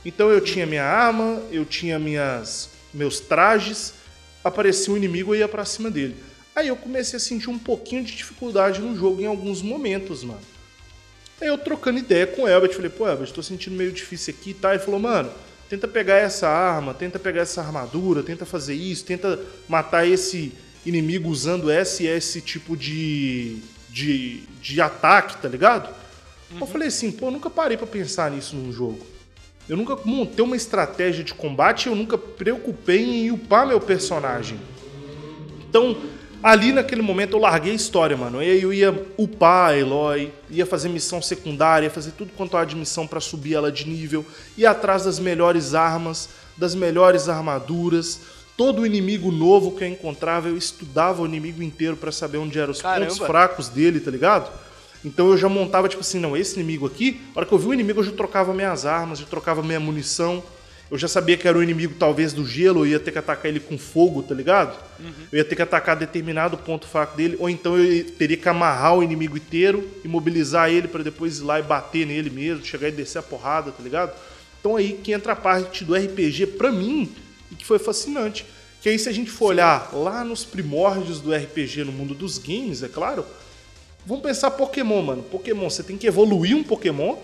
Então 0.04 0.30
eu 0.30 0.41
tinha 0.41 0.65
minha 0.65 0.84
arma, 0.84 1.41
eu 1.50 1.63
tinha 1.63 1.97
minhas 1.97 2.71
meus 2.93 3.21
trajes, 3.21 3.93
aparecia 4.43 4.93
um 4.93 4.97
inimigo 4.97 5.34
e 5.34 5.38
ia 5.38 5.47
pra 5.47 5.63
cima 5.63 5.89
dele. 5.89 6.17
Aí 6.54 6.67
eu 6.67 6.76
comecei 6.76 7.15
a 7.15 7.21
sentir 7.21 7.50
um 7.50 7.58
pouquinho 7.58 8.04
de 8.04 8.17
dificuldade 8.17 8.82
no 8.82 8.93
jogo 8.93 9.21
em 9.21 9.26
alguns 9.26 9.62
momentos, 9.62 10.26
mano. 10.26 10.41
Aí 11.39 11.47
eu 11.47 11.58
trocando 11.58 12.00
ideia 12.00 12.28
com 12.28 12.41
o 12.41 12.47
Elbert, 12.50 12.73
falei, 12.73 12.89
pô, 12.89 13.08
Elbert, 13.08 13.32
tô 13.32 13.41
sentindo 13.41 13.78
meio 13.78 13.93
difícil 13.93 14.36
aqui 14.38 14.54
tá? 14.54 14.71
Ele 14.73 14.84
falou, 14.84 15.00
mano, 15.00 15.32
tenta 15.69 15.88
pegar 15.88 16.17
essa 16.17 16.50
arma, 16.50 16.93
tenta 16.93 17.17
pegar 17.17 17.43
essa 17.43 17.62
armadura, 17.62 18.23
tenta 18.23 18.45
fazer 18.45 18.73
isso, 18.73 19.06
tenta 19.06 19.39
matar 19.69 20.06
esse 20.06 20.52
inimigo 20.88 21.30
usando 21.30 21.69
esse 21.71 22.04
e 22.04 22.08
esse 22.08 22.41
tipo 22.41 22.78
de, 22.78 23.58
de, 23.89 24.41
de 24.62 24.80
ataque, 24.80 25.38
tá 25.38 25.47
ligado? 25.47 25.93
Eu 26.60 26.65
falei 26.65 26.88
assim, 26.88 27.12
pô, 27.12 27.28
eu 27.28 27.32
nunca 27.32 27.50
parei 27.50 27.76
pra 27.76 27.86
pensar 27.86 28.32
nisso 28.32 28.56
num 28.56 28.71
jogo. 28.71 29.06
Eu 29.67 29.76
nunca 29.76 29.97
montei 30.06 30.43
uma 30.43 30.56
estratégia 30.56 31.23
de 31.23 31.34
combate, 31.34 31.88
eu 31.88 31.95
nunca 31.95 32.17
preocupei 32.17 33.04
em 33.04 33.32
upar 33.32 33.67
meu 33.67 33.82
personagem. 33.82 34.58
Então, 35.69 35.97
ali 36.41 36.71
naquele 36.71 37.02
momento 37.02 37.36
eu 37.36 37.39
larguei 37.41 37.73
a 37.73 37.76
história, 37.76 38.15
mano. 38.15 38.41
E 38.41 38.50
aí 38.50 38.62
eu 38.62 38.71
ia 38.71 39.08
upar 39.17 39.71
a 39.71 39.78
Eloy, 39.78 40.32
ia 40.50 40.65
fazer 40.65 40.88
missão 40.88 41.21
secundária, 41.21 41.88
ia 41.88 41.91
fazer 41.91 42.12
tudo 42.12 42.32
quanto 42.38 42.56
há 42.56 42.63
de 42.63 42.78
missão 42.78 43.06
pra 43.06 43.19
subir 43.19 43.56
ela 43.56 43.69
de 43.69 43.86
nível, 43.86 44.26
ia 44.58 44.71
atrás 44.71 45.04
das 45.04 45.19
melhores 45.19 45.73
armas, 45.73 46.30
das 46.56 46.73
melhores 46.73 47.28
armaduras. 47.28 48.21
Todo 48.58 48.86
inimigo 48.86 49.32
novo 49.32 49.72
que 49.72 49.84
eu 49.84 49.88
encontrava, 49.88 50.50
eu 50.50 50.58
estudava 50.58 51.22
o 51.22 51.28
inimigo 51.28 51.62
inteiro 51.62 51.96
pra 51.96 52.12
saber 52.12 52.39
onde 52.39 52.58
eram 52.58 52.72
os 52.72 52.82
Caramba. 52.82 53.06
pontos 53.06 53.26
fracos 53.26 53.70
dele, 53.70 54.00
tá 54.00 54.10
ligado? 54.10 54.52
Então 55.06 55.28
eu 55.30 55.38
já 55.38 55.48
montava, 55.48 55.88
tipo 55.88 56.02
assim, 56.02 56.20
não, 56.20 56.36
esse 56.36 56.56
inimigo 56.56 56.88
aqui, 56.88 57.22
a 57.36 57.39
hora 57.39 57.46
que 57.46 57.54
eu 57.54 57.60
vi 57.60 57.67
o 57.67 57.74
inimigo, 57.74 58.00
eu 58.00 58.04
já 58.04 58.12
trocava 58.12 58.54
minhas 58.56 58.84
armas, 58.86 59.20
já 59.20 59.26
trocava 59.28 59.62
minha 59.62 59.80
munição. 59.80 60.43
Eu 60.89 60.98
já 60.98 61.08
sabia 61.08 61.36
que 61.36 61.46
era 61.48 61.58
o 61.58 61.62
inimigo, 61.62 61.96
talvez, 62.00 62.32
do 62.32 62.46
gelo, 62.46 62.86
eu 62.86 62.91
ia 62.91 63.00
ter 63.00 63.12
que 63.12 63.20
atacar 63.20 63.46
ele 63.48 63.60
com 63.60 63.78
fogo, 63.78 64.24
tá 64.24 64.34
ligado? 64.34 64.76
Eu 65.32 65.38
ia 65.38 65.46
ter 65.46 65.56
que 65.56 65.62
atacar 65.62 65.96
determinado 65.98 66.58
ponto 66.58 66.88
fraco 66.88 67.15
dele, 67.15 67.36
ou 67.39 67.50
então 67.50 67.78
eu 67.78 68.06
teria 68.12 68.38
que 68.38 68.48
amarrar 68.48 68.96
o 68.96 69.04
inimigo 69.04 69.38
inteiro, 69.38 69.88
imobilizar 70.04 70.70
ele 70.70 70.88
pra 70.88 71.04
depois 71.04 71.39
ir 71.39 71.43
lá 71.43 71.60
e 71.60 71.63
bater 71.63 72.08
nele 72.08 72.30
mesmo, 72.30 72.65
chegar 72.65 72.88
e 72.88 72.91
descer 72.91 73.20
a 73.20 73.22
porrada, 73.22 73.72
tá 73.72 73.84
ligado? 73.84 74.17
Então 74.60 74.78
aí 74.78 74.93
que 75.04 75.12
entra 75.12 75.34
a 75.34 75.36
parte 75.36 75.84
do 75.84 75.93
RPG 75.93 76.48
pra 76.58 76.72
mim, 76.72 77.12
que 77.58 77.65
foi 77.65 77.80
fascinante. 77.80 78.46
Que 78.82 78.89
aí 78.89 79.00
se 79.00 79.10
a 79.10 79.12
gente 79.12 79.32
for 79.32 79.48
olhar 79.48 79.89
lá 79.93 80.24
nos 80.24 80.46
primórdios 80.46 81.20
do 81.20 81.34
RPG 81.34 81.84
no 81.84 81.91
mundo 81.91 82.13
dos 82.13 82.38
games, 82.38 82.84
é 82.84 82.88
claro, 82.88 83.26
Vamos 84.08 84.24
pensar 84.24 84.52
Pokémon, 84.52 85.02
mano. 85.02 85.22
Pokémon, 85.22 85.70
você 85.70 85.84
tem 85.84 85.98
que 85.98 86.08
evoluir 86.08 86.56
um 86.56 86.63
Pokémon. 86.63 87.17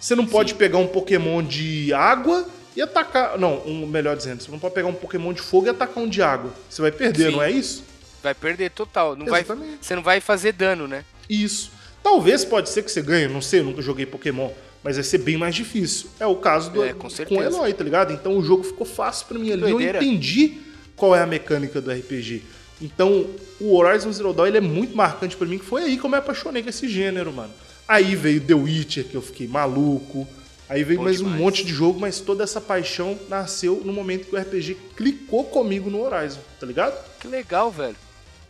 Você 0.00 0.14
não 0.14 0.24
pode 0.24 0.54
pegar 0.54 0.78
um 0.78 0.86
Pokémon 0.86 1.42
de 1.42 1.92
água 1.92 2.46
e 2.76 2.80
atacar. 2.80 3.36
Não, 3.36 3.60
um, 3.66 3.84
melhor 3.84 4.16
dizendo, 4.16 4.40
você 4.40 4.48
não 4.48 4.58
pode 4.60 4.72
pegar 4.72 4.86
um 4.86 4.94
Pokémon 4.94 5.32
de 5.32 5.42
fogo 5.42 5.66
e 5.66 5.70
atacar 5.70 6.04
um 6.04 6.08
de 6.08 6.22
água. 6.22 6.52
Você 6.68 6.80
vai 6.80 6.92
perder, 6.92 7.30
Sim. 7.30 7.32
não 7.32 7.42
é 7.42 7.50
isso? 7.50 7.82
Vai 8.22 8.32
perder 8.32 8.70
total. 8.70 9.16
Não 9.16 9.26
vai, 9.26 9.44
você 9.80 9.96
não 9.96 10.04
vai 10.04 10.20
fazer 10.20 10.52
dano, 10.52 10.86
né? 10.86 11.04
Isso. 11.28 11.72
Talvez 12.00 12.44
pode 12.44 12.68
ser 12.70 12.84
que 12.84 12.92
você 12.92 13.02
ganhe, 13.02 13.26
não 13.26 13.42
sei, 13.42 13.58
eu 13.58 13.64
nunca 13.64 13.82
joguei 13.82 14.06
Pokémon, 14.06 14.50
mas 14.82 14.96
vai 14.96 15.04
ser 15.04 15.18
bem 15.18 15.36
mais 15.36 15.54
difícil. 15.54 16.08
É 16.18 16.26
o 16.26 16.36
caso 16.36 16.70
do 16.70 16.82
É, 16.82 16.92
com 16.92 17.08
com 17.08 17.36
o 17.36 17.42
Eloy, 17.42 17.72
tá 17.72 17.84
ligado? 17.84 18.12
Então 18.12 18.36
o 18.36 18.42
jogo 18.42 18.62
ficou 18.62 18.86
fácil 18.86 19.26
pra 19.26 19.38
mim 19.38 19.52
ali. 19.52 19.60
doideira. 19.62 19.98
Eu 19.98 20.02
entendi 20.02 20.58
qual 20.96 21.14
é 21.14 21.22
a 21.22 21.26
mecânica 21.26 21.80
do 21.80 21.90
RPG. 21.90 22.42
Então, 22.82 23.26
o 23.60 23.76
Horizon 23.76 24.10
Zero 24.10 24.32
Dawn 24.32 24.46
ele 24.46 24.56
é 24.56 24.60
muito 24.60 24.96
marcante 24.96 25.36
pra 25.36 25.46
mim, 25.46 25.58
que 25.58 25.64
foi 25.64 25.82
aí 25.82 25.98
que 25.98 26.04
eu 26.04 26.08
me 26.08 26.16
apaixonei 26.16 26.62
com 26.62 26.70
esse 26.70 26.88
gênero, 26.88 27.30
mano. 27.30 27.52
Aí 27.86 28.14
veio 28.14 28.40
The 28.40 28.54
Witcher, 28.54 29.04
que 29.04 29.14
eu 29.14 29.20
fiquei 29.20 29.46
maluco. 29.46 30.26
Aí 30.68 30.84
veio 30.84 30.98
Bom 30.98 31.04
mais 31.04 31.20
um 31.20 31.24
demais. 31.24 31.40
monte 31.40 31.64
de 31.64 31.72
jogo, 31.74 31.98
mas 32.00 32.20
toda 32.20 32.44
essa 32.44 32.60
paixão 32.60 33.18
nasceu 33.28 33.82
no 33.84 33.92
momento 33.92 34.28
que 34.28 34.34
o 34.34 34.38
RPG 34.38 34.76
clicou 34.96 35.44
comigo 35.44 35.90
no 35.90 36.00
Horizon, 36.00 36.38
tá 36.58 36.66
ligado? 36.66 36.96
Que 37.18 37.26
legal, 37.28 37.70
velho. 37.70 37.96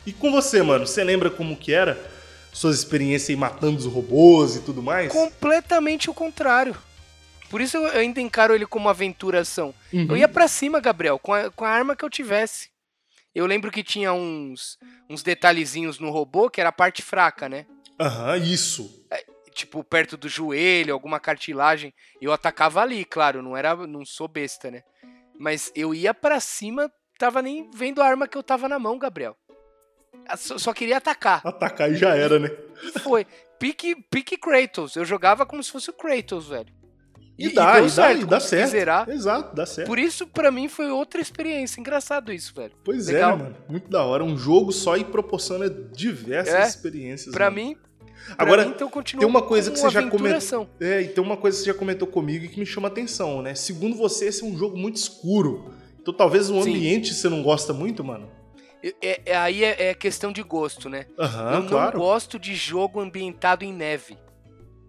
E 0.07 0.13
com 0.13 0.31
você, 0.31 0.63
mano, 0.63 0.87
você 0.87 1.03
lembra 1.03 1.31
como 1.31 1.57
que 1.57 1.73
era? 1.73 1.99
Suas 2.53 2.77
experiências 2.79 3.31
aí 3.31 3.37
matando 3.37 3.79
os 3.79 3.87
robôs 3.87 4.57
e 4.57 4.61
tudo 4.61 4.83
mais? 4.83 5.13
Completamente 5.13 6.11
o 6.11 6.15
contrário. 6.15 6.77
Por 7.49 7.61
isso 7.61 7.77
eu 7.77 7.87
ainda 7.99 8.21
encaro 8.21 8.55
ele 8.55 8.65
como 8.65 8.89
aventuração. 8.89 9.75
Uhum. 9.93 10.07
Eu 10.11 10.17
ia 10.17 10.29
pra 10.29 10.47
cima, 10.47 10.81
Gabriel, 10.81 11.19
com 11.19 11.35
a, 11.35 11.51
com 11.51 11.65
a 11.65 11.71
arma 11.71 11.97
que 11.97 12.05
eu 12.05 12.11
tivesse. 12.11 12.71
Eu 13.35 13.47
lembro 13.47 13.71
que 13.71 13.83
tinha 13.83 14.13
uns, 14.13 14.79
uns 15.09 15.23
detalhezinhos 15.23 15.99
no 15.99 16.11
robô 16.11 16.49
que 16.51 16.61
era 16.61 16.71
a 16.71 16.73
parte 16.73 17.03
fraca, 17.03 17.49
né? 17.49 17.67
Aham, 17.99 18.37
isso. 18.39 19.05
Tipo, 19.53 19.83
perto 19.85 20.17
do 20.17 20.29
joelho, 20.29 20.95
alguma 20.95 21.21
cartilagem. 21.21 21.93
Eu 22.21 22.33
atacava 22.33 22.81
ali, 22.81 23.05
claro, 23.05 23.43
não 23.43 23.57
era, 23.57 23.75
não 23.87 24.05
sou 24.05 24.29
besta, 24.29 24.71
né? 24.71 24.83
Mas 25.39 25.73
eu 25.75 25.95
ia 25.95 26.15
pra 26.15 26.41
cima, 26.41 26.91
tava 27.19 27.43
nem 27.43 27.71
vendo 27.71 28.01
a 28.01 28.07
arma 28.07 28.29
que 28.29 28.39
eu 28.39 28.43
tava 28.43 28.69
na 28.69 28.79
mão, 28.79 28.99
Gabriel. 28.99 29.37
Eu 30.31 30.59
Só, 30.59 30.73
queria 30.73 30.97
atacar. 30.99 31.41
Atacar 31.45 31.91
e 31.91 31.97
já 31.97 32.15
era, 32.15 32.39
né? 32.39 32.51
E 32.83 32.99
foi. 32.99 33.27
Pique, 33.59 33.95
pique 34.11 34.37
Kratos. 34.37 34.97
Eu 34.97 35.05
jogava 35.05 35.45
como 35.45 35.63
se 35.63 35.71
fosse 35.71 35.91
o 35.91 35.93
Kratos, 35.93 36.49
velho. 36.49 36.67
E, 37.39 37.49
dá, 37.55 37.77
deu 37.81 37.87
e 37.87 37.91
dá, 37.91 38.13
e 38.13 38.25
dá 38.27 38.39
certo. 38.41 38.71
zerar. 38.71 39.09
Exato, 39.09 39.57
dá 39.57 39.65
certo. 39.65 39.87
Por 39.89 39.99
isso, 39.99 40.27
pra 40.27 40.51
mim, 40.51 40.69
foi 40.69 40.91
outra 40.91 41.21
experiência. 41.23 41.81
Engraçado 41.81 42.31
isso, 42.33 42.55
velho. 42.55 42.73
Pois 42.85 43.07
Legal. 43.07 43.31
é, 43.33 43.37
né, 43.37 43.43
mano. 43.45 43.57
Muito 43.69 43.89
da 43.89 44.05
hora. 44.05 44.23
Um 44.23 44.37
jogo 44.37 44.73
só 44.73 44.97
e 44.97 45.05
proporciona 45.05 45.69
diversas 45.71 46.55
É, 46.55 46.67
experiências. 46.67 47.33
Pra 47.35 47.51
mano. 47.51 47.63
mim, 47.69 47.77
pra 48.37 48.45
Agora, 48.45 48.65
mim, 48.67 48.73
então 48.75 48.91
continua 48.91 49.21
tem 49.21 49.29
uma 49.29 49.41
coisa 49.43 49.71
que 49.71 49.79
você 49.79 49.89
já 49.89 50.07
comentou. 50.07 50.69
É, 50.79 51.01
e 51.01 51.09
tem 51.09 51.25
uma 51.25 51.37
coisa 51.37 51.57
que 51.57 51.65
você 51.65 51.71
já 51.73 51.79
comentou 51.79 52.07
comigo 52.07 52.45
e 52.45 52.49
que 52.49 52.61
me 52.61 52.67
chama 52.67 52.89
atenção, 52.89 53.41
né? 53.41 53.55
Segundo 53.55 53.97
você, 53.97 54.27
esse 54.27 54.43
é 54.43 54.47
um 54.47 54.57
jogo 54.57 54.77
muito 54.77 54.97
escuro. 54.97 55.75
Então 55.99 56.13
talvez 56.13 56.51
o 56.51 56.63
Sim. 56.63 56.71
ambiente 56.77 57.15
você 57.15 57.29
não 57.31 57.43
gosta 57.43 57.73
muito, 57.73 58.05
mano. 58.05 58.31
É- 58.83 59.21
é- 59.27 59.37
aí 59.37 59.65
é, 59.65 59.91
é 59.91 59.95
questão 59.95 60.33
de 60.33 60.43
gosto, 60.43 60.89
né? 60.89 61.07
Aham, 61.19 61.55
eu 61.55 61.69
claro. 61.69 61.99
não 61.99 62.05
gosto 62.05 62.39
de 62.39 62.55
jogo 62.55 63.01
ambientado 63.01 63.65
em 63.65 63.73
neve. 63.73 64.17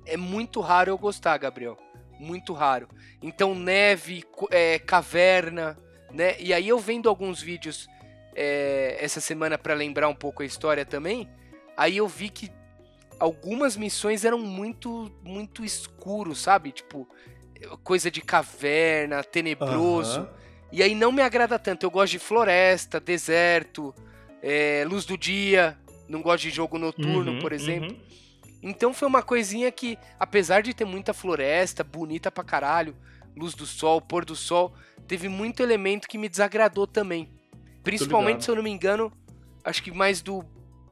É 0.06 0.16
muito 0.18 0.62
raro 0.62 0.90
eu 0.90 0.98
gostar, 0.98 1.38
Gabriel. 1.38 1.78
Muito 2.20 2.54
raro. 2.54 2.88
Então, 3.22 3.54
neve, 3.54 4.24
é, 4.50 4.80
caverna, 4.80 5.78
né? 6.12 6.36
E 6.40 6.54
aí 6.54 6.68
eu 6.68 6.80
vendo 6.80 7.10
alguns 7.10 7.42
vídeos 7.42 7.88
é, 8.36 8.98
essa 9.00 9.20
semana 9.20 9.58
pra 9.58 9.74
lembrar 9.74 10.08
um 10.08 10.16
pouco 10.16 10.42
a 10.42 10.46
história 10.46 10.86
também. 10.86 11.30
Aí 11.76 11.98
eu 11.98 12.08
vi 12.08 12.30
que 12.30 12.50
algumas 13.20 13.76
missões 13.76 14.24
eram 14.24 14.40
muito, 14.40 15.12
muito 15.24 15.66
escuro, 15.66 16.34
sabe? 16.36 16.72
Tipo, 16.72 17.08
coisa 17.84 18.10
de 18.10 18.22
caverna, 18.22 19.24
tenebroso. 19.24 20.22
Aham. 20.22 20.41
E 20.72 20.82
aí 20.82 20.96
não 20.96 21.12
me 21.12 21.22
agrada 21.22 21.60
tanto. 21.60 21.86
Eu 21.86 21.92
gosto 21.92 22.12
de 22.14 22.20
floresta, 22.20 23.00
deserto, 23.00 23.94
é, 24.42 24.86
luz 24.88 25.06
do 25.06 25.18
dia. 25.18 25.78
Não 26.08 26.22
gosto 26.22 26.44
de 26.44 26.50
jogo 26.50 26.78
noturno, 26.78 27.34
Uhum, 27.34 27.40
por 27.40 27.52
exemplo. 27.54 27.92
uhum. 27.92 28.00
Então 28.64 28.94
foi 28.94 29.08
uma 29.08 29.24
coisinha 29.24 29.72
que, 29.72 29.98
apesar 30.20 30.62
de 30.62 30.74
ter 30.74 30.86
muita 30.86 31.14
floresta, 31.14 31.84
bonita 31.84 32.30
pra 32.32 32.44
caralho, 32.44 32.96
luz 33.36 33.54
do 33.56 33.66
sol, 33.66 34.00
pôr 34.02 34.24
do 34.24 34.36
sol, 34.36 34.74
teve 35.08 35.28
muito 35.28 35.64
elemento 35.64 36.08
que 36.08 36.18
me 36.18 36.30
desagradou 36.30 36.86
também. 36.86 37.30
Principalmente, 37.84 38.44
se 38.44 38.52
eu 38.52 38.56
não 38.56 38.62
me 38.64 38.70
engano, 38.70 39.12
acho 39.64 39.82
que 39.82 39.92
mais 39.92 40.22
do 40.22 40.44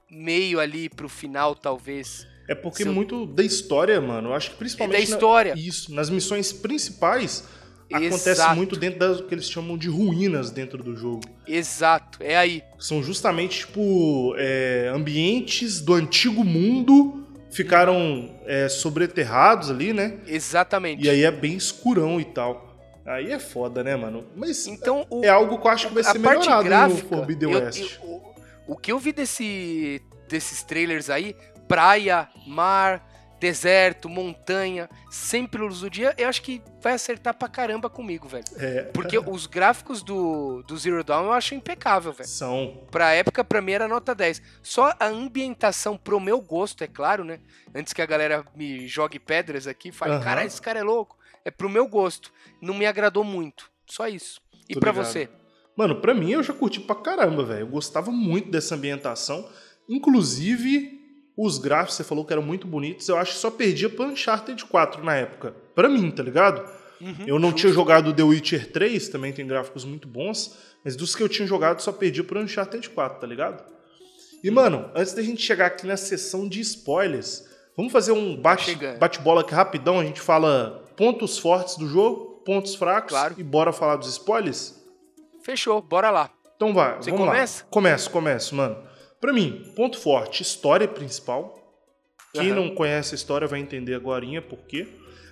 meio 0.09 0.59
ali 0.59 0.89
pro 0.89 1.07
final, 1.07 1.53
talvez. 1.53 2.25
É 2.47 2.55
porque 2.55 2.81
eu- 2.83 2.91
muito 2.91 3.27
da 3.27 3.43
história, 3.43 4.01
mano, 4.01 4.29
eu 4.29 4.33
acho 4.33 4.49
que 4.49 4.55
É 4.55 4.57
principalmente. 4.59 5.03
da 5.03 5.09
na- 5.09 5.15
história. 5.15 5.53
Isso, 5.55 5.93
nas 5.93 6.09
missões 6.09 6.51
principais, 6.51 7.47
acontece 7.95 8.29
Exato. 8.29 8.55
muito 8.55 8.75
dentro 8.75 8.99
das 8.99 9.21
que 9.21 9.33
eles 9.33 9.49
chamam 9.49 9.77
de 9.77 9.89
ruínas 9.89 10.51
dentro 10.51 10.81
do 10.83 10.95
jogo. 10.95 11.21
Exato, 11.47 12.19
é 12.21 12.37
aí. 12.37 12.63
São 12.77 13.01
justamente, 13.03 13.59
tipo, 13.59 14.33
é, 14.37 14.91
ambientes 14.93 15.81
do 15.81 15.93
antigo 15.93 16.43
mundo 16.43 17.25
ficaram 17.51 18.35
é, 18.45 18.69
sobreterrados 18.69 19.69
ali, 19.71 19.91
né? 19.93 20.19
Exatamente. 20.27 21.03
E 21.03 21.09
aí 21.09 21.23
é 21.23 21.31
bem 21.31 21.55
escurão 21.55 22.19
e 22.19 22.25
tal. 22.25 22.67
Aí 23.05 23.31
é 23.31 23.39
foda, 23.39 23.83
né, 23.83 23.95
mano? 23.95 24.25
Mas 24.35 24.67
então, 24.67 25.05
o, 25.09 25.25
é 25.25 25.29
algo 25.29 25.57
que 25.59 25.65
eu 25.67 25.71
acho 25.71 25.87
que 25.87 25.93
vai 25.95 26.03
ser 26.03 26.19
melhorado 26.19 26.63
gráfica, 26.63 27.01
no 27.01 27.09
Forbidden 27.09 27.51
eu- 27.51 27.59
West. 27.59 27.97
eu- 28.03 28.07
o, 28.07 28.73
o 28.73 28.77
que 28.77 28.91
eu 28.91 28.99
vi 28.99 29.11
desse, 29.11 29.99
desses 30.27 30.61
trailers 30.61 31.09
aí, 31.09 31.35
praia, 31.67 32.27
mar, 32.45 33.08
deserto, 33.39 34.09
montanha, 34.09 34.89
sempre 35.09 35.61
luz 35.61 35.79
do 35.79 35.89
dia, 35.89 36.13
eu 36.17 36.27
acho 36.27 36.41
que 36.41 36.61
vai 36.81 36.93
acertar 36.93 37.33
pra 37.37 37.47
caramba 37.47 37.89
comigo, 37.89 38.27
velho. 38.27 38.43
É, 38.57 38.83
Porque 38.93 39.17
os 39.17 39.45
gráficos 39.47 40.03
do, 40.03 40.61
do 40.63 40.77
Zero 40.77 41.03
Dawn 41.03 41.25
eu 41.25 41.33
acho 41.33 41.55
impecável, 41.55 42.11
velho. 42.11 42.27
são. 42.29 42.85
Pra 42.91 43.11
época, 43.13 43.43
pra 43.43 43.61
mim 43.61 43.71
era 43.71 43.87
nota 43.87 44.13
10. 44.13 44.41
Só 44.61 44.93
a 44.99 45.07
ambientação 45.07 45.97
pro 45.97 46.19
meu 46.19 46.41
gosto, 46.41 46.83
é 46.83 46.87
claro, 46.87 47.23
né? 47.23 47.39
Antes 47.73 47.93
que 47.93 48.01
a 48.01 48.05
galera 48.05 48.45
me 48.55 48.87
jogue 48.87 49.19
pedras 49.19 49.67
aqui 49.67 49.89
e 49.89 49.91
fale, 49.91 50.13
Aham. 50.13 50.23
cara, 50.23 50.45
esse 50.45 50.61
cara 50.61 50.79
é 50.79 50.83
louco. 50.83 51.17
É 51.45 51.49
pro 51.51 51.69
meu 51.69 51.87
gosto. 51.87 52.31
Não 52.61 52.73
me 52.73 52.85
agradou 52.85 53.23
muito. 53.23 53.71
Só 53.87 54.07
isso. 54.07 54.41
E 54.67 54.73
ligado. 54.73 54.95
você? 54.95 55.29
Mano, 55.75 56.01
pra 56.01 56.13
mim 56.13 56.31
eu 56.31 56.43
já 56.43 56.51
curti 56.53 56.79
pra 56.81 56.95
caramba, 56.95 57.45
velho. 57.45 57.61
Eu 57.61 57.67
gostava 57.67 58.11
muito 58.11 58.51
dessa 58.51 58.75
ambientação. 58.75 59.49
Inclusive, 59.87 60.98
os 61.45 61.57
gráficos, 61.57 61.95
você 61.95 62.03
falou 62.03 62.25
que 62.25 62.33
eram 62.33 62.41
muito 62.43 62.67
bonitos. 62.67 63.07
Eu 63.07 63.17
acho 63.17 63.33
que 63.33 63.37
só 63.39 63.49
perdia 63.51 63.89
pro 63.89 64.05
Uncharted 64.05 64.63
4 64.65 65.03
na 65.03 65.15
época. 65.15 65.53
Pra 65.75 65.87
mim, 65.87 66.11
tá 66.11 66.21
ligado? 66.23 66.63
Uhum, 66.99 67.15
Eu 67.25 67.39
não 67.39 67.49
justo. 67.51 67.61
tinha 67.61 67.73
jogado 67.73 68.13
The 68.13 68.23
Witcher 68.23 68.71
3, 68.71 69.07
também 69.09 69.31
tem 69.31 69.47
gráficos 69.47 69.85
muito 69.85 70.07
bons. 70.07 70.57
Mas 70.83 70.95
dos 70.95 71.15
que 71.15 71.23
eu 71.23 71.29
tinha 71.29 71.47
jogado, 71.47 71.81
só 71.81 71.91
perdia 71.91 72.23
pro 72.23 72.39
Uncharted 72.41 72.89
4, 72.89 73.19
tá 73.21 73.27
ligado? 73.27 73.63
E, 74.43 74.49
mano, 74.51 74.89
antes 74.95 75.13
da 75.13 75.21
gente 75.21 75.41
chegar 75.41 75.67
aqui 75.67 75.85
na 75.87 75.95
sessão 75.97 76.47
de 76.47 76.59
spoilers, 76.61 77.45
vamos 77.75 77.91
fazer 77.91 78.11
um 78.11 78.35
bate- 78.35 78.75
bate-bola 78.99 79.41
aqui 79.41 79.53
rapidão. 79.53 79.99
A 79.99 80.03
gente 80.03 80.19
fala 80.21 80.83
pontos 80.97 81.37
fortes 81.37 81.77
do 81.77 81.87
jogo, 81.87 82.41
pontos 82.45 82.75
fracos 82.75 83.11
Claro. 83.11 83.35
e 83.37 83.43
bora 83.43 83.71
falar 83.71 83.95
dos 83.97 84.09
spoilers? 84.09 84.75
Fechou, 85.41 85.81
bora 85.81 86.09
lá. 86.09 86.29
Então 86.55 86.73
vai, 86.73 86.97
Você 86.97 87.11
vamos 87.11 87.25
começa? 87.27 87.63
lá. 87.63 87.69
Começo, 87.69 88.09
começo, 88.09 88.55
mano. 88.55 88.77
Pra 89.19 89.33
mim, 89.33 89.71
ponto 89.75 89.97
forte, 89.97 90.41
história 90.41 90.87
principal. 90.87 91.55
Quem 92.33 92.51
Aham. 92.51 92.55
não 92.67 92.75
conhece 92.75 93.13
a 93.13 93.17
história 93.17 93.47
vai 93.47 93.59
entender 93.59 93.95
agora 93.95 94.25
por 94.41 94.59
quê. 94.59 94.87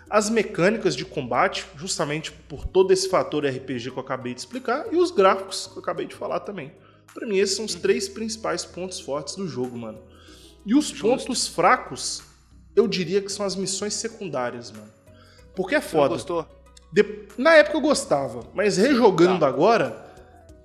As 0.10 0.30
mecânicas 0.30 0.96
de 0.96 1.06
combate, 1.06 1.66
justamente 1.76 2.32
por 2.32 2.66
todo 2.66 2.92
esse 2.92 3.10
fator 3.10 3.46
RPG 3.46 3.92
que 3.92 3.98
eu 3.98 4.02
acabei 4.02 4.34
de 4.34 4.40
explicar, 4.40 4.86
e 4.92 4.96
os 4.98 5.12
gráficos 5.12 5.68
que 5.68 5.78
eu 5.78 5.82
acabei 5.82 6.06
de 6.06 6.16
falar 6.16 6.40
também. 6.42 6.72
Pra 7.14 7.28
mim, 7.28 7.38
esses 7.38 7.56
são 7.56 7.66
os 7.66 7.76
três 7.76 8.08
principais 8.10 8.64
pontos 8.66 9.00
fortes 9.00 9.36
do 9.36 9.48
jogo, 9.48 9.78
mano. 9.78 10.00
E 10.66 10.74
os 10.76 10.88
Justo. 10.88 11.04
pontos 11.08 11.48
fracos, 11.48 12.24
eu 12.76 12.88
diria 12.88 13.22
que 13.22 13.32
são 13.32 13.46
as 13.46 13.56
missões 13.56 13.94
secundárias, 13.96 14.72
mano. 14.72 14.92
Porque 15.56 15.76
é 15.76 15.82
foda. 15.82 16.10
gostou? 16.10 16.46
De- 16.92 17.28
Na 17.38 17.54
época 17.56 17.78
eu 17.78 17.82
gostava, 17.82 18.42
mas 18.54 18.78
rejogando 18.78 19.42
Tá. 19.42 19.48
agora, 19.48 20.07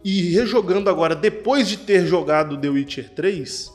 e 0.05 0.31
rejogando 0.35 0.89
agora 0.91 1.15
depois 1.15 1.69
de 1.69 1.77
ter 1.77 2.07
jogado 2.07 2.57
The 2.57 2.69
Witcher 2.69 3.11
3, 3.11 3.73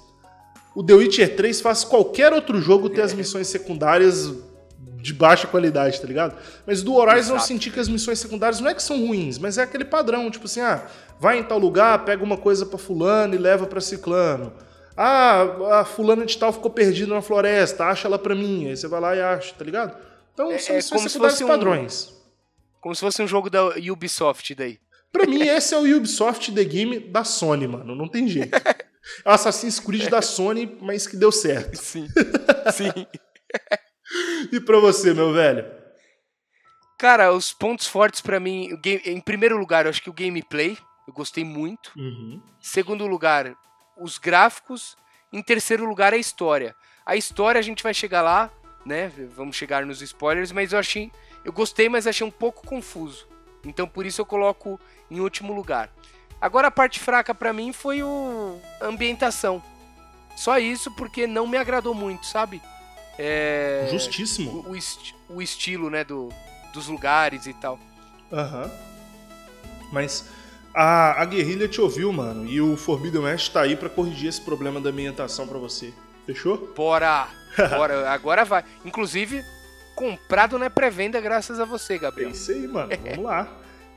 o 0.76 0.84
The 0.84 0.94
Witcher 0.94 1.36
3 1.36 1.62
faz 1.62 1.84
qualquer 1.84 2.34
outro 2.34 2.60
jogo 2.62 2.90
ter 2.90 3.02
as 3.02 3.14
missões 3.14 3.48
secundárias 3.48 4.32
de 5.02 5.14
baixa 5.14 5.48
qualidade, 5.48 6.00
tá 6.02 6.08
ligado? 6.08 6.36
Mas 6.66 6.84
do 6.84 6.94
Horizon 6.96 7.32
eu 7.34 7.36
Exato. 7.38 7.48
senti 7.48 7.72
que 7.72 7.80
as 7.80 7.88
missões 7.88 8.20
secundárias 8.20 8.60
não 8.60 8.70
é 8.70 8.74
que 8.74 8.84
são 8.84 9.06
ruins, 9.08 9.38
mas 9.40 9.58
é 9.58 9.64
aquele 9.64 9.86
padrão, 9.86 10.30
tipo 10.30 10.46
assim, 10.46 10.60
ah, 10.60 10.86
vai 11.20 11.40
em 11.40 11.44
tal 11.44 11.58
lugar, 11.60 12.04
pega 12.04 12.24
uma 12.24 12.38
coisa 12.38 12.66
pra 12.66 12.78
fulano 12.78 13.34
e 13.34 13.38
leva 13.38 13.66
pra 13.66 13.80
ciclano. 13.80 14.52
Ah, 14.96 15.80
a 15.82 15.86
fulana 15.86 16.26
de 16.26 16.38
tal 16.38 16.52
ficou 16.52 16.70
perdida 16.72 17.14
na 17.14 17.22
floresta, 17.22 17.86
acha 17.86 18.08
ela 18.08 18.20
pra 18.20 18.36
mim, 18.36 18.68
aí 18.68 18.76
você 18.76 18.88
vai 18.88 19.00
lá 19.00 19.16
e 19.16 19.22
acha, 19.22 19.54
tá 19.54 19.64
ligado? 19.64 19.96
Então 20.34 20.52
É- 20.52 20.58
são 20.58 20.74
é 20.74 20.78
missões 20.78 20.90
como 20.90 21.10
se 21.10 21.14
secundárias 21.14 21.34
fosse 21.40 21.44
um- 21.44 21.48
padrões. 21.48 22.14
Como 22.82 22.94
se 22.96 23.02
fosse 23.02 23.22
um 23.22 23.28
jogo 23.28 23.50
da 23.50 23.64
Ubisoft 23.92 24.54
daí. 24.56 24.78
Pra 25.12 25.26
mim, 25.26 25.42
esse 25.42 25.74
é 25.74 25.78
o 25.78 25.98
Ubisoft 25.98 26.52
The 26.52 26.64
Game 26.64 27.00
da 27.00 27.24
Sony, 27.24 27.68
mano. 27.68 27.96
Não 27.96 28.08
tem 28.08 28.28
jeito. 28.28 28.56
É 28.56 28.62
o 29.26 29.30
Assassin's 29.30 29.80
Creed 29.80 30.10
da 30.10 30.22
Sony, 30.22 30.78
mas 30.82 31.08
que 31.08 31.18
deu 31.18 31.32
certo. 31.32 31.76
Sim. 31.78 32.08
Sim. 32.74 33.08
E 34.52 34.60
pra 34.60 34.80
você, 34.80 35.14
meu 35.14 35.34
velho? 35.34 35.66
Cara, 36.98 37.32
os 37.32 37.54
pontos 37.54 37.88
fortes 37.88 38.22
pra 38.22 38.40
mim, 38.40 38.70
em 39.06 39.22
primeiro 39.22 39.58
lugar, 39.58 39.86
eu 39.86 39.90
acho 39.90 40.02
que 40.02 40.10
o 40.10 40.14
gameplay, 40.14 40.78
eu 41.08 41.14
gostei 41.14 41.44
muito. 41.44 41.92
Uhum. 41.96 42.42
Segundo 42.60 43.06
lugar, 43.06 43.56
os 44.00 44.18
gráficos. 44.18 44.96
Em 45.32 45.42
terceiro 45.44 45.86
lugar, 45.86 46.14
a 46.14 46.18
história. 46.18 46.76
A 47.06 47.16
história 47.16 47.60
a 47.60 47.62
gente 47.62 47.84
vai 47.84 47.94
chegar 47.94 48.22
lá, 48.22 48.52
né? 48.86 49.12
Vamos 49.36 49.56
chegar 49.56 49.86
nos 49.86 50.02
spoilers, 50.02 50.52
mas 50.52 50.74
eu 50.74 50.80
achei. 50.80 51.12
Eu 51.44 51.52
gostei, 51.52 51.88
mas 51.90 52.08
achei 52.08 52.26
um 52.26 52.32
pouco 52.32 52.66
confuso. 52.66 53.28
Então 53.68 53.88
por 53.88 54.06
isso 54.06 54.22
eu 54.22 54.26
coloco 54.26 54.80
em 55.10 55.20
último 55.20 55.54
lugar. 55.54 55.90
Agora 56.40 56.68
a 56.68 56.72
parte 56.72 57.00
fraca 57.00 57.34
pra 57.34 57.52
mim 57.54 57.74
foi 57.74 58.04
o 58.04 58.60
a 58.82 58.86
ambientação. 58.86 59.62
Só 60.36 60.60
isso 60.60 60.92
porque 60.92 61.26
não 61.26 61.48
me 61.48 61.58
agradou 61.58 61.94
muito, 61.96 62.26
sabe? 62.26 62.62
É... 63.18 63.88
Justíssimo. 63.92 64.64
o, 64.68 64.70
o 64.72 64.76
esti- 64.76 65.16
o 65.30 65.42
estilo, 65.42 65.90
né, 65.90 66.04
do, 66.04 66.30
dos 66.74 66.88
lugares 66.88 67.48
e 67.48 67.54
tal. 67.54 67.80
Aham. 68.32 68.70
Mas 69.92 70.26
a, 70.74 71.22
a 71.22 71.26
guerrilha 71.26 71.68
te 71.68 71.82
ouviu, 71.82 72.12
mano. 72.14 72.46
E 72.46 72.62
o 72.62 72.78
Forbidden 72.78 73.22
West 73.24 73.52
tá 73.52 73.62
aí 73.62 73.76
pra 73.76 73.90
corrigir 73.90 74.30
esse 74.30 74.42
problema 74.42 74.80
da 74.80 74.90
ambientação 74.92 75.48
pra 75.48 75.58
você. 75.58 75.92
Fechou? 76.26 76.72
Bora! 76.76 77.28
Bora, 77.72 78.12
agora 78.12 78.46
vai. 78.46 78.64
Inclusive, 78.86 79.44
comprado 79.98 80.58
na 80.60 80.70
pré-venda 80.70 81.20
graças 81.20 81.60
a 81.60 81.66
você, 81.66 81.96
É 81.96 81.98
Gabriel. 81.98 82.30
isso 82.30 82.52
aí, 82.52 82.68
mano. 82.68 82.90
Vamos 83.10 83.26
lá. 83.26 83.48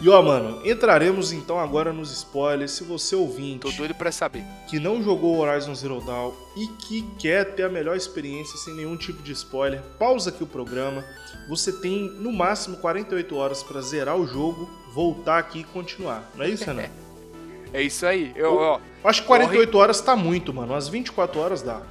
E 0.03 0.09
ó, 0.09 0.23
mano, 0.23 0.67
entraremos 0.67 1.31
então 1.31 1.61
agora 1.61 1.93
nos 1.93 2.11
spoilers. 2.11 2.71
Se 2.73 2.83
você 2.85 3.15
ouvinte 3.15 3.61
Tô 3.61 3.71
doido 3.71 3.95
pra 3.95 4.11
saber. 4.11 4.43
que 4.67 4.81
não 4.81 5.03
jogou 5.03 5.37
Horizon 5.39 5.75
Zero 5.75 6.01
Dawn 6.01 6.33
e 6.57 6.67
que 6.69 7.03
quer 7.19 7.55
ter 7.55 7.65
a 7.65 7.69
melhor 7.69 7.95
experiência 7.95 8.57
sem 8.57 8.73
nenhum 8.75 8.97
tipo 8.97 9.23
de 9.23 9.33
spoiler, 9.33 9.83
pausa 9.99 10.31
aqui 10.31 10.43
o 10.43 10.47
programa. 10.47 11.05
Você 11.51 11.71
tem 11.71 12.09
no 12.19 12.33
máximo 12.33 12.79
48 12.79 13.37
horas 13.37 13.63
pra 13.63 13.83
zerar 13.83 14.17
o 14.17 14.27
jogo, 14.27 14.71
voltar 14.95 15.37
aqui 15.39 15.61
e 15.61 15.65
continuar. 15.65 16.31
Não 16.35 16.45
é 16.47 16.49
isso, 16.49 16.65
Renan? 16.65 16.85
É 17.73 17.81
isso 17.81 18.05
aí. 18.05 18.33
Eu, 18.35 18.57
ó, 18.57 18.81
Acho 19.05 19.21
que 19.23 19.29
48 19.29 19.79
horas 19.79 20.01
tá 20.01 20.17
muito, 20.17 20.53
mano. 20.53 20.73
Umas 20.73 20.89
24 20.89 21.39
horas 21.39 21.63
dá. 21.63 21.83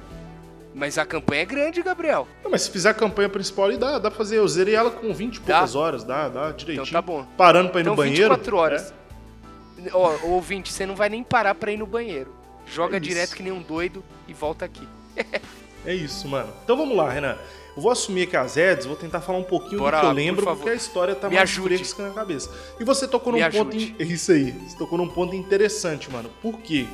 Mas 0.74 0.96
a 0.98 1.04
campanha 1.04 1.42
é 1.42 1.44
grande, 1.44 1.82
Gabriel. 1.82 2.26
Não, 2.44 2.50
mas 2.50 2.62
se 2.62 2.70
fizer 2.70 2.90
a 2.90 2.94
campanha 2.94 3.28
principal 3.28 3.66
ali, 3.66 3.76
dá, 3.76 3.98
dá 3.98 4.10
pra 4.10 4.16
fazer. 4.18 4.38
Eu 4.38 4.46
zerei 4.48 4.74
ela 4.74 4.90
com 4.90 5.12
20 5.12 5.36
e 5.36 5.40
poucas 5.40 5.74
horas, 5.74 6.04
dá, 6.04 6.28
dá 6.28 6.52
direitinho. 6.52 6.82
Então 6.84 7.00
tá 7.00 7.02
bom. 7.02 7.26
Parando 7.36 7.70
pra 7.70 7.80
ir 7.80 7.82
Então 7.82 7.92
no 7.94 7.96
banheiro. 7.96 8.30
24 8.34 8.56
horas. 8.56 8.94
né? 9.78 9.90
Ó, 9.92 10.12
ouvinte, 10.24 10.72
você 10.72 10.84
não 10.86 10.94
vai 10.94 11.08
nem 11.08 11.22
parar 11.24 11.54
pra 11.54 11.72
ir 11.72 11.76
no 11.78 11.86
banheiro. 11.86 12.34
Joga 12.66 12.98
É 12.98 13.00
direto 13.00 13.34
que 13.34 13.42
nem 13.42 13.52
um 13.52 13.62
doido 13.62 14.04
e 14.28 14.32
volta 14.32 14.64
aqui. 14.64 14.86
É 15.86 15.94
isso, 15.94 16.28
mano. 16.28 16.52
Então 16.62 16.76
vamos 16.76 16.94
lá, 16.94 17.08
Renan. 17.10 17.38
Eu 17.74 17.82
vou 17.82 17.90
assumir 17.90 18.24
aqui 18.24 18.36
as 18.36 18.56
heads, 18.56 18.84
vou 18.84 18.96
tentar 18.96 19.22
falar 19.22 19.38
um 19.38 19.42
pouquinho 19.42 19.78
Bora 19.78 19.96
do 19.96 20.00
que 20.00 20.04
eu 20.04 20.08
lá, 20.10 20.14
por 20.14 20.20
lembro, 20.20 20.44
favor. 20.44 20.56
porque 20.58 20.70
a 20.72 20.74
história 20.74 21.14
tá 21.14 21.26
Me 21.30 21.36
mais 21.36 21.50
fresca 21.56 22.02
na 22.06 22.10
cabeça. 22.12 22.50
E 22.78 22.84
você 22.84 23.08
tocou 23.08 23.32
num 23.32 23.38
Me 23.38 23.50
ponto. 23.50 23.74
in- 23.74 23.96
É 23.98 24.02
isso 24.04 24.30
aí. 24.30 24.52
Você 24.52 24.76
tocou 24.76 24.98
num 24.98 25.08
ponto 25.08 25.34
interessante, 25.34 26.10
mano. 26.12 26.28
Por 26.42 26.58
quê? 26.58 26.86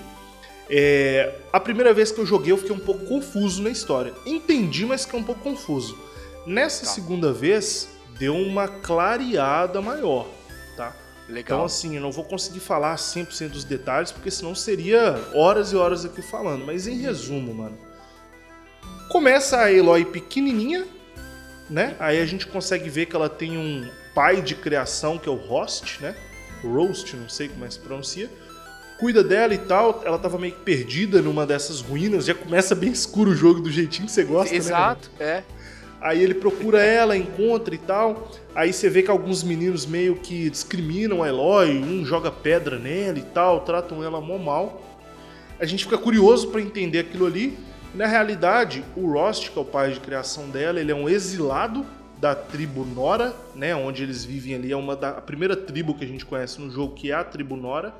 É, 0.68 1.32
a 1.52 1.60
primeira 1.60 1.94
vez 1.94 2.10
que 2.10 2.20
eu 2.20 2.26
joguei, 2.26 2.52
eu 2.52 2.56
fiquei 2.58 2.74
um 2.74 2.78
pouco 2.80 3.04
confuso 3.06 3.62
na 3.62 3.70
história. 3.70 4.12
Entendi, 4.24 4.84
mas 4.84 5.04
fiquei 5.04 5.20
um 5.20 5.24
pouco 5.24 5.40
confuso. 5.42 5.96
Nessa 6.46 6.84
Tá. 6.86 6.92
segunda 6.92 7.32
vez, 7.32 7.88
deu 8.18 8.34
uma 8.34 8.66
clareada 8.68 9.80
maior, 9.80 10.26
tá? 10.76 10.94
Legal. 11.28 11.58
Então, 11.58 11.64
assim, 11.64 11.96
eu 11.96 12.02
não 12.02 12.12
vou 12.12 12.24
conseguir 12.24 12.60
falar 12.60 12.96
100% 12.96 13.50
dos 13.52 13.64
detalhes, 13.64 14.12
porque 14.12 14.30
senão 14.30 14.54
seria 14.54 15.20
horas 15.34 15.72
e 15.72 15.76
horas 15.76 16.04
aqui 16.04 16.22
falando. 16.22 16.64
Mas 16.64 16.86
em 16.86 16.98
resumo, 17.00 17.52
mano. 17.54 17.76
Começa 19.08 19.60
a 19.60 19.72
Eloy 19.72 20.04
pequenininha, 20.04 20.86
né? 21.70 21.96
Aí 21.98 22.20
a 22.20 22.26
gente 22.26 22.46
consegue 22.46 22.88
ver 22.88 23.06
que 23.06 23.14
ela 23.16 23.28
tem 23.28 23.56
um 23.56 23.88
pai 24.14 24.40
de 24.42 24.54
criação, 24.54 25.18
que 25.18 25.28
é 25.28 25.32
o 25.32 25.36
Host, 25.36 26.00
né? 26.02 26.16
Roast, 26.62 27.14
não 27.16 27.28
sei 27.28 27.48
como 27.48 27.64
é 27.64 27.68
que 27.68 27.74
se 27.74 27.80
pronuncia. 27.80 28.30
Cuida 28.98 29.22
dela 29.22 29.54
e 29.54 29.58
tal. 29.58 30.02
Ela 30.04 30.18
tava 30.18 30.38
meio 30.38 30.54
que 30.54 30.60
perdida 30.60 31.20
numa 31.20 31.46
dessas 31.46 31.80
ruínas. 31.80 32.24
Já 32.24 32.34
começa 32.34 32.74
bem 32.74 32.90
escuro 32.90 33.30
o 33.30 33.34
jogo 33.34 33.60
do 33.60 33.70
jeitinho 33.70 34.06
que 34.06 34.12
você 34.12 34.24
gosta, 34.24 34.52
né? 34.52 34.58
Exato, 34.58 35.10
é. 35.20 35.42
Aí 36.00 36.22
ele 36.22 36.34
procura 36.34 36.82
ela, 36.82 37.16
encontra 37.16 37.74
e 37.74 37.78
tal. 37.78 38.30
Aí 38.54 38.72
você 38.72 38.88
vê 38.88 39.02
que 39.02 39.10
alguns 39.10 39.42
meninos 39.42 39.86
meio 39.86 40.16
que 40.16 40.48
discriminam 40.50 41.22
a 41.22 41.28
Eloy, 41.28 41.78
um 41.78 42.04
joga 42.04 42.30
pedra 42.30 42.78
nela 42.78 43.18
e 43.18 43.22
tal, 43.22 43.60
tratam 43.60 44.04
ela 44.04 44.20
mó 44.20 44.38
mal. 44.38 44.82
A 45.58 45.64
gente 45.64 45.84
fica 45.84 45.96
curioso 45.96 46.48
para 46.48 46.60
entender 46.60 47.00
aquilo 47.00 47.26
ali. 47.26 47.58
Na 47.94 48.06
realidade, 48.06 48.84
o 48.94 49.10
Rost, 49.10 49.50
que 49.50 49.58
é 49.58 49.62
o 49.62 49.64
pai 49.64 49.90
de 49.92 50.00
criação 50.00 50.50
dela, 50.50 50.78
ele 50.78 50.92
é 50.92 50.94
um 50.94 51.08
exilado 51.08 51.84
da 52.18 52.34
tribo 52.34 52.84
Nora, 52.84 53.34
né, 53.54 53.74
onde 53.74 54.02
eles 54.02 54.24
vivem 54.24 54.54
ali, 54.54 54.72
é 54.72 54.76
uma 54.76 54.96
da 54.96 55.10
a 55.10 55.20
primeira 55.20 55.56
tribo 55.56 55.94
que 55.94 56.04
a 56.04 56.08
gente 56.08 56.24
conhece 56.24 56.60
no 56.60 56.70
jogo, 56.70 56.94
que 56.94 57.10
é 57.10 57.14
a 57.14 57.24
tribo 57.24 57.56
Nora. 57.56 57.94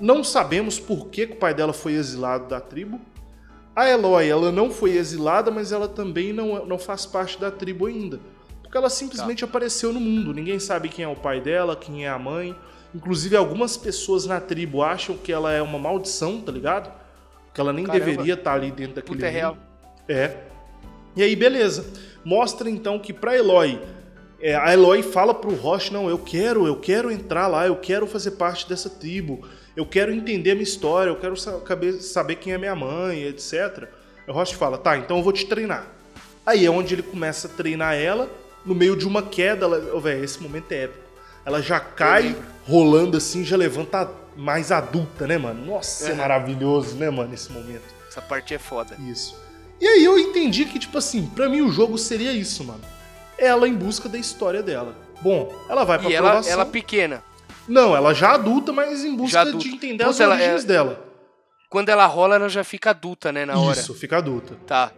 Não 0.00 0.22
sabemos 0.22 0.78
por 0.78 1.08
que, 1.08 1.26
que 1.26 1.32
o 1.34 1.36
pai 1.36 1.54
dela 1.54 1.72
foi 1.72 1.94
exilado 1.94 2.48
da 2.48 2.60
tribo. 2.60 3.00
A 3.74 3.88
Eloy, 3.88 4.28
ela 4.28 4.50
não 4.50 4.70
foi 4.70 4.96
exilada, 4.96 5.50
mas 5.50 5.72
ela 5.72 5.88
também 5.88 6.32
não, 6.32 6.64
não 6.66 6.78
faz 6.78 7.04
parte 7.04 7.38
da 7.38 7.50
tribo 7.50 7.86
ainda. 7.86 8.20
Porque 8.62 8.76
ela 8.76 8.88
simplesmente 8.88 9.40
tá. 9.40 9.46
apareceu 9.46 9.92
no 9.92 10.00
mundo. 10.00 10.32
Ninguém 10.32 10.58
sabe 10.58 10.88
quem 10.88 11.04
é 11.04 11.08
o 11.08 11.16
pai 11.16 11.40
dela, 11.40 11.76
quem 11.76 12.04
é 12.04 12.08
a 12.08 12.18
mãe. 12.18 12.54
Inclusive, 12.94 13.36
algumas 13.36 13.76
pessoas 13.76 14.26
na 14.26 14.40
tribo 14.40 14.82
acham 14.82 15.16
que 15.16 15.30
ela 15.30 15.52
é 15.52 15.60
uma 15.60 15.78
maldição, 15.78 16.40
tá 16.40 16.50
ligado? 16.50 16.90
Que 17.52 17.60
ela 17.60 17.72
nem 17.72 17.84
Caramba. 17.84 18.04
deveria 18.04 18.34
estar 18.34 18.50
tá 18.50 18.56
ali 18.56 18.70
dentro 18.70 18.94
daquele 18.94 19.16
Puta 19.16 19.26
é 19.26 19.30
real. 19.30 19.56
É. 20.08 20.36
E 21.14 21.22
aí, 21.22 21.36
beleza. 21.36 21.86
Mostra 22.24 22.68
então 22.68 22.98
que 22.98 23.12
pra 23.12 23.36
Eloy, 23.36 23.80
é, 24.40 24.54
a 24.54 24.72
Eloy 24.72 25.02
fala 25.02 25.32
pro 25.32 25.54
Roche, 25.54 25.92
não, 25.92 26.08
eu 26.08 26.18
quero, 26.18 26.66
eu 26.66 26.76
quero 26.76 27.10
entrar 27.10 27.46
lá, 27.46 27.66
eu 27.66 27.76
quero 27.76 28.06
fazer 28.06 28.32
parte 28.32 28.68
dessa 28.68 28.90
tribo, 28.90 29.46
eu 29.76 29.84
quero 29.84 30.12
entender 30.12 30.52
a 30.52 30.54
minha 30.54 30.64
história, 30.64 31.10
eu 31.10 31.16
quero 31.16 31.36
saber, 31.36 32.00
saber 32.00 32.36
quem 32.36 32.54
é 32.54 32.58
minha 32.58 32.74
mãe, 32.74 33.24
etc. 33.24 33.88
O 34.26 34.32
Roche 34.32 34.54
fala, 34.54 34.78
tá, 34.78 34.96
então 34.96 35.18
eu 35.18 35.22
vou 35.22 35.32
te 35.32 35.46
treinar. 35.46 35.86
Aí 36.44 36.64
é 36.64 36.70
onde 36.70 36.94
ele 36.94 37.02
começa 37.02 37.46
a 37.46 37.50
treinar 37.50 37.94
ela, 37.94 38.30
no 38.64 38.74
meio 38.74 38.96
de 38.96 39.06
uma 39.06 39.22
queda, 39.22 39.66
ela, 39.66 39.90
oh, 39.94 40.00
véio, 40.00 40.24
esse 40.24 40.42
momento 40.42 40.72
é 40.72 40.84
épico. 40.84 41.04
Ela 41.44 41.60
já 41.60 41.78
cai 41.78 42.34
rolando 42.66 43.16
assim, 43.16 43.44
já 43.44 43.56
levanta 43.56 44.10
mais 44.36 44.72
adulta, 44.72 45.26
né, 45.26 45.38
mano? 45.38 45.64
Nossa, 45.64 46.10
é 46.10 46.14
maravilhoso, 46.14 46.96
né, 46.96 47.08
mano, 47.10 47.32
esse 47.34 47.52
momento. 47.52 47.84
Essa 48.08 48.20
parte 48.20 48.54
é 48.54 48.58
foda. 48.58 48.96
Isso. 49.08 49.38
E 49.80 49.86
aí 49.86 50.04
eu 50.04 50.18
entendi 50.18 50.64
que, 50.64 50.78
tipo 50.78 50.96
assim, 50.96 51.26
para 51.26 51.48
mim 51.48 51.60
o 51.60 51.70
jogo 51.70 51.98
seria 51.98 52.32
isso, 52.32 52.64
mano. 52.64 52.80
Ela 53.38 53.68
em 53.68 53.74
busca 53.74 54.08
da 54.08 54.18
história 54.18 54.62
dela. 54.62 54.96
Bom, 55.20 55.54
ela 55.68 55.84
vai 55.84 55.98
pra 55.98 56.10
e 56.10 56.16
aprovação. 56.16 56.52
Ela, 56.52 56.62
ela 56.62 56.70
pequena. 56.70 57.22
Não, 57.68 57.96
ela 57.96 58.14
já 58.14 58.32
adulta, 58.34 58.72
mas 58.72 59.04
em 59.04 59.14
busca 59.16 59.44
de 59.44 59.68
entender 59.68 60.04
Puta, 60.04 60.10
as 60.10 60.20
origens 60.20 60.64
é... 60.64 60.66
dela. 60.66 61.04
Quando 61.68 61.88
ela 61.88 62.06
rola, 62.06 62.36
ela 62.36 62.48
já 62.48 62.62
fica 62.62 62.90
adulta, 62.90 63.32
né, 63.32 63.44
na 63.44 63.58
hora. 63.58 63.78
Isso, 63.78 63.92
fica 63.94 64.18
adulta. 64.18 64.56
Tá. 64.66 64.92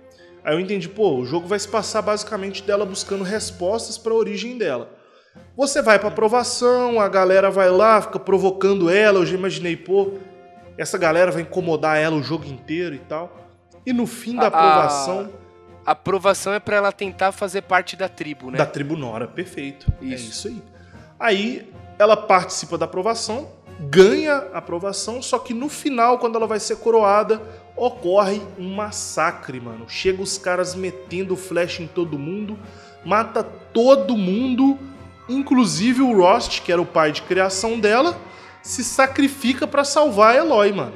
Aí 0.45 0.55
eu 0.55 0.61
entendi, 0.61 0.89
pô, 0.89 1.17
o 1.17 1.25
jogo 1.25 1.47
vai 1.47 1.59
se 1.59 1.69
passar 1.69 2.03
basicamente 2.03 2.63
dela 2.63 2.85
buscando 2.85 3.25
respostas 3.25 3.99
para 3.99 4.13
a 4.13 4.17
origem 4.17 4.57
dela. 4.57 4.91
Você 5.57 5.83
vai 5.83 5.99
para 5.99 6.09
aprovação, 6.09 7.01
a 7.01 7.09
galera 7.09 7.51
vai 7.51 7.71
lá, 7.71 8.01
fica 8.01 8.19
provocando 8.19 8.89
ela. 8.89 9.19
Eu 9.19 9.27
já 9.27 9.35
imaginei, 9.35 9.77
pô, 9.77 10.15
essa 10.77 10.97
galera 10.97 11.31
vai 11.33 11.43
incomodar 11.43 11.99
ela 11.99 12.17
o 12.17 12.23
jogo 12.23 12.47
inteiro 12.47 12.95
e 12.95 13.01
tal. 13.01 13.37
E 13.85 13.93
no 13.93 14.07
fim 14.07 14.37
da 14.37 14.47
aprovação. 14.47 15.33
A, 15.85 15.91
a 15.91 15.93
aprovação 15.93 16.53
é 16.53 16.61
para 16.61 16.77
ela 16.77 16.93
tentar 16.93 17.33
fazer 17.33 17.63
parte 17.63 17.97
da 17.97 18.09
tribo, 18.09 18.51
né? 18.51 18.59
Da 18.59 18.67
tribo 18.67 18.97
Nora, 18.97 19.27
perfeito. 19.27 19.93
É 20.01 20.05
isso. 20.05 20.15
É 20.15 20.31
isso 20.31 20.49
aí. 20.49 20.63
Aí 21.19 21.73
ela 21.99 22.17
participa 22.17 22.79
da 22.79 22.85
aprovação, 22.85 23.49
ganha 23.81 24.35
a 24.53 24.59
aprovação, 24.59 25.21
só 25.21 25.39
que 25.39 25.53
no 25.53 25.69
final, 25.69 26.19
quando 26.19 26.37
ela 26.37 26.47
vai 26.47 26.61
ser 26.61 26.77
coroada, 26.77 27.43
ocorre 27.77 28.41
um 28.59 28.75
massacre, 28.75 29.61
mano. 29.61 29.89
Chega 29.89 30.23
os 30.23 30.39
caras 30.39 30.75
metendo 30.75 31.37
flecha 31.37 31.83
em 31.83 31.87
todo 31.87 32.19
mundo, 32.19 32.59
mata 33.05 33.43
todo 33.43 34.17
mundo, 34.17 34.79
inclusive 35.29 36.03
o 36.03 36.17
Rost, 36.17 36.63
que 36.63 36.73
era 36.73 36.83
o 36.83 36.87
pai 36.87 37.13
de 37.13 37.23
criação 37.23 37.79
dela, 37.79 38.19
se 38.63 38.83
sacrifica 38.83 39.67
para 39.67 39.85
salvar 39.85 40.35
a 40.35 40.39
Eloy, 40.39 40.73
mano. 40.73 40.95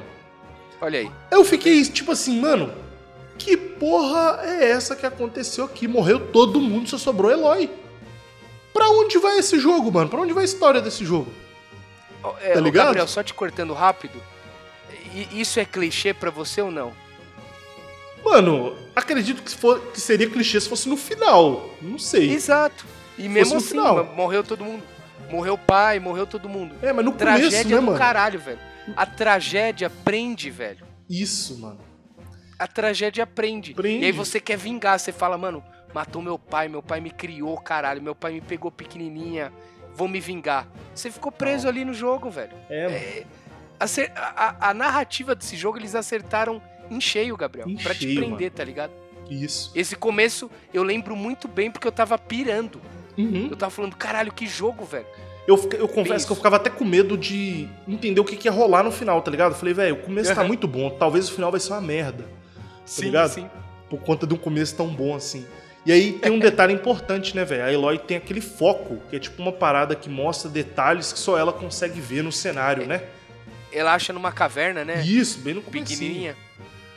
Olha 0.81 0.99
aí. 1.01 1.11
Eu 1.31 1.45
fiquei 1.45 1.83
tipo 1.85 2.13
assim, 2.13 2.41
mano, 2.41 2.73
que 3.39 3.57
porra 3.57 4.41
é 4.43 4.71
essa 4.71 4.97
que 4.97 5.07
aconteceu 5.07 5.65
aqui? 5.65 5.87
Morreu 5.87 6.29
todo 6.33 6.61
mundo, 6.61 6.89
só 6.89 6.99
sobrou 6.99 7.31
Eloy. 7.31 7.71
Pra 8.73 8.89
onde 8.91 9.19
vai 9.19 9.39
esse 9.39 9.59
jogo, 9.59 9.93
mano? 9.93 10.09
Pra 10.09 10.21
onde 10.21 10.33
vai 10.33 10.43
a 10.43 10.45
história 10.45 10.81
desse 10.81 11.05
jogo? 11.05 11.33
É, 12.41 12.55
tá 12.55 12.61
ligado? 12.61 12.87
Gabriel, 12.87 13.09
só 13.09 13.23
te 13.23 13.35
cortando 13.35 13.73
rápido. 13.75 14.21
Isso 15.33 15.61
é 15.61 15.65
clichê 15.65 16.15
para 16.15 16.31
você 16.31 16.63
ou 16.63 16.71
não? 16.71 16.93
Mano, 18.25 18.77
acredito 18.95 19.43
que, 19.43 19.55
for, 19.55 19.81
que 19.93 20.01
seria 20.01 20.31
clichê 20.31 20.61
se 20.61 20.69
fosse 20.69 20.89
no 20.89 20.97
final. 20.97 21.71
Não 21.83 21.99
sei. 21.99 22.31
Exato. 22.33 22.87
E 23.19 23.29
mesmo 23.29 23.59
assim, 23.59 23.69
final. 23.69 24.05
morreu 24.15 24.43
todo 24.45 24.65
mundo. 24.65 24.83
Morreu 25.29 25.55
o 25.55 25.59
pai, 25.59 25.99
morreu 25.99 26.27
todo 26.27 26.49
mundo. 26.49 26.75
É, 26.83 26.93
mas 26.93 27.05
no 27.05 27.13
Tragédia 27.13 27.51
começo, 27.51 27.69
né, 27.69 27.77
do 27.77 27.83
mano? 27.83 27.99
caralho, 27.99 28.39
velho. 28.39 28.59
A 28.97 29.07
tragédia 29.07 29.91
prende, 29.91 30.51
velho. 30.51 30.87
Isso, 31.09 31.59
mano. 31.59 31.81
A 32.59 32.67
tragédia 32.67 33.27
prende. 33.27 33.75
prende. 33.75 34.03
E 34.03 34.07
aí 34.07 34.13
você 34.13 34.41
quer 34.41 34.57
vingar, 34.57 34.99
você 34.99 35.13
fala, 35.13 35.37
mano, 35.37 35.63
matou 35.95 36.23
meu 36.23 36.39
pai, 36.39 36.69
meu 36.69 36.83
pai 36.83 37.01
me 37.01 37.11
criou, 37.11 37.57
caralho, 37.59 38.03
meu 38.03 38.15
pai 38.15 38.33
me 38.33 38.41
pegou 38.41 38.71
pequenininha, 38.71 39.53
vou 39.95 40.09
me 40.09 40.21
vingar. 40.21 40.69
Você 40.95 41.11
ficou 41.11 41.31
preso 41.31 41.69
ali 41.69 41.85
no 41.85 41.95
jogo, 41.95 42.31
velho. 42.31 42.57
É. 42.69 43.25
É, 43.81 44.13
a, 44.15 44.47
a, 44.47 44.71
a, 44.71 44.75
narrativa 44.75 45.35
desse 45.35 45.57
jogo 45.57 45.79
eles 45.79 45.95
acertaram 45.95 46.63
em 46.91 47.01
cheio, 47.01 47.37
Gabriel. 47.37 47.69
Em 47.69 47.77
pra 47.77 47.95
cheio, 47.95 48.13
te 48.13 48.17
prender, 48.17 48.41
mano. 48.41 48.51
tá 48.51 48.65
ligado? 48.65 48.93
Isso. 49.29 49.73
Esse 49.75 49.97
começo 49.97 50.51
eu 50.73 50.83
lembro 50.83 51.17
muito 51.17 51.49
bem 51.49 51.71
porque 51.71 51.87
eu 51.87 51.93
tava 51.93 52.17
pirando. 52.19 52.81
Uhum. 53.17 53.49
Eu 53.51 53.57
tava 53.57 53.71
falando, 53.71 53.97
caralho, 53.97 54.33
que 54.33 54.47
jogo, 54.47 54.85
velho. 54.85 55.07
Eu, 55.47 55.57
eu 55.73 55.89
confesso 55.89 56.25
que 56.25 56.33
eu 56.33 56.37
ficava 56.37 56.57
até 56.57 56.71
com 56.71 56.85
medo 56.85 57.19
de 57.19 57.69
entender 57.89 58.21
o 58.21 58.25
que, 58.25 58.37
que 58.37 58.47
ia 58.47 58.53
rolar 58.53 58.85
no 58.85 58.93
final, 58.93 59.21
tá 59.21 59.31
ligado? 59.31 59.53
Eu 59.53 59.59
falei, 59.59 59.75
velho, 59.75 59.97
o 59.97 59.99
começo 59.99 60.31
uhum. 60.31 60.37
tá 60.37 60.45
muito 60.45 60.69
bom, 60.69 60.91
talvez 60.91 61.29
o 61.29 61.33
final 61.33 61.51
vai 61.51 61.59
ser 61.59 61.73
uma 61.73 61.81
merda. 61.81 62.23
Tá 62.23 62.29
sim, 62.87 63.05
ligado? 63.07 63.31
Sim. 63.31 63.51
Por 63.91 64.01
conta 64.01 64.27
de 64.27 64.35
um 64.35 64.37
começo 64.37 64.77
tão 64.77 64.89
bom 64.89 65.17
assim. 65.17 65.45
E 65.85 65.93
aí 65.93 66.13
tem 66.13 66.31
um 66.31 66.39
detalhe 66.39 66.73
importante, 66.73 67.35
né, 67.35 67.45
velho? 67.45 67.65
A 67.65 67.73
Eloy 67.73 67.99
tem 67.99 68.17
aquele 68.17 68.41
foco, 68.41 68.99
que 69.11 69.17
é 69.17 69.19
tipo 69.19 69.43
uma 69.43 69.53
parada 69.53 69.97
que 69.97 70.09
mostra 70.09 70.49
detalhes 70.49 71.13
que 71.13 71.19
só 71.19 71.37
ela 71.37 71.53
consegue 71.53 72.01
ver 72.01 72.23
no 72.23 72.31
cenário, 72.31 72.85
é. 72.85 72.87
né? 72.87 73.03
Ela 73.73 73.95
acha 73.95 74.13
numa 74.13 74.31
caverna, 74.31 74.85
né? 74.85 75.03
Isso, 75.03 75.41
bem 75.41 75.55
no 75.55 75.63
começo. 75.63 75.87
Pequenininha. 75.87 76.37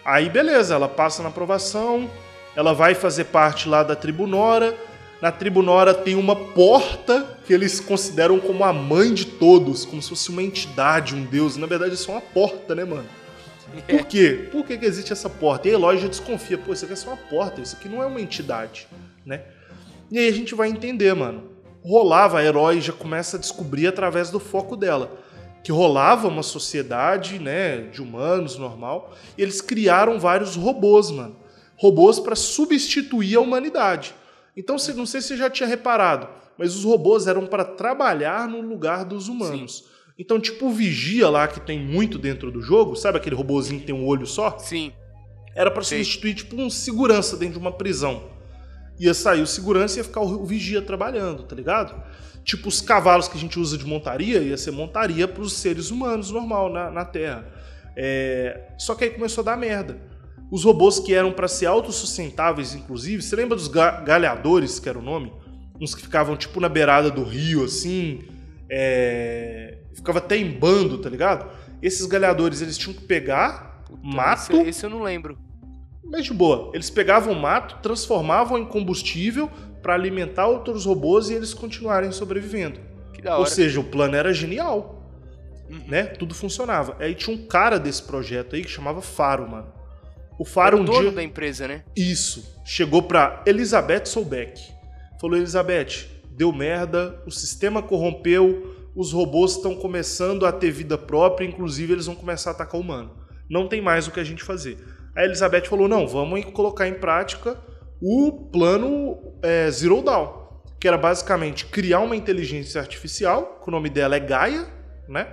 Aí 0.04 0.30
beleza, 0.30 0.76
ela 0.76 0.88
passa 0.88 1.24
na 1.24 1.30
aprovação, 1.30 2.10
ela 2.56 2.74
vai 2.74 2.94
fazer 2.94 3.26
parte 3.26 3.68
lá 3.68 3.82
da 3.82 3.96
Tribunora, 3.96 4.78
na 5.22 5.32
Tribunora 5.32 5.94
tem 5.94 6.14
uma 6.16 6.36
porta 6.36 7.40
que 7.46 7.54
eles 7.54 7.80
consideram 7.80 8.40
como 8.40 8.64
a 8.64 8.74
mãe 8.74 9.14
de 9.14 9.26
todos, 9.26 9.86
como 9.86 10.02
se 10.02 10.10
fosse 10.10 10.30
uma 10.30 10.44
entidade, 10.44 11.16
um 11.16 11.24
deus. 11.24 11.58
Na 11.58 11.66
verdade, 11.66 11.96
é 11.96 12.12
uma 12.12 12.22
porta, 12.22 12.76
né, 12.76 12.84
mano? 12.84 13.06
Por 13.82 14.06
quê? 14.06 14.50
Por 14.52 14.66
que, 14.66 14.78
que 14.78 14.86
existe 14.86 15.12
essa 15.14 15.30
porta? 15.30 15.68
E 15.68 15.72
a 15.72 15.74
Eloy 15.74 15.98
já 15.98 16.08
desconfia, 16.08 16.58
pô, 16.58 16.74
isso 16.74 16.86
aqui 16.86 16.94
é 16.94 16.98
só 16.98 17.10
uma 17.10 17.18
porta, 17.18 17.62
isso 17.62 17.76
aqui 17.76 17.90
não 17.90 18.02
é 18.02 18.06
uma 18.06 18.22
entidade, 18.22 18.88
né? 19.26 19.44
E 20.12 20.20
aí 20.20 20.28
a 20.28 20.32
gente 20.32 20.54
vai 20.54 20.70
entender, 20.70 21.14
mano. 21.14 21.52
Rolava, 21.84 22.40
a 22.40 22.44
Herói 22.44 22.82
já 22.82 22.94
começa 22.94 23.38
a 23.38 23.40
descobrir 23.40 23.88
através 23.88 24.30
do 24.30 24.40
foco 24.40 24.76
dela 24.76 25.24
que 25.66 25.72
rolava 25.72 26.28
uma 26.28 26.44
sociedade, 26.44 27.40
né, 27.40 27.90
de 27.92 28.00
humanos 28.00 28.56
normal, 28.56 29.16
e 29.36 29.42
eles 29.42 29.62
criaram 29.62 30.20
vários 30.20 30.56
robôs, 30.56 31.10
mano. 31.10 31.36
Robôs 31.76 32.20
para 32.20 32.36
substituir 32.36 33.36
a 33.36 33.42
humanidade. 33.42 34.14
Então, 34.56 34.76
não 34.96 35.08
sei 35.08 35.22
se 35.22 35.30
você 35.30 35.38
já 35.38 35.50
tinha 35.50 35.68
reparado, 35.68 36.30
mas 36.56 36.76
os 36.76 36.84
robôs 36.84 37.26
eram 37.26 37.48
para 37.48 37.66
trabalhar 37.66 38.48
no 38.48 38.62
lugar 38.62 39.04
dos 39.06 39.28
humanos. 39.28 39.78
Sim. 39.78 39.95
Então, 40.18 40.40
tipo 40.40 40.68
o 40.68 40.72
Vigia 40.72 41.30
lá, 41.30 41.48
que 41.48 41.60
tem 41.60 41.80
muito 41.80 42.18
dentro 42.18 42.52
do 42.52 42.62
jogo, 42.62 42.96
sabe 42.96 43.18
aquele 43.18 43.36
robôzinho 43.36 43.80
que 43.80 43.86
tem 43.86 43.96
um 43.96 44.06
olho 44.06 44.26
só? 44.26 44.58
Sim. 44.58 44.94
Era 45.56 45.70
para 45.70 45.84
substituir, 45.84 46.36
tipo, 46.36 46.56
um 46.56 46.70
segurança 46.70 47.38
dentro 47.38 47.54
de 47.54 47.60
uma 47.60 47.72
prisão. 47.72 48.24
Ia 49.00 49.14
sair 49.14 49.42
o 49.42 49.48
segurança 49.48 49.96
e 49.96 49.98
ia 50.00 50.04
ficar 50.04 50.22
o 50.22 50.46
Vigia 50.46 50.82
trabalhando, 50.82 51.44
tá 51.44 51.56
ligado? 51.56 52.02
Tipo, 52.44 52.70
os 52.70 52.80
cavalos 52.82 53.28
que 53.28 53.38
a 53.38 53.40
gente 53.40 53.60
usa 53.60 53.78
de 53.78 53.86
montaria, 53.86 54.40
ia 54.40 54.58
ser 54.58 54.72
montaria 54.72 55.28
para 55.28 55.42
os 55.42 55.54
seres 55.54 55.92
humanos 55.92 56.32
normal 56.32 56.72
na, 56.72 56.92
na 56.92 57.04
Terra. 57.04 57.46
É... 57.98 58.70
Só 58.78 58.96
que 58.96 59.06
aí 59.06 59.10
começou 59.10 59.42
a 59.42 59.46
dar 59.46 59.58
merda 59.58 60.00
os 60.52 60.64
robôs 60.64 61.00
que 61.00 61.14
eram 61.14 61.32
para 61.32 61.48
ser 61.48 61.66
autossustentáveis, 61.66 62.76
inclusive, 62.76 63.22
você 63.22 63.36
lembra 63.36 63.56
dos 63.56 63.68
ga 63.68 64.02
galhadores, 64.02 64.80
que 64.80 64.88
era 64.88 64.98
o 64.98 65.02
nome? 65.02 65.34
Uns 65.82 65.96
que 65.96 66.02
ficavam 66.02 66.38
tipo 66.38 66.60
na 66.60 66.70
beirada 66.70 67.10
do 67.10 67.24
rio, 67.24 67.64
assim, 67.64 68.24
é... 68.70 69.80
ficava 69.96 70.20
até 70.20 70.38
em 70.38 70.52
bando, 70.52 70.98
tá 71.00 71.10
ligado? 71.10 71.50
Esses 71.82 72.06
galhadores, 72.06 72.62
eles 72.62 72.78
tinham 72.78 72.96
que 72.96 73.04
pegar 73.04 73.84
Puta, 73.86 74.00
mato... 74.04 74.58
Esse, 74.58 74.70
esse 74.70 74.86
eu 74.86 74.90
não 74.90 75.02
lembro. 75.02 75.38
Mas 76.04 76.26
de 76.26 76.34
boa, 76.34 76.70
eles 76.74 76.90
pegavam 76.90 77.34
mato, 77.34 77.78
transformavam 77.82 78.58
em 78.60 78.66
combustível 78.66 79.50
para 79.82 79.94
alimentar 79.94 80.48
outros 80.48 80.86
robôs 80.86 81.30
e 81.30 81.34
eles 81.34 81.54
continuarem 81.54 82.12
sobrevivendo. 82.12 82.80
Ou 83.38 83.46
seja, 83.46 83.80
o 83.80 83.84
plano 83.84 84.16
era 84.16 84.34
genial. 84.34 85.04
Uhum. 85.70 85.82
Né? 85.88 86.04
Tudo 86.04 86.36
funcionava. 86.36 86.96
Aí 87.00 87.16
tinha 87.16 87.36
um 87.36 87.48
cara 87.48 87.80
desse 87.80 88.04
projeto 88.04 88.56
aí 88.56 88.64
que 88.64 88.70
chamava 88.70 89.02
Faro, 89.02 89.50
mano. 89.50 89.74
O 90.38 90.46
Faro 90.46 90.80
um 90.80 90.86
dono 90.86 91.02
dia... 91.02 91.12
da 91.12 91.24
empresa, 91.24 91.68
né? 91.68 91.84
Isso. 91.96 92.62
Chegou 92.64 93.02
para 93.04 93.42
Elizabeth 93.46 94.06
Solbeck. 94.06 94.62
Falou: 95.20 95.38
Elizabeth, 95.38 96.08
deu 96.30 96.52
merda, 96.52 97.22
o 97.26 97.32
sistema 97.32 97.82
corrompeu, 97.82 98.75
os 98.96 99.12
robôs 99.12 99.58
estão 99.58 99.76
começando 99.76 100.46
a 100.46 100.52
ter 100.52 100.72
vida 100.72 100.98
própria, 100.98 101.46
inclusive 101.46 101.94
eles 101.94 102.06
vão 102.06 102.16
começar 102.16 102.52
a 102.52 102.54
atacar 102.54 102.80
o 102.80 102.84
humano. 102.84 103.12
Não 103.50 103.68
tem 103.68 103.82
mais 103.82 104.08
o 104.08 104.12
que 104.12 104.20
a 104.20 104.24
gente 104.24 104.44
fazer. 104.44 104.78
A 105.16 105.24
Elizabeth 105.24 105.66
falou: 105.66 105.88
não, 105.88 106.08
vamos 106.08 106.44
colocar 106.46 106.88
em 106.88 106.94
prática 106.94 107.58
o 108.02 108.50
plano 108.52 109.18
é, 109.42 109.70
Zero 109.70 110.02
Dawn, 110.02 110.30
que 110.80 110.88
era 110.88 110.98
basicamente 110.98 111.66
criar 111.66 112.00
uma 112.00 112.16
inteligência 112.16 112.80
artificial, 112.80 113.60
que 113.62 113.70
o 113.70 113.72
nome 113.72 113.90
dela 113.90 114.16
é 114.16 114.20
Gaia, 114.20 114.66
né? 115.08 115.28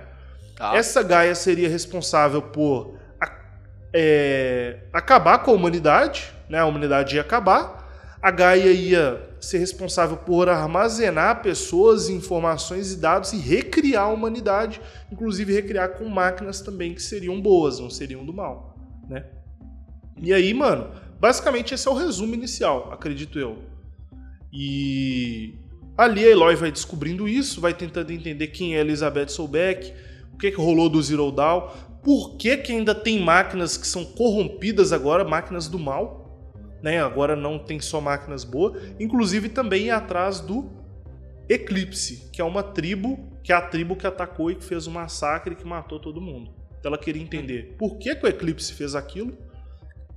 Tá. 0.55 0.75
Essa 0.75 1.01
Gaia 1.01 1.35
seria 1.35 1.67
responsável 1.67 2.41
por 2.41 2.97
é, 3.93 4.79
acabar 4.91 5.39
com 5.39 5.51
a 5.51 5.53
humanidade, 5.53 6.31
né? 6.49 6.59
A 6.59 6.65
humanidade 6.65 7.15
ia 7.15 7.21
acabar. 7.21 7.82
A 8.23 8.31
Gaia 8.31 8.71
ia 8.71 9.35
ser 9.41 9.57
responsável 9.57 10.15
por 10.15 10.47
armazenar 10.47 11.41
pessoas, 11.41 12.07
informações 12.07 12.93
e 12.93 12.95
dados 12.95 13.33
e 13.33 13.37
recriar 13.37 14.05
a 14.05 14.13
humanidade, 14.13 14.79
inclusive 15.11 15.51
recriar 15.51 15.97
com 15.97 16.07
máquinas 16.07 16.61
também 16.61 16.93
que 16.93 17.01
seriam 17.01 17.41
boas, 17.41 17.79
não 17.79 17.89
seriam 17.89 18.25
do 18.25 18.31
mal, 18.31 18.77
né? 19.09 19.25
E 20.21 20.33
aí, 20.33 20.53
mano, 20.53 20.89
basicamente 21.19 21.73
esse 21.73 21.85
é 21.85 21.91
o 21.91 21.95
resumo 21.95 22.33
inicial, 22.33 22.93
acredito 22.93 23.37
eu. 23.37 23.57
E 24.53 25.55
ali 25.97 26.23
a 26.23 26.29
Eloy 26.29 26.55
vai 26.55 26.71
descobrindo 26.71 27.27
isso, 27.27 27.59
vai 27.59 27.73
tentando 27.73 28.13
entender 28.13 28.47
quem 28.47 28.77
é 28.77 28.79
Elizabeth 28.79 29.27
Soulbeck, 29.27 29.93
o 30.33 30.37
que, 30.37 30.49
que 30.49 30.57
rolou 30.57 30.87
do 30.87 31.03
Zero 31.03 31.29
Dawn, 31.29 31.67
por 32.01 32.37
que, 32.37 32.55
que 32.55 32.71
ainda 32.71 32.95
tem 32.95 33.19
máquinas 33.19 33.75
que 33.75 33.85
são 33.85 34.05
corrompidas 34.05 34.93
agora, 34.93 35.25
máquinas 35.25 35.67
do 35.67 35.77
mal, 35.77 36.22
né? 36.83 37.01
Agora 37.01 37.33
não 37.33 37.57
tem 37.57 37.79
só 37.79 38.01
máquinas 38.01 38.43
boas, 38.43 38.93
inclusive 38.99 39.47
também 39.47 39.89
atrás 39.89 40.41
do 40.41 40.69
Eclipse, 41.47 42.29
que 42.31 42.41
é 42.41 42.43
uma 42.43 42.61
tribo, 42.61 43.39
que 43.41 43.53
é 43.53 43.55
a 43.55 43.61
tribo 43.61 43.95
que 43.95 44.05
atacou 44.05 44.51
e 44.51 44.55
que 44.55 44.65
fez 44.65 44.85
um 44.85 44.91
massacre 44.91 45.55
que 45.55 45.65
matou 45.65 45.97
todo 45.97 46.19
mundo. 46.19 46.53
Então 46.77 46.91
ela 46.91 46.97
queria 46.97 47.23
entender 47.23 47.75
por 47.79 47.97
que, 47.97 48.13
que 48.13 48.25
o 48.25 48.29
Eclipse 48.29 48.73
fez 48.73 48.95
aquilo, 48.95 49.37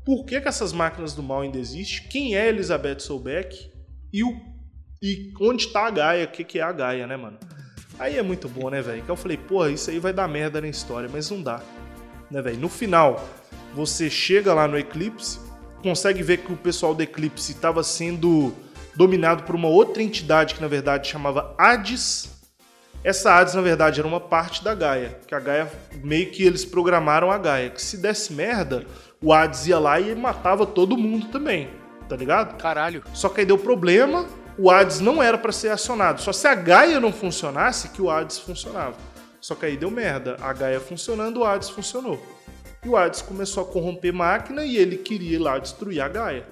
por 0.04 0.24
que, 0.24 0.40
que 0.40 0.48
essas 0.48 0.72
máquinas 0.72 1.14
do 1.14 1.22
mal 1.22 1.42
ainda 1.42 1.58
existem, 1.58 2.08
quem 2.08 2.36
é 2.36 2.48
Elizabeth 2.48 2.98
Soulbeck 2.98 3.70
e, 4.12 4.24
o, 4.24 4.36
e 5.00 5.32
onde 5.40 5.66
está 5.66 5.86
a 5.86 5.90
Gaia, 5.90 6.24
o 6.24 6.28
que, 6.28 6.42
que 6.42 6.58
é 6.58 6.62
a 6.62 6.72
Gaia, 6.72 7.06
né, 7.06 7.16
mano? 7.16 7.38
Aí 7.98 8.16
é 8.16 8.22
muito 8.22 8.48
bom, 8.48 8.70
né, 8.70 8.82
velho? 8.82 9.02
Que 9.02 9.08
eu 9.08 9.16
falei, 9.16 9.36
porra, 9.36 9.70
isso 9.70 9.88
aí 9.88 9.98
vai 10.00 10.12
dar 10.12 10.28
merda 10.28 10.60
na 10.60 10.68
história, 10.68 11.08
mas 11.10 11.30
não 11.30 11.40
dá, 11.40 11.62
né, 12.30 12.42
velho? 12.42 12.58
No 12.58 12.68
final, 12.68 13.24
você 13.74 14.10
chega 14.10 14.52
lá 14.52 14.68
no 14.68 14.76
Eclipse, 14.76 15.45
consegue 15.82 16.22
ver 16.22 16.38
que 16.38 16.52
o 16.52 16.56
pessoal 16.56 16.94
do 16.94 17.02
Eclipse 17.02 17.52
estava 17.52 17.82
sendo 17.82 18.54
dominado 18.94 19.42
por 19.44 19.54
uma 19.54 19.68
outra 19.68 20.02
entidade 20.02 20.54
que 20.54 20.60
na 20.60 20.68
verdade 20.68 21.08
chamava 21.08 21.54
Hades. 21.58 22.34
Essa 23.04 23.34
Hades 23.34 23.54
na 23.54 23.60
verdade 23.60 24.00
era 24.00 24.08
uma 24.08 24.18
parte 24.18 24.64
da 24.64 24.74
Gaia, 24.74 25.20
que 25.26 25.34
a 25.34 25.40
Gaia 25.40 25.70
meio 26.02 26.30
que 26.30 26.42
eles 26.42 26.64
programaram 26.64 27.30
a 27.30 27.38
Gaia, 27.38 27.70
que 27.70 27.80
se 27.80 27.98
desse 27.98 28.32
merda, 28.32 28.84
o 29.22 29.32
Hades 29.32 29.66
ia 29.66 29.78
lá 29.78 30.00
e 30.00 30.14
matava 30.14 30.66
todo 30.66 30.96
mundo 30.96 31.28
também, 31.28 31.70
tá 32.08 32.16
ligado? 32.16 32.56
Caralho. 32.56 33.04
Só 33.12 33.28
que 33.28 33.40
aí 33.40 33.46
deu 33.46 33.58
problema, 33.58 34.26
o 34.58 34.70
Hades 34.70 35.00
não 35.00 35.22
era 35.22 35.36
pra 35.36 35.52
ser 35.52 35.68
acionado. 35.68 36.20
Só 36.20 36.32
se 36.32 36.48
a 36.48 36.54
Gaia 36.54 36.98
não 36.98 37.12
funcionasse 37.12 37.90
que 37.90 38.00
o 38.00 38.10
Hades 38.10 38.38
funcionava. 38.38 38.96
Só 39.40 39.54
que 39.54 39.66
aí 39.66 39.76
deu 39.76 39.90
merda. 39.90 40.36
A 40.40 40.52
Gaia 40.52 40.80
funcionando, 40.80 41.40
o 41.40 41.44
Hades 41.44 41.68
funcionou. 41.68 42.20
E 42.86 42.88
o 42.88 42.96
Hades 42.96 43.20
começou 43.20 43.64
a 43.64 43.66
corromper 43.66 44.14
máquina 44.14 44.64
e 44.64 44.76
ele 44.76 44.96
queria 44.96 45.34
ir 45.34 45.38
lá 45.38 45.58
destruir 45.58 46.00
a 46.00 46.06
Gaia. 46.06 46.46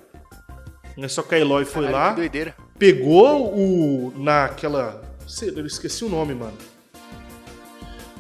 Mas 0.97 1.12
Só 1.12 1.22
que 1.22 1.32
a 1.37 1.39
Eloy 1.39 1.64
foi 1.64 1.85
Caralho, 1.85 1.97
lá, 2.07 2.11
Que 2.11 2.16
doideira. 2.22 2.57
pegou 2.76 3.55
o. 3.57 4.12
naquela. 4.16 5.01
sei, 5.28 5.51
Eu 5.55 5.64
esqueci 5.64 6.05
o 6.05 6.09
nome, 6.09 6.35
mano. 6.35 6.59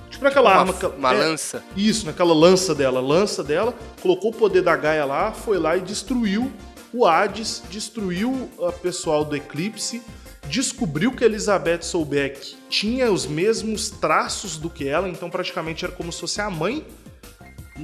Tipo 0.08 0.22
naquela 0.22 0.50
Uma, 0.52 0.60
arma. 0.60 0.72
que- 0.74 0.86
uma 0.86 1.12
é, 1.12 1.16
lança. 1.18 1.64
isso, 1.76 2.06
naquela 2.06 2.32
lança 2.32 2.72
dela, 2.72 3.00
lança 3.00 3.42
dela, 3.42 3.74
colocou 4.00 4.30
o 4.30 4.34
poder 4.34 4.62
da 4.62 4.76
Gaia 4.76 5.04
lá, 5.04 5.32
foi 5.32 5.58
lá 5.58 5.76
e 5.76 5.80
destruiu 5.80 6.52
o 6.92 7.04
Hades, 7.04 7.64
destruiu 7.68 8.48
o 8.56 8.72
pessoal 8.74 9.24
do 9.24 9.34
Eclipse, 9.34 10.00
descobriu 10.48 11.10
que 11.10 11.24
Elizabeth 11.24 11.82
Soulbeck 11.82 12.54
tinha 12.70 13.10
os 13.10 13.26
mesmos 13.26 13.90
traços 13.90 14.56
do 14.56 14.70
que 14.70 14.86
ela, 14.86 15.08
então 15.08 15.28
praticamente 15.28 15.84
era 15.84 15.92
como 15.92 16.12
se 16.12 16.20
fosse 16.20 16.40
a 16.40 16.48
mãe. 16.48 16.86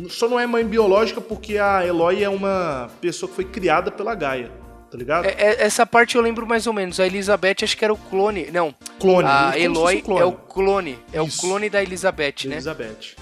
Só 0.09 0.28
não 0.28 0.38
é 0.38 0.47
mãe 0.47 0.64
biológica 0.64 1.20
porque 1.20 1.59
a 1.59 1.84
Eloy 1.84 2.22
é 2.22 2.28
uma 2.28 2.88
pessoa 3.01 3.28
que 3.28 3.34
foi 3.34 3.45
criada 3.45 3.91
pela 3.91 4.14
Gaia, 4.14 4.51
tá 4.91 4.97
ligado? 4.97 5.24
É- 5.26 5.34
é- 5.36 5.62
essa 5.62 5.84
parte 5.84 6.14
eu 6.16 6.22
lembro 6.22 6.47
mais 6.47 6.66
ou 6.66 6.72
menos. 6.72 7.01
A 7.01 7.07
Elizabeth 7.07 7.57
acho 7.64 7.76
que 7.76 7.84
era 7.84 7.93
o 7.93 7.97
clone. 7.97 8.51
Não, 8.53 8.72
clone. 9.01 9.28
a 9.28 9.59
Eloy 9.59 10.01
clone 10.03 10.20
é 10.20 10.24
o 10.24 10.32
clone. 10.32 10.99
É 11.12 11.22
Isso. 11.22 11.38
o 11.38 11.41
clone 11.49 11.68
da 11.68 11.82
Elizabeth, 11.82 12.47
né? 12.47 12.55
Elizabeth. 12.55 13.16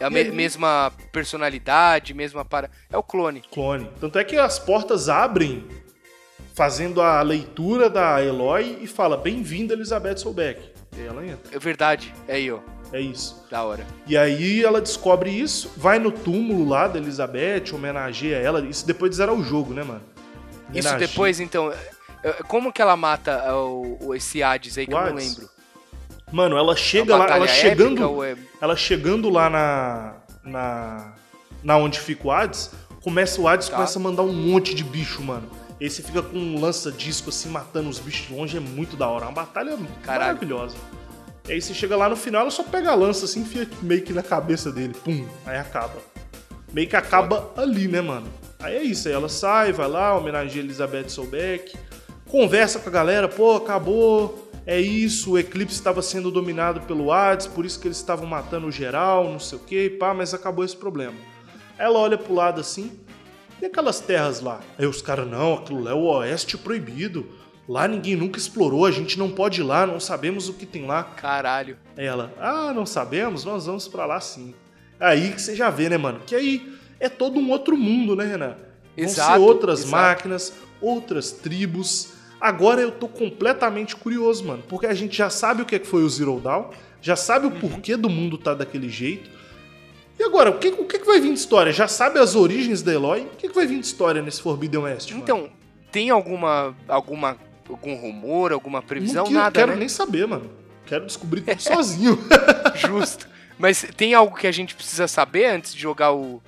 É 0.00 0.04
a 0.04 0.10
me- 0.10 0.24
mesma 0.24 0.92
personalidade, 1.12 2.14
mesma 2.14 2.44
para. 2.44 2.70
É 2.90 2.96
o 2.96 3.02
clone. 3.02 3.42
Clone. 3.52 3.88
Tanto 4.00 4.18
é 4.18 4.24
que 4.24 4.36
as 4.36 4.58
portas 4.58 5.08
abrem 5.08 5.64
fazendo 6.54 7.00
a 7.00 7.20
leitura 7.22 7.90
da 7.90 8.22
Eloy 8.22 8.78
e 8.80 8.86
fala: 8.86 9.16
Bem-vinda, 9.16 9.74
Elizabeth 9.74 10.18
Soulbeck. 10.18 10.60
E 10.96 11.00
ela 11.06 11.26
entra. 11.26 11.56
É 11.56 11.58
verdade. 11.58 12.14
É 12.28 12.34
aí, 12.36 12.50
ó. 12.52 12.58
É 12.94 13.00
isso. 13.00 13.44
Da 13.50 13.60
hora. 13.64 13.84
E 14.06 14.16
aí 14.16 14.62
ela 14.64 14.80
descobre 14.80 15.28
isso, 15.28 15.68
vai 15.76 15.98
no 15.98 16.12
túmulo 16.12 16.64
lá 16.68 16.86
da 16.86 16.96
Elizabeth, 16.98 17.72
homenageia 17.74 18.36
ela. 18.36 18.60
Isso 18.64 18.86
depois 18.86 19.10
de 19.10 19.16
zerar 19.16 19.34
o 19.34 19.42
jogo, 19.42 19.74
né, 19.74 19.82
mano? 19.82 20.00
Isso 20.72 20.96
depois, 20.96 21.40
então. 21.40 21.72
é- 22.22 22.32
Como 22.46 22.72
que 22.72 22.80
ela 22.80 22.96
mata 22.96 23.32
é, 23.32 23.52
o, 23.52 23.98
o- 24.00 24.14
esse 24.14 24.42
Hades 24.44 24.78
aí 24.78 24.86
que 24.86 24.94
O 24.94 24.98
eu 24.98 25.06
não 25.06 25.14
lembro? 25.16 25.50
Mano, 26.32 26.56
ela 26.56 26.72
É 26.72 26.76
chega 26.76 27.16
lá, 27.16 27.26
ela 27.36 27.48
chegando, 27.48 28.22
é- 28.24 28.36
ela 28.60 28.76
chegando 28.76 29.28
lá 29.28 29.50
na 29.50 30.14
na 30.44 31.14
na 31.64 31.76
onde 31.76 31.98
fica 31.98 32.28
o 32.28 32.30
Hades, 32.30 32.70
começa 33.02 33.40
o 33.40 33.48
Hades 33.48 33.68
Tá. 33.68 33.74
começa 33.76 33.98
a 33.98 34.02
mandar 34.02 34.22
um 34.22 34.32
monte 34.32 34.72
de 34.74 34.84
bicho, 34.84 35.20
mano. 35.20 35.50
E 35.80 35.84
aí 35.84 35.90
você 35.90 36.00
fica 36.02 36.22
com 36.22 36.38
um 36.38 36.60
lança-disco 36.60 37.28
assim 37.30 37.48
matando 37.48 37.88
os 37.88 37.98
bichos 37.98 38.28
de 38.28 38.34
longe, 38.34 38.56
é 38.56 38.60
muito 38.60 38.96
da 38.96 39.08
hora, 39.08 39.24
é 39.24 39.28
uma 39.28 39.34
batalha 39.34 39.76
Caralho. 40.04 40.26
maravilhosa. 40.26 40.76
E 41.46 41.52
aí 41.52 41.60
você 41.60 41.74
chega 41.74 41.94
lá 41.94 42.08
no 42.08 42.16
final, 42.16 42.40
ela 42.40 42.50
só 42.50 42.62
pega 42.62 42.90
a 42.90 42.94
lança 42.94 43.26
assim, 43.26 43.40
enfia 43.40 43.68
meio 43.82 44.00
que 44.00 44.14
na 44.14 44.22
cabeça 44.22 44.72
dele, 44.72 44.94
pum, 45.04 45.26
aí 45.44 45.58
acaba. 45.58 45.96
Meio 46.72 46.88
que 46.88 46.96
acaba 46.96 47.52
ali, 47.54 47.86
né, 47.86 48.00
mano? 48.00 48.26
Aí 48.58 48.76
é 48.76 48.82
isso, 48.82 49.08
aí 49.08 49.14
ela 49.14 49.28
sai, 49.28 49.70
vai 49.70 49.86
lá, 49.86 50.16
homenageia 50.16 50.62
Elizabeth 50.62 51.10
Soulbeck, 51.10 51.76
conversa 52.26 52.78
com 52.78 52.88
a 52.88 52.92
galera, 52.92 53.28
pô, 53.28 53.56
acabou, 53.56 54.50
é 54.66 54.80
isso, 54.80 55.32
o 55.32 55.38
eclipse 55.38 55.74
estava 55.74 56.00
sendo 56.00 56.30
dominado 56.30 56.80
pelo 56.80 57.12
Hades, 57.12 57.46
por 57.46 57.66
isso 57.66 57.78
que 57.78 57.86
eles 57.86 57.98
estavam 57.98 58.26
matando 58.26 58.66
o 58.66 58.72
geral, 58.72 59.30
não 59.30 59.38
sei 59.38 59.58
o 59.58 59.60
que, 59.60 59.90
pá, 59.90 60.14
mas 60.14 60.32
acabou 60.32 60.64
esse 60.64 60.76
problema. 60.76 61.14
Ela 61.76 61.98
olha 61.98 62.16
pro 62.16 62.32
lado 62.32 62.58
assim, 62.58 62.98
e 63.60 63.66
aquelas 63.66 64.00
terras 64.00 64.40
lá? 64.40 64.60
Aí 64.78 64.86
os 64.86 65.02
caras, 65.02 65.28
não, 65.28 65.54
aquilo 65.54 65.82
lá 65.82 65.90
é 65.90 65.94
o 65.94 66.04
oeste 66.04 66.56
proibido, 66.56 67.28
lá 67.68 67.88
ninguém 67.88 68.16
nunca 68.16 68.38
explorou, 68.38 68.86
a 68.86 68.90
gente 68.90 69.18
não 69.18 69.30
pode 69.30 69.60
ir 69.60 69.64
lá, 69.64 69.86
não 69.86 69.98
sabemos 70.00 70.48
o 70.48 70.54
que 70.54 70.66
tem 70.66 70.86
lá. 70.86 71.04
Caralho. 71.04 71.76
Ela, 71.96 72.32
ah, 72.38 72.72
não 72.74 72.84
sabemos, 72.86 73.44
nós 73.44 73.66
vamos 73.66 73.88
pra 73.88 74.06
lá 74.06 74.20
sim. 74.20 74.54
Aí 75.00 75.32
que 75.32 75.40
você 75.42 75.54
já 75.56 75.70
vê, 75.70 75.88
né, 75.88 75.96
mano? 75.98 76.20
Que 76.26 76.34
aí 76.34 76.74
é 77.00 77.08
todo 77.08 77.38
um 77.38 77.50
outro 77.50 77.76
mundo, 77.76 78.14
né, 78.14 78.24
Renan? 78.24 78.56
Vão 78.96 79.04
Exato, 79.04 79.32
ser 79.32 79.38
outras 79.38 79.80
exato. 79.80 79.92
máquinas, 79.92 80.52
outras 80.80 81.32
tribos. 81.32 82.12
Agora 82.40 82.80
eu 82.80 82.90
tô 82.92 83.08
completamente 83.08 83.96
curioso, 83.96 84.44
mano, 84.44 84.62
porque 84.68 84.86
a 84.86 84.94
gente 84.94 85.16
já 85.16 85.30
sabe 85.30 85.62
o 85.62 85.64
que 85.64 85.74
é 85.74 85.78
que 85.78 85.86
foi 85.86 86.02
o 86.04 86.08
Zero 86.08 86.38
Dawn, 86.40 86.70
já 87.00 87.16
sabe 87.16 87.46
o 87.46 87.50
Uhum. 87.50 87.58
porquê 87.60 87.96
do 87.96 88.08
mundo 88.08 88.38
tá 88.38 88.54
daquele 88.54 88.88
jeito. 88.88 89.30
E 90.18 90.22
agora, 90.22 90.50
o 90.50 90.58
que, 90.58 90.68
o 90.68 90.84
que, 90.84 90.98
vai 90.98 91.20
vir 91.20 91.32
de 91.32 91.38
história? 91.38 91.72
Já 91.72 91.88
sabe 91.88 92.18
as 92.20 92.36
origens 92.36 92.82
da 92.82 92.92
Eloy? 92.92 93.22
O 93.22 93.36
que, 93.36 93.48
vai 93.48 93.66
vir 93.66 93.80
de 93.80 93.86
história 93.86 94.22
nesse 94.22 94.40
Forbidden 94.40 94.82
West? 94.82 95.10
mano? 95.10 95.22
Então, 95.22 95.50
tem 95.90 96.10
alguma. 96.10 96.74
alguma. 96.86 97.36
Algum 97.68 97.94
rumor, 97.94 98.52
alguma 98.52 98.82
previsão? 98.82 99.24
não 99.24 99.28
que- 99.30 99.34
Nada, 99.34 99.58
quero 99.60 99.72
né? 99.72 99.78
nem 99.78 99.88
saber, 99.88 100.26
mano. 100.26 100.50
Quero 100.86 101.06
descobrir 101.06 101.40
tudo 101.46 101.60
sozinho. 101.62 102.18
Justo. 102.76 103.28
Mas 103.58 103.86
tem 103.96 104.14
algo 104.14 104.36
que 104.36 104.46
a 104.46 104.52
gente 104.52 104.74
precisa 104.74 105.06
saber 105.08 105.46
antes 105.46 105.74
de 105.74 105.80
jogar 105.80 106.12
o. 106.12 106.42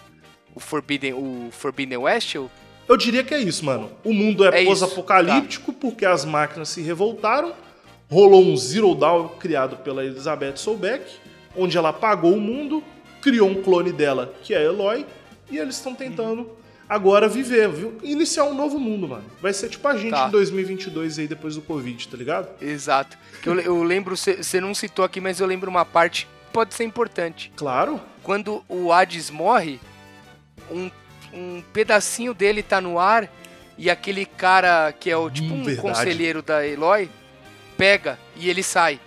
O 0.54 0.60
Forbidden, 0.60 1.12
o 1.12 1.48
Forbidden 1.50 1.98
West? 1.98 2.34
ou- 2.36 2.50
Eu 2.88 2.96
diria 2.96 3.22
que 3.22 3.34
é 3.34 3.38
isso, 3.38 3.62
mano. 3.64 3.90
O 4.02 4.10
mundo 4.12 4.42
é, 4.42 4.62
É 4.62 4.64
pós-apocalíptico 4.64 5.70
porque 5.72 6.06
as 6.06 6.24
máquinas 6.24 6.70
se 6.70 6.80
revoltaram. 6.80 7.52
Rolou 8.10 8.42
um 8.42 8.56
Zero 8.56 8.94
Dawn 8.94 9.28
criado 9.38 9.76
pela 9.78 10.02
Elizabeth 10.04 10.56
Soulbeck, 10.56 11.04
onde 11.54 11.76
ela 11.76 11.90
apagou 11.90 12.32
o 12.32 12.40
mundo, 12.40 12.82
criou 13.20 13.48
um 13.50 13.60
clone 13.62 13.92
dela, 13.92 14.32
que 14.42 14.54
é 14.54 14.58
a 14.58 14.62
Eloy, 14.62 15.04
e 15.50 15.58
eles 15.58 15.74
estão 15.76 15.94
tentando 15.94 16.48
agora 16.89 17.28
viver, 17.28 17.68
viu? 17.70 17.99
Iniciar 18.03 18.45
um 18.45 18.55
novo 18.55 18.78
mundo, 18.78 19.09
mano. 19.09 19.24
Vai 19.41 19.53
ser 19.53 19.68
tipo 19.68 19.87
a 19.89 19.97
gente 19.97 20.11
Tá. 20.12 20.28
em 20.28 20.30
2022 20.30 21.18
aí, 21.18 21.26
depois 21.28 21.55
do 21.55 21.62
Covid, 21.62 22.09
tá 22.09 22.16
ligado? 22.16 22.49
Exato. 22.62 23.16
Eu, 23.45 23.59
eu 23.61 23.82
lembro, 23.82 24.16
você 24.16 24.61
não 24.61 24.74
citou 24.74 25.05
aqui, 25.05 25.20
mas 25.20 25.41
eu 25.41 25.47
lembro 25.47 25.70
uma 25.70 25.84
parte 25.84 26.26
que 26.26 26.53
pode 26.53 26.74
ser 26.74 26.84
importante. 26.84 27.53
Claro. 27.57 28.01
Quando 28.22 28.64
o 28.68 28.93
Hades 28.93 29.30
morre, 29.30 29.78
um, 30.70 30.91
um 31.32 31.62
pedacinho 31.72 32.32
dele 32.34 32.62
tá 32.62 32.80
no 32.80 32.99
ar 32.99 33.30
e 33.78 33.91
aquele 33.91 34.24
cara 34.24 34.91
que 34.93 35.11
é 35.11 35.16
o 35.16 35.28
tipo 35.30 35.53
Hum, 35.53 35.61
um 35.61 35.64
verdade. 35.64 35.87
conselheiro 35.87 36.43
da 36.43 36.66
Eloy 36.66 37.11
pega 37.76 38.18
e 38.37 38.49
ele 38.49 38.62
sai, 38.62 38.99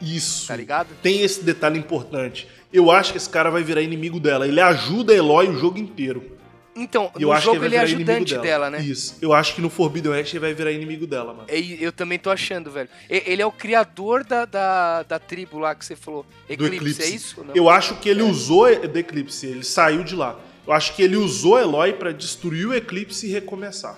Isso. 0.00 0.46
tá 0.46 0.54
ligado? 0.56 0.88
Tem 1.02 1.22
esse 1.22 1.42
detalhe 1.42 1.78
importante. 1.78 2.46
Eu 2.72 2.90
acho 2.90 3.10
que 3.12 3.18
esse 3.18 3.28
cara 3.28 3.50
vai 3.50 3.62
virar 3.62 3.80
inimigo 3.82 4.20
dela. 4.20 4.46
Ele 4.46 4.60
ajuda 4.60 5.12
a 5.12 5.16
Eloy 5.16 5.48
o 5.48 5.58
jogo 5.58 5.78
inteiro. 5.78 6.35
Então, 6.76 7.10
eu 7.14 7.28
no 7.28 7.32
acho 7.32 7.44
jogo 7.46 7.60
que 7.60 7.64
ele 7.66 7.76
é 7.76 7.78
ajudante 7.80 8.36
dela, 8.38 8.68
né? 8.68 8.80
Isso. 8.82 9.16
Eu 9.22 9.32
acho 9.32 9.54
que 9.54 9.60
no 9.62 9.70
Forbidden 9.70 10.12
West 10.12 10.32
ele 10.34 10.40
vai 10.40 10.52
virar 10.52 10.70
inimigo 10.72 11.06
dela, 11.06 11.32
mano. 11.32 11.48
E 11.50 11.82
Eu 11.82 11.90
também 11.90 12.18
tô 12.18 12.30
achando, 12.30 12.70
velho. 12.70 12.88
Ele 13.08 13.40
é 13.40 13.46
o 13.46 13.50
criador 13.52 14.22
da, 14.24 14.44
da, 14.44 15.02
da 15.02 15.18
tribo 15.18 15.58
lá 15.58 15.74
que 15.74 15.84
você 15.84 15.96
falou. 15.96 16.24
Do 16.46 16.52
Eclipse, 16.52 16.76
Eclipse. 16.76 17.02
é 17.02 17.08
isso? 17.08 17.44
Não? 17.44 17.54
Eu 17.54 17.70
acho 17.70 17.96
que 17.96 18.08
ele 18.08 18.22
usou 18.22 18.66
do 18.88 18.98
Eclipse, 18.98 19.46
ele 19.46 19.64
saiu 19.64 20.04
de 20.04 20.14
lá. 20.14 20.38
Eu 20.66 20.72
acho 20.72 20.94
que 20.94 21.02
ele 21.02 21.16
usou 21.16 21.58
Eloy 21.58 21.92
pra 21.94 22.12
destruir 22.12 22.66
o 22.66 22.74
Eclipse 22.74 23.26
e 23.26 23.30
recomeçar. 23.30 23.94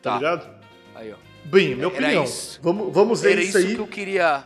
Tá, 0.00 0.12
Tá. 0.12 0.16
ligado? 0.16 0.48
Aí, 0.94 1.12
ó. 1.12 1.16
Bem, 1.44 1.74
minha 1.74 1.86
Era 1.86 1.88
opinião. 1.88 2.24
isso. 2.24 2.58
Vamos, 2.62 2.92
vamos 2.92 3.20
ver 3.20 3.32
Era 3.32 3.40
isso 3.42 3.58
isso 3.58 3.68
aí. 3.68 3.74
que 3.74 3.80
eu 3.80 3.86
queria, 3.86 4.44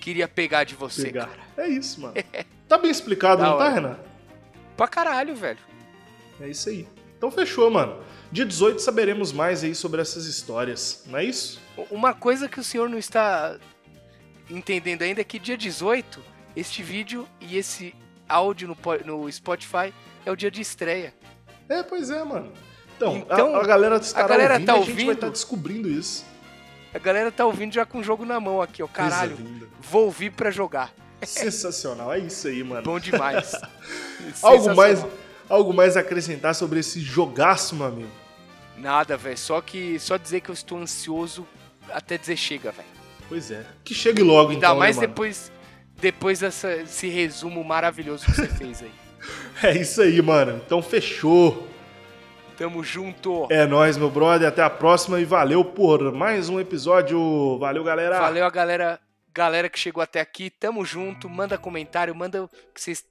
queria 0.00 0.28
pegar 0.28 0.64
de 0.64 0.74
você, 0.74 1.04
pegar. 1.04 1.26
cara. 1.26 1.40
É 1.56 1.68
isso, 1.68 2.00
mano. 2.00 2.14
Tá 2.68 2.78
bem 2.78 2.90
explicado, 2.90 3.42
não 3.42 3.58
tá. 3.58 3.68
Renan? 3.68 3.96
Pra 4.76 4.88
caralho, 4.88 5.34
velho. 5.34 5.58
É 6.40 6.48
isso 6.48 6.68
aí. 6.68 6.86
Então 7.16 7.30
fechou, 7.30 7.70
mano. 7.70 7.98
Dia 8.30 8.44
18 8.44 8.80
saberemos 8.80 9.32
mais 9.32 9.62
aí 9.62 9.74
sobre 9.74 10.00
essas 10.00 10.26
histórias, 10.26 11.04
não 11.06 11.18
é 11.18 11.24
isso? 11.24 11.60
Uma 11.90 12.12
coisa 12.12 12.48
que 12.48 12.58
o 12.58 12.64
senhor 12.64 12.88
não 12.88 12.98
está 12.98 13.56
entendendo 14.50 15.02
ainda 15.02 15.20
é 15.20 15.24
que 15.24 15.38
dia 15.38 15.56
18, 15.56 16.20
este 16.56 16.82
vídeo 16.82 17.26
e 17.40 17.56
esse 17.56 17.94
áudio 18.28 18.68
no, 18.68 18.76
no 19.04 19.30
Spotify 19.32 19.92
é 20.26 20.30
o 20.32 20.36
dia 20.36 20.50
de 20.50 20.60
estreia. 20.60 21.14
É, 21.68 21.82
pois 21.82 22.10
é, 22.10 22.22
mano. 22.24 22.52
Então, 22.96 23.16
Então, 23.16 23.54
a, 23.56 23.60
a 23.60 23.66
galera 23.66 23.96
estará 23.96 24.24
a 24.24 24.28
galera 24.28 24.54
ouvindo 24.54 24.66
tá 24.66 24.72
e 24.72 24.74
a 24.74 24.78
gente 24.78 24.86
vai 24.86 24.92
ouvindo? 24.94 25.12
estar 25.12 25.28
descobrindo 25.30 25.88
isso. 25.88 26.24
A 26.92 26.98
galera 26.98 27.32
tá 27.32 27.44
ouvindo 27.46 27.72
já 27.72 27.84
com 27.86 27.98
o 27.98 28.02
jogo 28.04 28.24
na 28.24 28.38
mão 28.38 28.60
aqui, 28.60 28.82
ó. 28.82 28.86
Caralho, 28.86 29.36
Coisa 29.36 29.50
linda. 29.50 29.66
vou 29.80 30.04
ouvir 30.04 30.30
pra 30.30 30.50
jogar. 30.50 30.92
Sensacional, 31.22 32.12
é 32.12 32.18
isso 32.18 32.46
aí, 32.48 32.62
mano. 32.62 32.82
Bom 32.82 33.00
demais. 33.00 33.52
Algo 34.42 34.74
mais. 34.76 35.04
Algo 35.48 35.72
mais 35.72 35.96
a 35.96 36.00
acrescentar 36.00 36.54
sobre 36.54 36.80
esse 36.80 37.00
jogaço, 37.00 37.74
meu 37.76 37.86
amigo? 37.86 38.10
Nada, 38.76 39.16
velho. 39.16 39.38
Só 39.38 39.60
que 39.60 39.98
só 39.98 40.16
dizer 40.16 40.40
que 40.40 40.50
eu 40.50 40.54
estou 40.54 40.78
ansioso 40.78 41.46
até 41.90 42.18
dizer 42.18 42.36
chega, 42.36 42.72
velho. 42.72 42.88
Pois 43.28 43.50
é. 43.50 43.64
Que 43.84 43.94
chegue 43.94 44.22
logo, 44.22 44.50
Ainda 44.50 44.66
então, 44.66 44.78
mais 44.78 44.96
né, 44.96 45.06
depois 45.06 45.50
depois 45.96 46.40
dessa, 46.40 46.72
esse 46.74 47.08
resumo 47.08 47.62
maravilhoso 47.64 48.26
que 48.26 48.32
você 48.32 48.48
fez 48.48 48.82
aí. 48.82 48.92
É 49.62 49.72
isso 49.72 50.02
aí, 50.02 50.20
mano. 50.20 50.60
Então 50.66 50.82
fechou. 50.82 51.66
Tamo 52.58 52.84
junto. 52.84 53.46
É 53.50 53.66
nóis, 53.66 53.96
meu 53.96 54.10
brother. 54.10 54.46
Até 54.46 54.62
a 54.62 54.68
próxima 54.68 55.18
e 55.18 55.24
valeu 55.24 55.64
por 55.64 56.12
mais 56.12 56.50
um 56.50 56.60
episódio. 56.60 57.58
Valeu, 57.58 57.82
galera. 57.82 58.18
Valeu 58.18 58.44
a 58.44 58.50
galera, 58.50 59.00
galera 59.32 59.70
que 59.70 59.78
chegou 59.78 60.02
até 60.02 60.20
aqui. 60.20 60.50
Tamo 60.50 60.84
junto. 60.84 61.30
Manda 61.30 61.56
comentário, 61.56 62.14
manda 62.14 62.44
o 62.44 62.48
que 62.48 62.82
vocês 62.82 63.02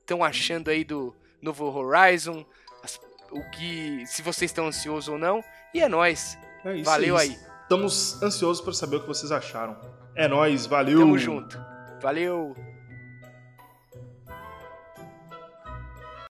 estão 0.00 0.22
achando 0.22 0.70
aí 0.70 0.84
do 0.84 1.12
novo 1.42 1.64
Horizon, 1.70 2.44
as- 2.82 3.00
o 3.30 3.42
que 3.50 4.04
se 4.06 4.22
vocês 4.22 4.50
estão 4.50 4.66
ansiosos 4.66 5.08
ou 5.08 5.18
não. 5.18 5.42
E 5.74 5.80
é 5.80 5.88
nóis. 5.88 6.38
É 6.64 6.74
isso 6.76 6.84
Valeu 6.90 7.16
aí. 7.16 7.36
Estamos 7.62 8.22
ansiosos 8.22 8.62
para 8.62 8.72
saber 8.72 8.96
o 8.96 9.00
que 9.02 9.08
vocês 9.08 9.30
acharam. 9.32 9.76
É 10.14 10.26
nóis, 10.28 10.66
valeu. 10.66 10.98
Tamo 11.00 11.18
junto. 11.18 11.60
Valeu. 12.00 12.54